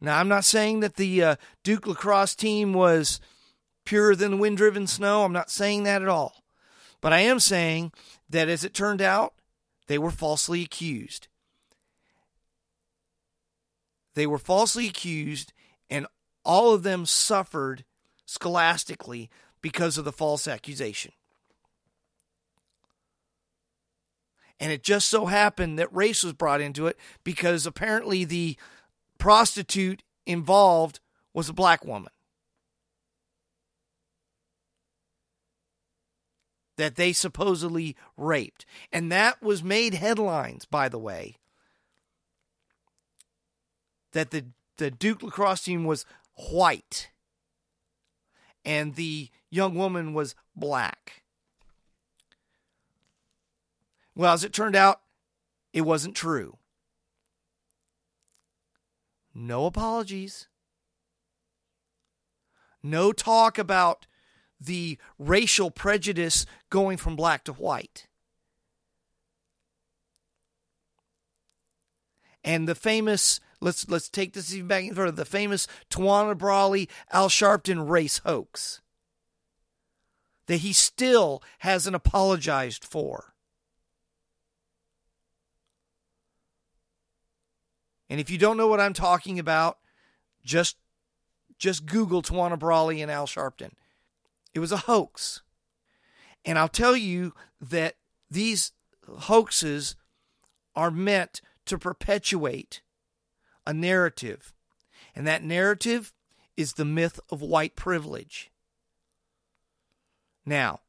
[0.00, 3.20] Now, I'm not saying that the uh, Duke lacrosse team was
[3.84, 5.24] purer than the wind driven snow.
[5.24, 6.44] I'm not saying that at all.
[7.00, 7.92] But I am saying
[8.28, 9.34] that as it turned out,
[9.86, 11.28] they were falsely accused.
[14.14, 15.52] They were falsely accused,
[15.88, 16.06] and
[16.44, 17.84] all of them suffered
[18.26, 19.30] scholastically
[19.62, 21.12] because of the false accusation.
[24.60, 28.56] And it just so happened that race was brought into it because apparently the
[29.18, 31.00] prostitute involved
[31.32, 32.12] was a black woman.
[36.76, 38.64] That they supposedly raped.
[38.92, 41.36] And that was made headlines, by the way,
[44.12, 47.10] that the the Duke lacrosse team was white
[48.64, 51.22] and the young woman was black.
[54.18, 55.00] Well, as it turned out,
[55.72, 56.58] it wasn't true.
[59.32, 60.48] No apologies.
[62.82, 64.08] No talk about
[64.60, 68.08] the racial prejudice going from black to white.
[72.42, 76.88] And the famous let's let's take this even back in further the famous Tawana Brawley
[77.12, 78.80] Al Sharpton race hoax
[80.46, 83.34] that he still hasn't apologized for.
[88.10, 89.78] And if you don't know what I'm talking about,
[90.44, 90.76] just
[91.58, 93.72] just Google Tawana Brawley and Al Sharpton.
[94.54, 95.42] It was a hoax.
[96.44, 97.96] And I'll tell you that
[98.30, 98.72] these
[99.06, 99.96] hoaxes
[100.76, 102.80] are meant to perpetuate
[103.66, 104.54] a narrative.
[105.14, 106.12] And that narrative
[106.56, 108.50] is the myth of white privilege.
[110.46, 110.80] Now,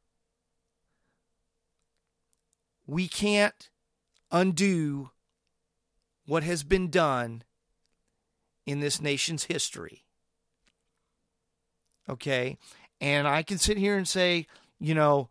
[2.86, 3.68] we can't
[4.30, 5.10] undo
[6.30, 7.42] what has been done
[8.64, 10.04] in this nation's history.
[12.08, 12.56] Okay?
[13.00, 14.46] And I can sit here and say,
[14.78, 15.28] you know,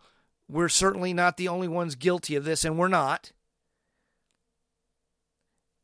[0.49, 3.31] we're certainly not the only ones guilty of this, and we're not.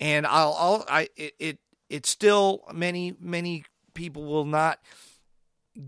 [0.02, 1.60] And I'll, I'll I, it, it,
[1.90, 3.64] it's still many, many
[3.94, 4.82] people will not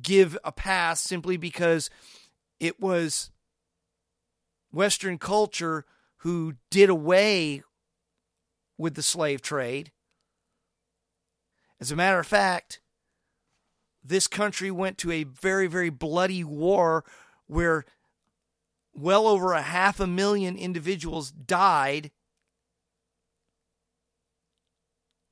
[0.02, 1.90] give a pass simply because
[2.62, 3.30] it was
[4.72, 5.84] Western culture
[6.20, 7.62] who did away
[8.78, 9.92] with the slave trade.
[11.80, 12.82] As a matter of fact,
[14.04, 17.04] this country went to a very, very bloody war
[17.48, 17.86] where
[18.96, 22.12] well over a half a million individuals died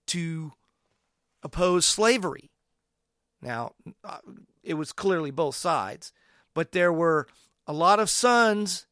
[0.08, 0.54] to
[1.42, 2.52] oppose slavery.
[3.42, 3.74] Now,
[4.04, 4.20] uh,
[4.64, 6.12] it was clearly both sides,
[6.54, 7.28] but there were
[7.68, 8.86] a lot of sons,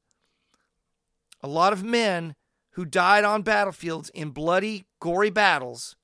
[1.42, 2.36] a lot of men
[2.74, 5.96] who died on battlefields in bloody, gory battles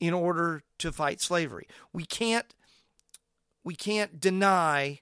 [0.00, 1.66] in order to fight slavery.
[1.92, 2.54] We can't
[3.62, 5.00] we can't deny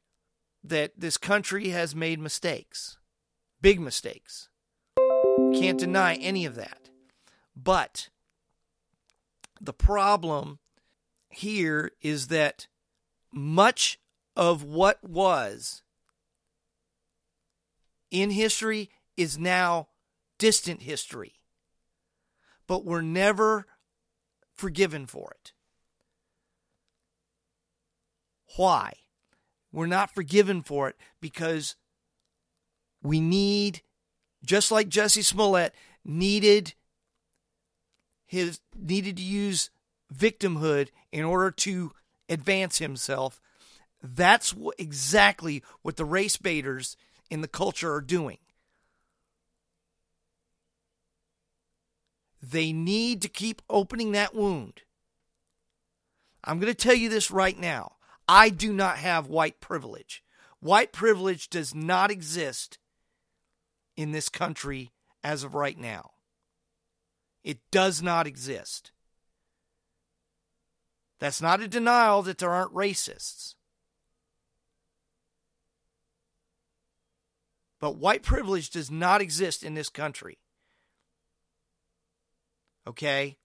[0.62, 2.98] that this country has made mistakes.
[3.60, 4.48] Big mistakes.
[4.96, 6.90] Can't deny any of that.
[7.56, 8.08] But
[9.60, 10.60] the problem
[11.28, 12.68] here is that
[13.32, 13.98] much
[14.36, 15.82] of what was
[18.10, 19.88] in history is now
[20.42, 21.34] distant history.
[22.66, 23.68] But we're never
[24.52, 25.52] forgiven for it.
[28.56, 28.94] Why?
[29.70, 31.76] We're not forgiven for it because
[33.04, 33.82] we need,
[34.44, 36.74] just like Jesse Smollett needed
[38.26, 39.70] his needed to use
[40.12, 41.92] victimhood in order to
[42.28, 43.40] advance himself.
[44.02, 46.96] That's exactly what the race baiters
[47.30, 48.38] in the culture are doing.
[52.52, 54.82] They need to keep opening that wound.
[56.44, 57.92] I'm going to tell you this right now.
[58.28, 60.22] I do not have white privilege.
[60.60, 62.78] White privilege does not exist
[63.96, 64.92] in this country
[65.24, 66.10] as of right now.
[67.42, 68.92] It does not exist.
[71.20, 73.54] That's not a denial that there aren't racists.
[77.80, 80.41] But white privilege does not exist in this country.
[82.86, 83.36] Okay?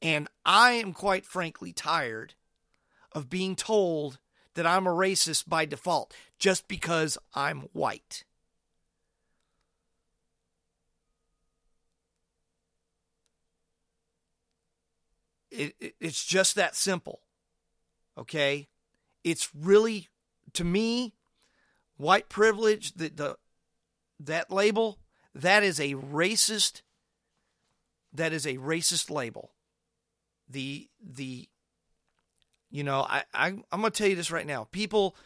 [0.00, 2.34] And I am quite frankly tired
[3.12, 4.18] of being told
[4.54, 8.24] that I'm a racist by default just because I'm white.
[15.50, 17.20] It, it, it's just that simple.
[18.18, 18.68] Okay?
[19.22, 20.08] It's really,
[20.54, 21.14] to me,
[21.96, 23.36] white privilege, the, the,
[24.18, 24.98] that label,
[25.34, 26.82] that is a racist
[28.12, 29.52] that is a racist label.
[30.48, 31.48] The the
[32.70, 34.68] you know I, I I'm gonna tell you this right now.
[34.70, 35.16] People,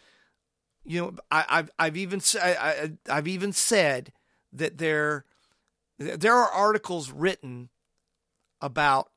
[0.85, 4.13] you know I, I've I've even I, I, I've even said
[4.53, 5.25] that there
[5.99, 7.71] there are articles written
[8.61, 9.11] about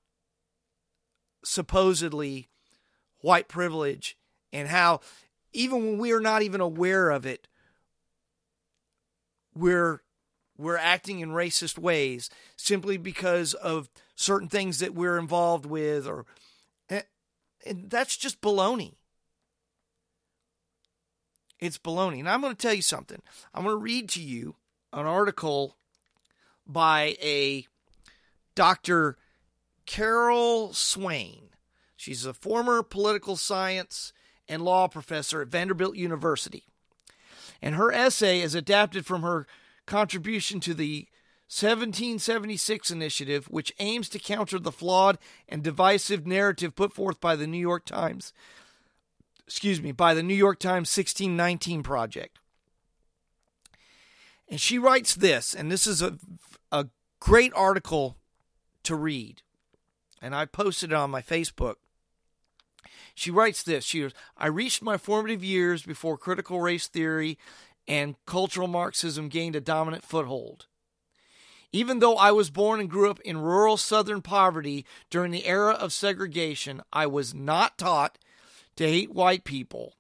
[1.44, 2.50] supposedly
[3.22, 4.18] white privilege
[4.52, 5.02] and how
[5.52, 7.48] even when we are not even aware of it,
[9.56, 10.02] we're
[10.60, 16.26] we're acting in racist ways simply because of certain things that we're involved with or
[17.66, 18.94] and that's just baloney.
[21.60, 22.20] It's baloney.
[22.20, 23.22] And I'm going to tell you something.
[23.54, 24.56] I'm going to read to you
[24.94, 25.76] an article
[26.66, 27.68] by a
[28.56, 29.18] Dr.
[29.86, 31.50] Carol Swain.
[31.98, 34.14] She's a former political science
[34.48, 36.64] and law professor at Vanderbilt University.
[37.62, 39.46] And her essay is adapted from her
[39.90, 41.08] contribution to the
[41.50, 45.18] 1776 initiative, which aims to counter the flawed
[45.50, 48.32] and divisive narrative put forth by the New York Times.
[49.48, 52.38] Excuse me, by the New York Times 1619 Project.
[54.48, 56.20] And she writes this, and this is a,
[56.72, 56.88] a
[57.20, 58.18] great article
[58.84, 59.42] to read.
[60.22, 61.76] And I posted it on my Facebook.
[63.16, 63.84] She writes this.
[63.84, 67.38] She goes, I reached my formative years before critical race theory
[67.88, 70.68] and cultural Marxism gained a dominant foothold.
[71.72, 75.74] Even though I was born and grew up in rural southern poverty during the era
[75.74, 78.18] of segregation, I was not taught
[78.76, 79.94] to hate white people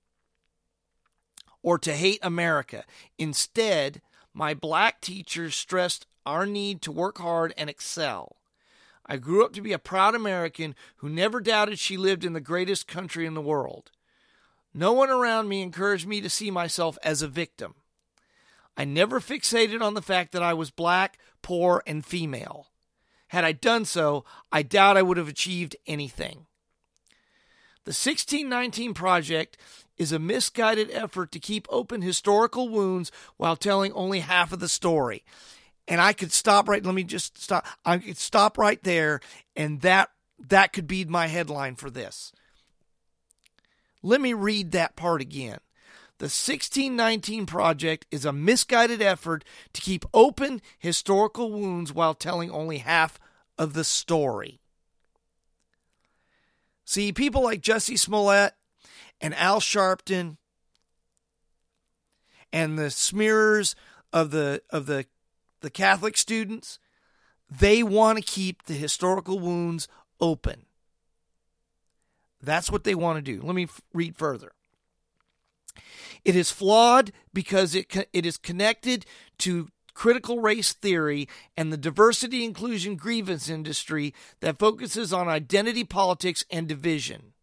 [1.61, 2.85] or to hate America.
[3.17, 4.01] Instead,
[4.33, 8.37] my black teachers stressed our need to work hard and excel.
[9.05, 12.39] I grew up to be a proud American who never doubted she lived in the
[12.39, 13.91] greatest country in the world.
[14.73, 17.75] No one around me encouraged me to see myself as a victim.
[18.77, 22.67] I never fixated on the fact that I was black, poor, and female.
[23.29, 26.45] Had I done so, I doubt I would have achieved anything.
[27.85, 29.57] The 1619 Project
[29.97, 34.69] is a misguided effort to keep open historical wounds while telling only half of the
[34.69, 35.23] story.
[35.87, 39.21] And I could stop right let me just stop I could stop right there
[39.55, 40.09] and that
[40.47, 42.31] that could be my headline for this.
[44.01, 45.59] Let me read that part again.
[46.19, 52.79] The 1619 Project is a misguided effort to keep open historical wounds while telling only
[52.79, 53.19] half
[53.57, 54.59] of the story.
[56.83, 58.53] See, people like Jesse Smollett
[59.21, 60.37] and Al Sharpton
[62.51, 63.75] and the smearers
[64.11, 65.05] of the of the
[65.61, 66.79] the Catholic students,
[67.49, 69.87] they want to keep the historical wounds
[70.19, 70.65] open.
[72.41, 73.41] That's what they want to do.
[73.41, 74.51] Let me f- read further.
[76.23, 79.05] It is flawed because it co- it is connected
[79.39, 86.45] to critical race theory and the diversity inclusion grievance industry that focuses on identity politics
[86.49, 87.33] and division.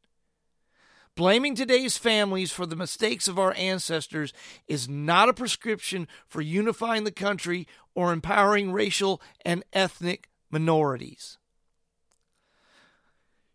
[1.17, 4.35] Blaming today's families for the mistakes of our ancestors
[4.69, 11.39] is not a prescription for unifying the country or empowering racial and ethnic minorities.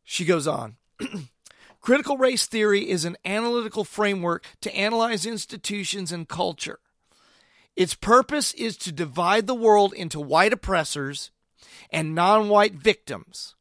[0.04, 0.78] She goes on.
[1.82, 6.80] Critical race theory is an analytical framework to analyze institutions and culture.
[7.76, 11.32] Its purpose is to divide the world into white oppressors
[11.90, 13.56] and non white victims.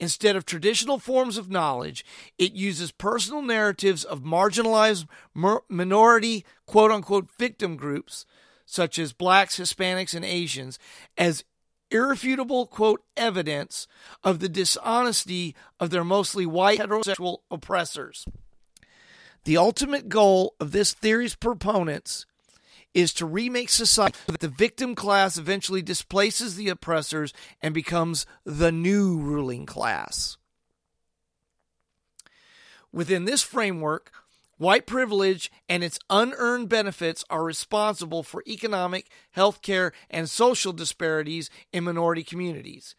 [0.00, 2.04] Instead of traditional forms of knowledge,
[2.36, 5.06] it uses personal narratives of marginalized
[5.68, 8.24] minority, quote unquote, victim groups,
[8.64, 10.78] such as blacks, Hispanics, and Asians,
[11.16, 11.44] as
[11.90, 13.86] irrefutable, quote, evidence
[14.22, 18.26] of the dishonesty of their mostly white heterosexual oppressors.
[19.44, 22.26] The ultimate goal of this theory's proponents
[22.94, 27.32] is to remake society so that the victim class eventually displaces the oppressors
[27.62, 30.36] and becomes the new ruling class.
[32.92, 34.12] Within this framework,
[34.58, 41.84] white privilege and its unearned benefits are responsible for economic, healthcare, and social disparities in
[41.84, 42.94] minority communities.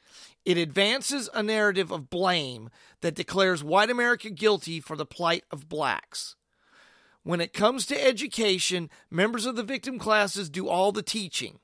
[0.45, 2.69] It advances a narrative of blame
[3.01, 6.35] that declares white America guilty for the plight of blacks.
[7.23, 11.59] When it comes to education, members of the victim classes do all the teaching.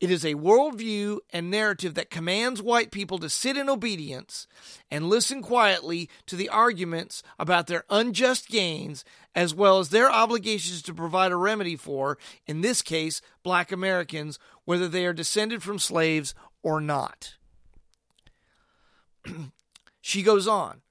[0.00, 4.46] It is a worldview and narrative that commands white people to sit in obedience
[4.92, 9.04] and listen quietly to the arguments about their unjust gains,
[9.34, 12.16] as well as their obligations to provide a remedy for,
[12.46, 17.34] in this case, black Americans, whether they are descended from slaves or not.
[20.00, 20.82] she goes on.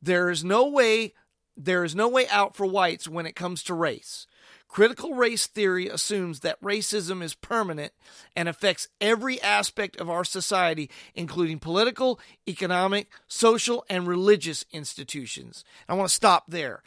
[0.00, 1.14] There is no way
[1.56, 4.26] there is no way out for whites when it comes to race.
[4.72, 7.92] Critical race theory assumes that racism is permanent
[8.34, 12.18] and affects every aspect of our society, including political,
[12.48, 15.62] economic, social, and religious institutions.
[15.90, 16.82] I want to stop there.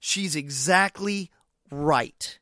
[0.00, 1.30] She's exactly
[1.70, 2.40] right.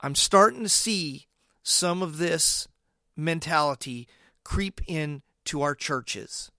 [0.00, 1.26] I'm starting to see
[1.64, 2.68] some of this
[3.16, 4.06] mentality
[4.44, 6.52] creep into our churches.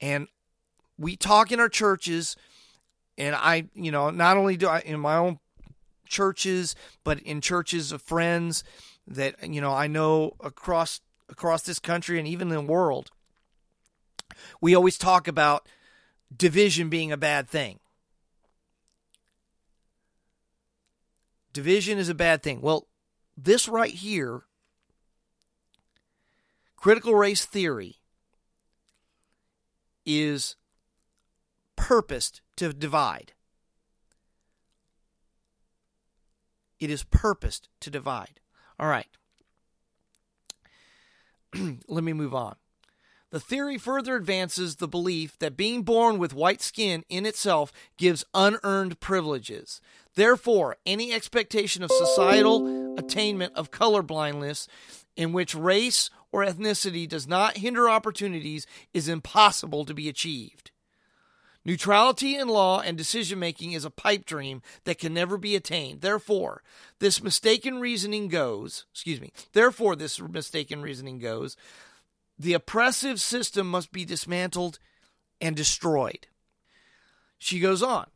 [0.00, 0.28] And
[0.98, 2.36] we talk in our churches,
[3.16, 5.38] and I, you know, not only do I in my own
[6.06, 8.64] churches, but in churches of friends
[9.06, 13.10] that you know I know across across this country and even the world.
[14.60, 15.68] We always talk about
[16.34, 17.78] division being a bad thing.
[21.52, 22.60] Division is a bad thing.
[22.60, 22.88] Well,
[23.36, 24.42] this right here,
[26.76, 27.98] critical race theory,
[30.04, 30.56] is
[31.76, 33.32] purposed to divide.
[36.80, 38.40] It is purposed to divide.
[38.78, 39.08] All right.
[41.88, 42.56] let me move on.
[43.30, 48.24] The theory further advances the belief that being born with white skin in itself gives
[48.32, 49.80] unearned privileges.
[50.14, 54.68] Therefore, any expectation of societal attainment of color blindness
[55.16, 60.70] in which race or ethnicity does not hinder opportunities is impossible to be achieved.
[61.66, 66.02] Neutrality in law and decision making is a pipe dream that can never be attained.
[66.02, 66.62] Therefore,
[66.98, 71.56] this mistaken reasoning goes, excuse me, therefore, this mistaken reasoning goes,
[72.38, 74.78] the oppressive system must be dismantled
[75.40, 76.26] and destroyed.
[77.38, 78.06] She goes on.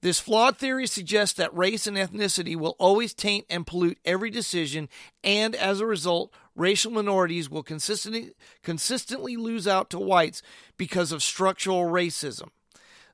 [0.00, 4.88] This flawed theory suggests that race and ethnicity will always taint and pollute every decision,
[5.24, 8.30] and as a result, racial minorities will consistently,
[8.62, 10.40] consistently lose out to whites
[10.76, 12.50] because of structural racism.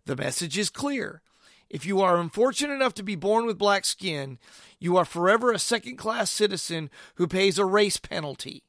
[0.07, 1.23] The message is clear.
[1.71, 4.39] If you are unfortunate enough to be born with black skin,
[4.79, 8.65] you are forever a second class citizen who pays a race penalty.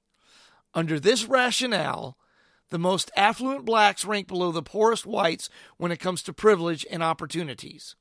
[0.74, 2.18] Under this rationale,
[2.70, 7.04] the most affluent blacks rank below the poorest whites when it comes to privilege and
[7.04, 7.96] opportunities.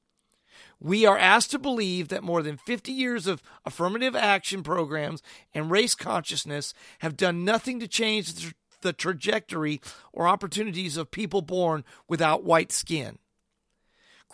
[0.80, 5.70] We are asked to believe that more than 50 years of affirmative action programs and
[5.70, 9.80] race consciousness have done nothing to change the trajectory
[10.12, 13.18] or opportunities of people born without white skin.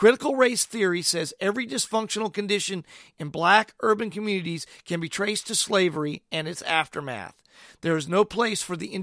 [0.01, 2.87] Critical race theory says every dysfunctional condition
[3.19, 7.35] in black urban communities can be traced to slavery and its aftermath.
[7.83, 8.95] There is no place for the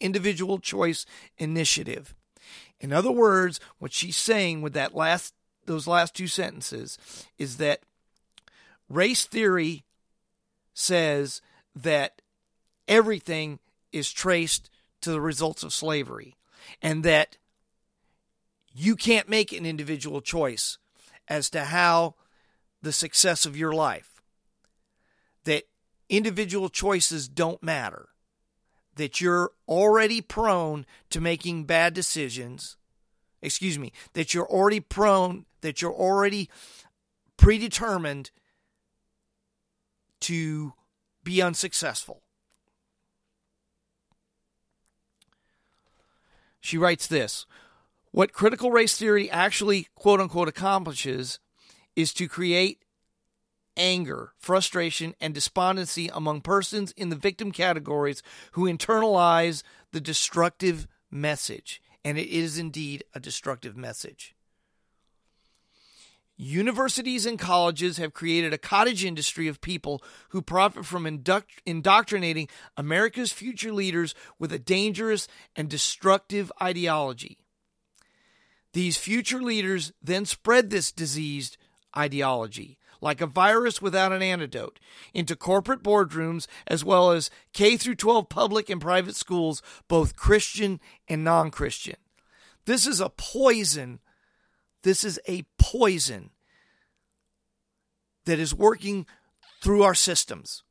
[0.00, 1.04] individual choice
[1.36, 2.14] initiative.
[2.80, 5.34] In other words, what she's saying with that last
[5.66, 6.96] those last two sentences
[7.36, 7.82] is that
[8.88, 9.84] race theory
[10.72, 11.42] says
[11.76, 12.22] that
[12.88, 13.58] everything
[13.92, 14.70] is traced
[15.02, 16.34] to the results of slavery
[16.80, 17.36] and that
[18.80, 20.78] you can't make an individual choice
[21.28, 22.14] as to how
[22.80, 24.22] the success of your life.
[25.44, 25.64] That
[26.08, 28.08] individual choices don't matter.
[28.96, 32.78] That you're already prone to making bad decisions.
[33.42, 36.48] Excuse me, that you're already prone, that you're already
[37.36, 38.30] predetermined
[40.20, 40.72] to
[41.22, 42.22] be unsuccessful.
[46.60, 47.44] She writes this
[48.12, 51.38] what critical race theory actually, quote unquote, accomplishes
[51.94, 52.84] is to create
[53.76, 58.22] anger, frustration, and despondency among persons in the victim categories
[58.52, 59.62] who internalize
[59.92, 61.80] the destructive message.
[62.04, 64.34] And it is indeed a destructive message.
[66.36, 71.06] Universities and colleges have created a cottage industry of people who profit from
[71.66, 77.36] indoctrinating America's future leaders with a dangerous and destructive ideology.
[78.72, 81.56] These future leaders then spread this diseased
[81.96, 84.78] ideology, like a virus without an antidote,
[85.12, 90.78] into corporate boardrooms as well as K through 12 public and private schools, both Christian
[91.08, 91.96] and non-Christian.
[92.66, 93.98] This is a poison.
[94.82, 96.30] This is a poison
[98.24, 99.06] that is working
[99.60, 100.62] through our systems.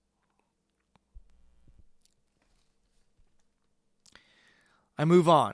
[4.97, 5.53] I move on.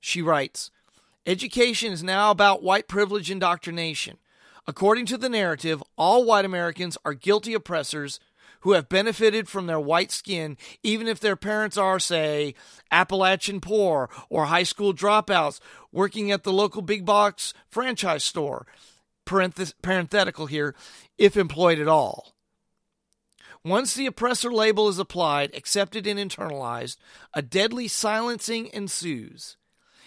[0.00, 0.70] She writes,
[1.24, 4.18] Education is now about white privilege indoctrination.
[4.66, 8.18] According to the narrative, all white Americans are guilty oppressors
[8.60, 12.54] who have benefited from their white skin, even if their parents are, say,
[12.90, 15.60] Appalachian poor or high school dropouts
[15.92, 18.66] working at the local big box franchise store.
[19.24, 20.74] parenthetical here,
[21.18, 22.34] if employed at all.
[23.64, 26.96] Once the oppressor label is applied, accepted, and internalized,
[27.32, 29.56] a deadly silencing ensues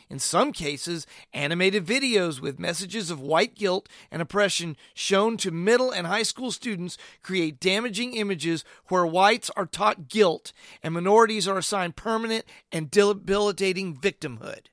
[0.10, 5.92] in some cases, animated videos with messages of white guilt and oppression shown to middle
[5.92, 10.52] and high school students create damaging images where whites are taught guilt
[10.84, 14.68] and minorities are assigned permanent and debilitating victimhood.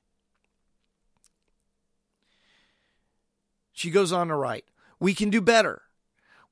[3.71, 4.65] She goes on to write,
[4.99, 5.82] We can do better.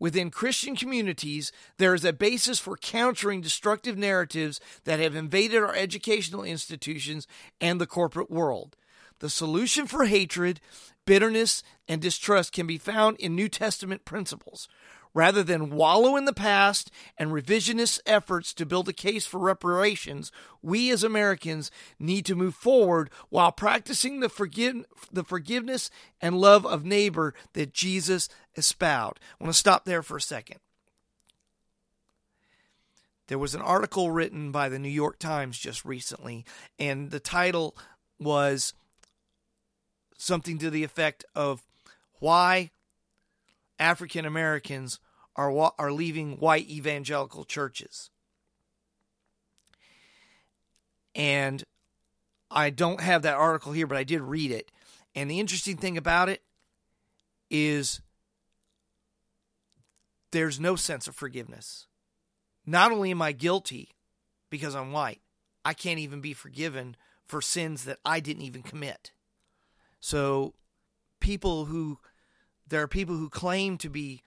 [0.02, 5.76] Within Christian communities, there is a basis for countering destructive narratives that have invaded our
[5.76, 7.28] educational institutions
[7.62, 8.76] and the corporate world.
[9.20, 10.60] The solution for hatred,
[11.06, 14.68] bitterness, and distrust can be found in New Testament principles.
[15.14, 20.32] Rather than wallow in the past and revisionist efforts to build a case for reparations,
[20.62, 21.70] we as Americans
[22.00, 25.90] need to move forward while practicing the, forgive, the forgiveness
[26.22, 29.20] and love of neighbor that Jesus espoused.
[29.40, 30.60] I want to stop there for a second.
[33.28, 36.46] There was an article written by the New York Times just recently,
[36.80, 37.76] and the title
[38.20, 38.74] was
[40.18, 41.64] something to the effect of
[42.20, 42.72] why
[43.82, 45.00] African Americans
[45.36, 48.10] are are leaving white evangelical churches.
[51.16, 51.64] And
[52.50, 54.72] I don't have that article here, but I did read it.
[55.16, 56.42] And the interesting thing about it
[57.50, 58.02] is
[60.32, 61.88] there's no sense of forgiveness.
[62.66, 63.90] Not only am I guilty
[64.50, 65.22] because I'm white,
[65.66, 66.96] I can't even be forgiven
[67.26, 69.12] for sins that I didn't even commit.
[70.00, 70.54] So,
[71.20, 72.00] people who,
[72.72, 74.24] there are people who claim to be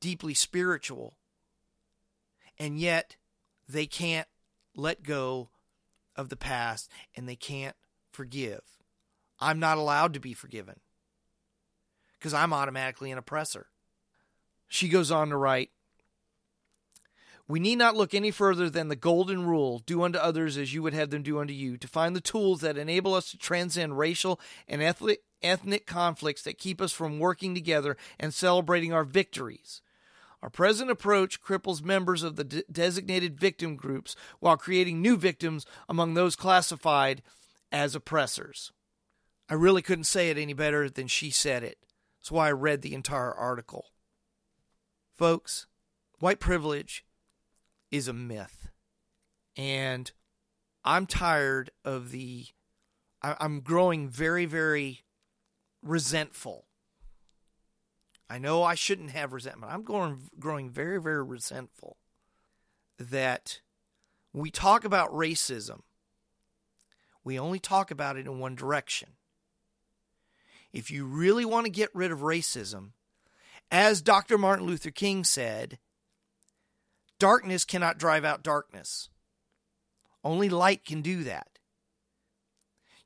[0.00, 1.14] deeply spiritual,
[2.58, 3.16] and yet
[3.68, 4.26] they can't
[4.74, 5.50] let go
[6.16, 7.76] of the past and they can't
[8.10, 8.62] forgive.
[9.38, 10.80] I'm not allowed to be forgiven
[12.18, 13.66] because I'm automatically an oppressor.
[14.68, 15.68] She goes on to write
[17.46, 20.82] We need not look any further than the golden rule do unto others as you
[20.82, 23.98] would have them do unto you to find the tools that enable us to transcend
[23.98, 29.80] racial and ethnic, ethnic conflicts that keep us from working together and celebrating our victories.
[30.42, 35.64] Our present approach cripples members of the de- designated victim groups while creating new victims
[35.88, 37.22] among those classified
[37.70, 38.72] as oppressors.
[39.48, 41.78] I really couldn't say it any better than she said it.
[42.18, 43.86] That's why I read the entire article.
[45.16, 45.66] Folks,
[46.18, 47.04] white privilege
[47.90, 48.68] is a myth.
[49.56, 50.10] And
[50.84, 52.46] I'm tired of the.
[53.22, 55.02] I'm growing very, very
[55.82, 56.66] resentful
[58.32, 59.70] I know I shouldn't have resentment.
[59.70, 61.98] I'm going growing very, very resentful
[62.98, 63.60] that
[64.32, 65.80] we talk about racism.
[67.22, 69.10] We only talk about it in one direction.
[70.72, 72.92] If you really want to get rid of racism,
[73.70, 74.38] as Dr.
[74.38, 75.78] Martin Luther King said,
[77.18, 79.10] darkness cannot drive out darkness.
[80.24, 81.58] Only light can do that.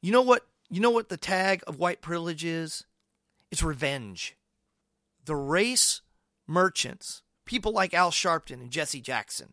[0.01, 2.85] You know what you know what the tag of white privilege is?
[3.51, 4.37] It's revenge
[5.27, 6.03] the race
[6.47, 9.53] merchants, people like Al Sharpton and Jesse Jackson,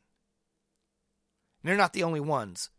[1.64, 2.69] they're not the only ones.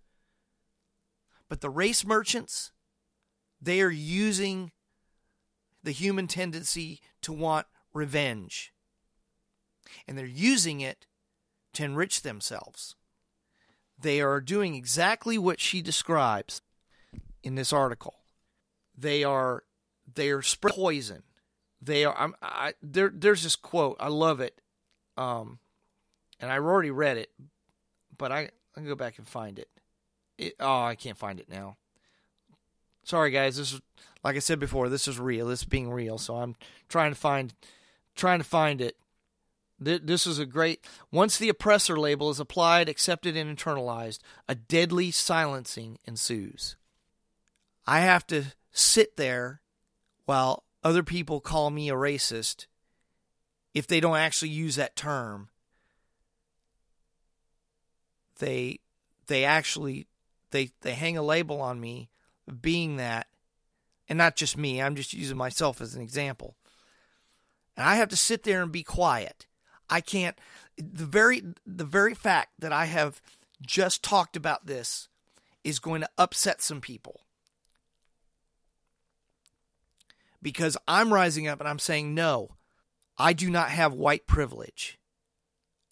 [1.49, 2.73] But the race merchants,
[3.61, 4.73] they are using
[5.83, 8.73] the human tendency to want revenge.
[10.07, 11.07] And they're using it
[11.75, 12.97] to enrich themselves.
[13.99, 16.63] They are doing exactly what she describes
[17.43, 18.24] in this article.
[18.97, 19.65] They are
[20.15, 21.23] they are spreading poison
[21.85, 22.17] they are.
[22.17, 23.11] I'm, I there.
[23.15, 23.97] There's this quote.
[24.01, 24.59] I love it.
[25.17, 25.59] Um,
[26.41, 27.31] and I already read it,
[28.17, 29.69] but I I can go back and find it.
[30.39, 30.55] it.
[30.59, 31.77] Oh, I can't find it now.
[33.05, 33.57] Sorry, guys.
[33.57, 33.81] This is
[34.23, 34.89] like I said before.
[34.89, 35.47] This is real.
[35.47, 36.17] This is being real.
[36.17, 36.57] So I'm
[36.89, 37.53] trying to find
[38.15, 38.97] trying to find it.
[39.79, 40.87] This is a great.
[41.13, 46.77] Once the oppressor label is applied, accepted, and internalized, a deadly silencing ensues.
[47.87, 49.63] I have to sit there
[50.27, 52.67] while other people call me a racist
[53.73, 55.49] if they don't actually use that term.
[58.39, 58.81] They
[59.27, 60.07] they actually
[60.51, 62.11] they they hang a label on me
[62.61, 63.29] being that
[64.07, 66.57] and not just me i'm just using myself as an example.
[67.77, 69.47] And i have to sit there and be quiet.
[69.89, 70.37] I can't
[70.77, 73.23] the very the very fact that i have
[73.63, 75.09] just talked about this
[75.63, 77.21] is going to upset some people
[80.45, 82.51] because I'm rising up and I'm saying, no,
[83.19, 85.01] I do not have white privilege.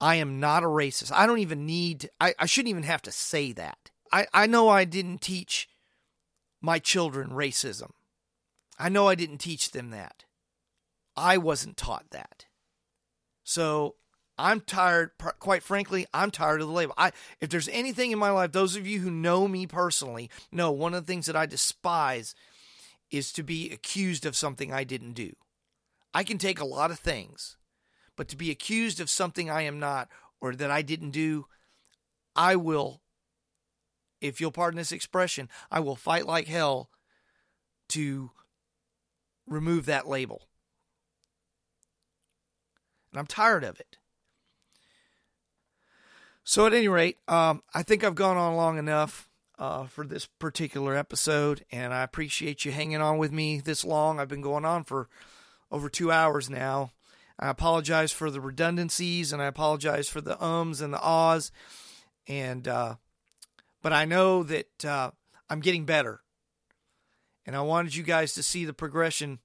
[0.01, 1.11] I am not a racist.
[1.13, 3.91] I don't even need, I, I shouldn't even have to say that.
[4.13, 5.69] I, I know I didn't teach
[6.61, 7.93] my children racism.
[8.79, 10.25] I know I didn't teach them that.
[11.17, 12.47] I wasn't taught that.
[13.45, 13.97] So
[14.37, 16.95] I'm tired, quite frankly, I'm tired of the label.
[16.99, 20.71] I, if there's anything in my life, those of you who know me personally know
[20.73, 22.35] one of the things that I despise
[23.13, 25.35] is to be accused of something I didn't do.
[26.15, 27.57] I can take a lot of things,
[28.17, 30.09] but to be accused of something I am not
[30.41, 31.47] or that I didn't do,
[32.35, 33.03] I will,
[34.21, 36.91] if you'll pardon this expression, I will fight like hell
[37.91, 38.31] to
[39.47, 40.49] remove that label.
[43.13, 43.99] And I'm tired of it.
[46.45, 49.29] So, at any rate, um, I think I've gone on long enough
[49.59, 54.19] uh, for this particular episode, and I appreciate you hanging on with me this long.
[54.19, 55.09] I've been going on for
[55.71, 56.93] over two hours now.
[57.39, 61.51] I apologize for the redundancies, and I apologize for the ums and the ahs,
[62.27, 62.97] and uh,
[63.83, 65.11] but I know that uh,
[65.51, 66.21] I'm getting better,
[67.47, 69.41] and I wanted you guys to see the progression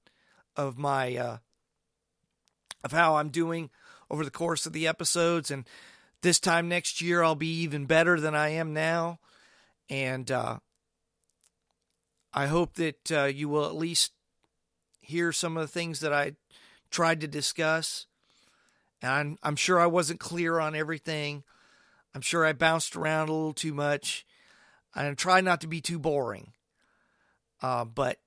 [0.56, 1.38] of my uh,
[2.84, 3.70] of how I'm doing
[4.10, 5.68] over the course of the episodes, and
[6.22, 9.20] this time next year I'll be even better than I am now
[9.89, 10.57] and uh,
[12.34, 14.11] I hope that uh, you will at least
[15.01, 16.34] hear some of the things that I
[16.91, 18.05] tried to discuss.
[19.01, 21.43] And I'm, I'm sure I wasn't clear on everything.
[22.14, 24.26] I'm sure I bounced around a little too much.
[24.93, 26.53] I try not to be too boring.
[27.61, 28.19] Uh, but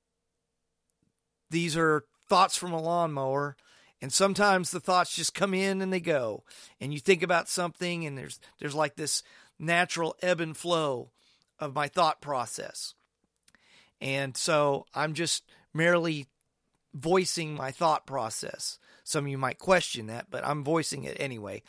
[1.50, 3.56] these are thoughts from a lawnmower,
[4.00, 6.44] and sometimes the thoughts just come in and they go,
[6.80, 9.22] and you think about something, and there's there's like this
[9.58, 11.10] natural ebb and flow
[11.60, 12.94] of my thought process,
[14.00, 16.26] and so I'm just merely
[16.94, 18.78] voicing my thought process.
[19.04, 21.62] Some of you might question that, but I'm voicing it anyway.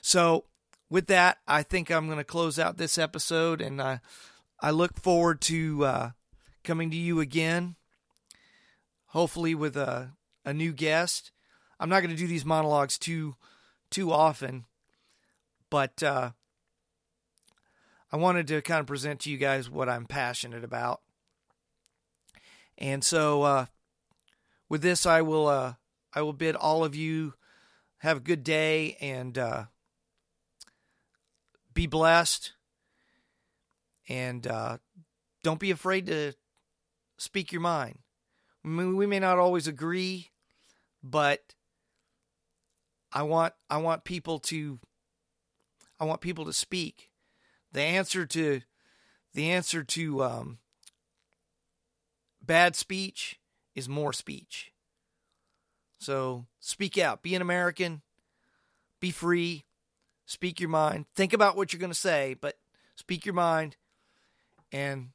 [0.00, 0.44] So,
[0.90, 3.98] with that, I think I'm going to close out this episode, and uh,
[4.60, 6.10] I look forward to uh,
[6.64, 7.76] coming to you again,
[9.06, 10.12] hopefully with a,
[10.44, 11.30] a new guest.
[11.78, 13.36] I'm not going to do these monologues too
[13.90, 14.64] too often,
[15.70, 16.30] but uh,
[18.10, 21.00] I wanted to kind of present to you guys what I'm passionate about.
[22.78, 23.66] And so, uh,
[24.68, 25.74] with this, I will uh,
[26.12, 27.34] I will bid all of you
[27.98, 29.64] have a good day and uh,
[31.74, 32.52] be blessed.
[34.08, 34.78] And uh,
[35.42, 36.32] don't be afraid to
[37.18, 37.98] speak your mind.
[38.64, 40.30] I mean, we may not always agree,
[41.02, 41.54] but
[43.12, 44.78] I want I want people to
[46.00, 47.10] I want people to speak.
[47.72, 48.60] The answer to
[49.34, 50.58] the answer to um,
[52.42, 53.38] bad speech
[53.74, 54.72] is more speech.
[55.98, 57.22] So speak out.
[57.22, 58.02] Be an American.
[59.00, 59.64] Be free.
[60.26, 61.06] Speak your mind.
[61.14, 62.58] Think about what you're going to say, but
[62.96, 63.76] speak your mind.
[64.72, 65.10] And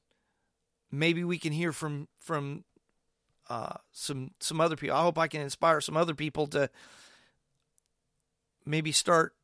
[0.91, 2.63] maybe we can hear from from
[3.49, 4.95] uh, some some other people.
[4.95, 6.69] I hope I can inspire some other people to
[8.65, 9.35] maybe start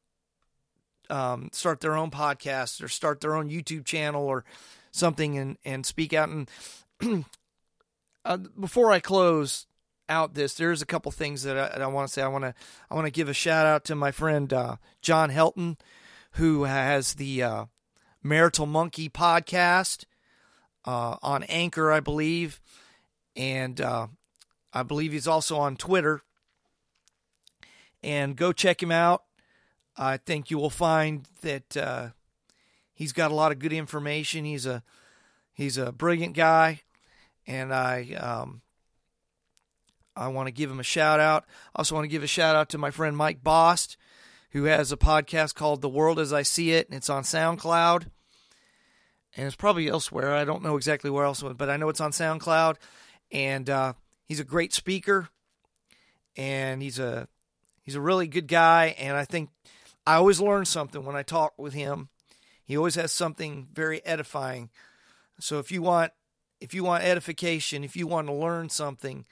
[1.10, 4.45] um, start their own podcast or start their own YouTube channel or
[4.91, 6.30] something and and speak out.
[6.30, 6.49] And
[8.26, 9.65] uh, before I close
[10.07, 12.22] out this, there's a couple things that I, I want to say.
[12.22, 12.53] I want to
[12.90, 15.77] I want to give a shout out to my friend uh, John Helton,
[16.34, 17.65] who has the uh,
[18.23, 20.06] Marital Monkey podcast
[20.86, 22.61] uh, on Anchor, I believe,
[23.36, 24.07] and uh,
[24.73, 26.22] I believe he's also on Twitter.
[28.02, 29.23] And go check him out.
[29.99, 32.09] I think you will find that uh,
[32.93, 34.45] he's got a lot of good information.
[34.45, 34.81] He's a
[35.53, 36.81] he's a brilliant guy,
[37.45, 38.61] and I um,
[40.15, 41.45] I want to give him a shout out.
[41.76, 43.97] I also want to give a shout out to my friend Mike Bost,
[44.51, 48.05] who has a podcast called The World as I See It, and it's on SoundCloud
[49.35, 50.34] and it's probably elsewhere.
[50.34, 52.76] I don't know exactly where else, but I know it's on SoundCloud.
[53.31, 53.93] And uh,
[54.26, 55.30] he's a great speaker,
[56.35, 57.27] and he's a
[57.84, 58.95] he's a really good guy.
[58.97, 59.49] And I think
[60.05, 62.09] I always learn something when I talk with him.
[62.63, 64.69] He always has something very edifying.
[65.39, 66.11] So if you want
[66.59, 69.26] if you want edification, if you want to learn something,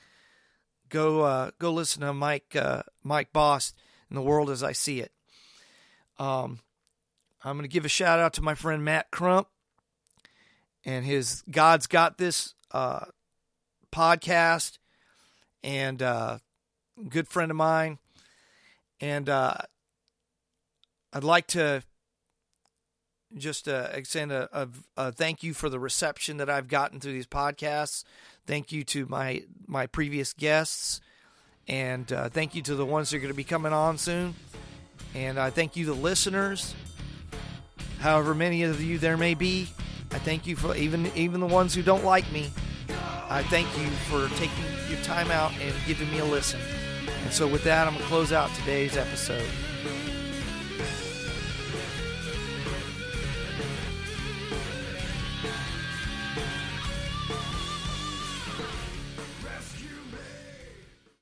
[0.90, 3.76] go uh, go listen to Mike uh, Mike Bost
[4.10, 5.12] in the world as I see it.
[6.18, 6.60] Um,
[7.44, 9.48] I'm going to give a shout out to my friend Matt Crump
[10.86, 13.06] and his God's Got This uh,
[13.92, 14.80] podcast,
[15.64, 16.40] and uh,
[17.10, 18.00] good friend of mine.
[19.00, 19.58] And uh,
[21.14, 21.84] I'd like to
[23.36, 27.14] just uh, extend a, a, a, thank you for the reception that I've gotten through
[27.14, 28.04] these podcasts.
[28.46, 31.02] Thank you to my my previous guests,
[31.68, 34.36] and uh, thank you to the ones that are going to be coming on soon.
[35.14, 36.74] And I thank you, the listeners,
[38.00, 39.70] however many of you there may be.
[40.12, 42.50] I thank you for even even the ones who don't like me.
[43.30, 46.62] I thank you for taking your time out and giving me a listen.
[47.24, 49.44] And so with that, I'm going to close out today's episode.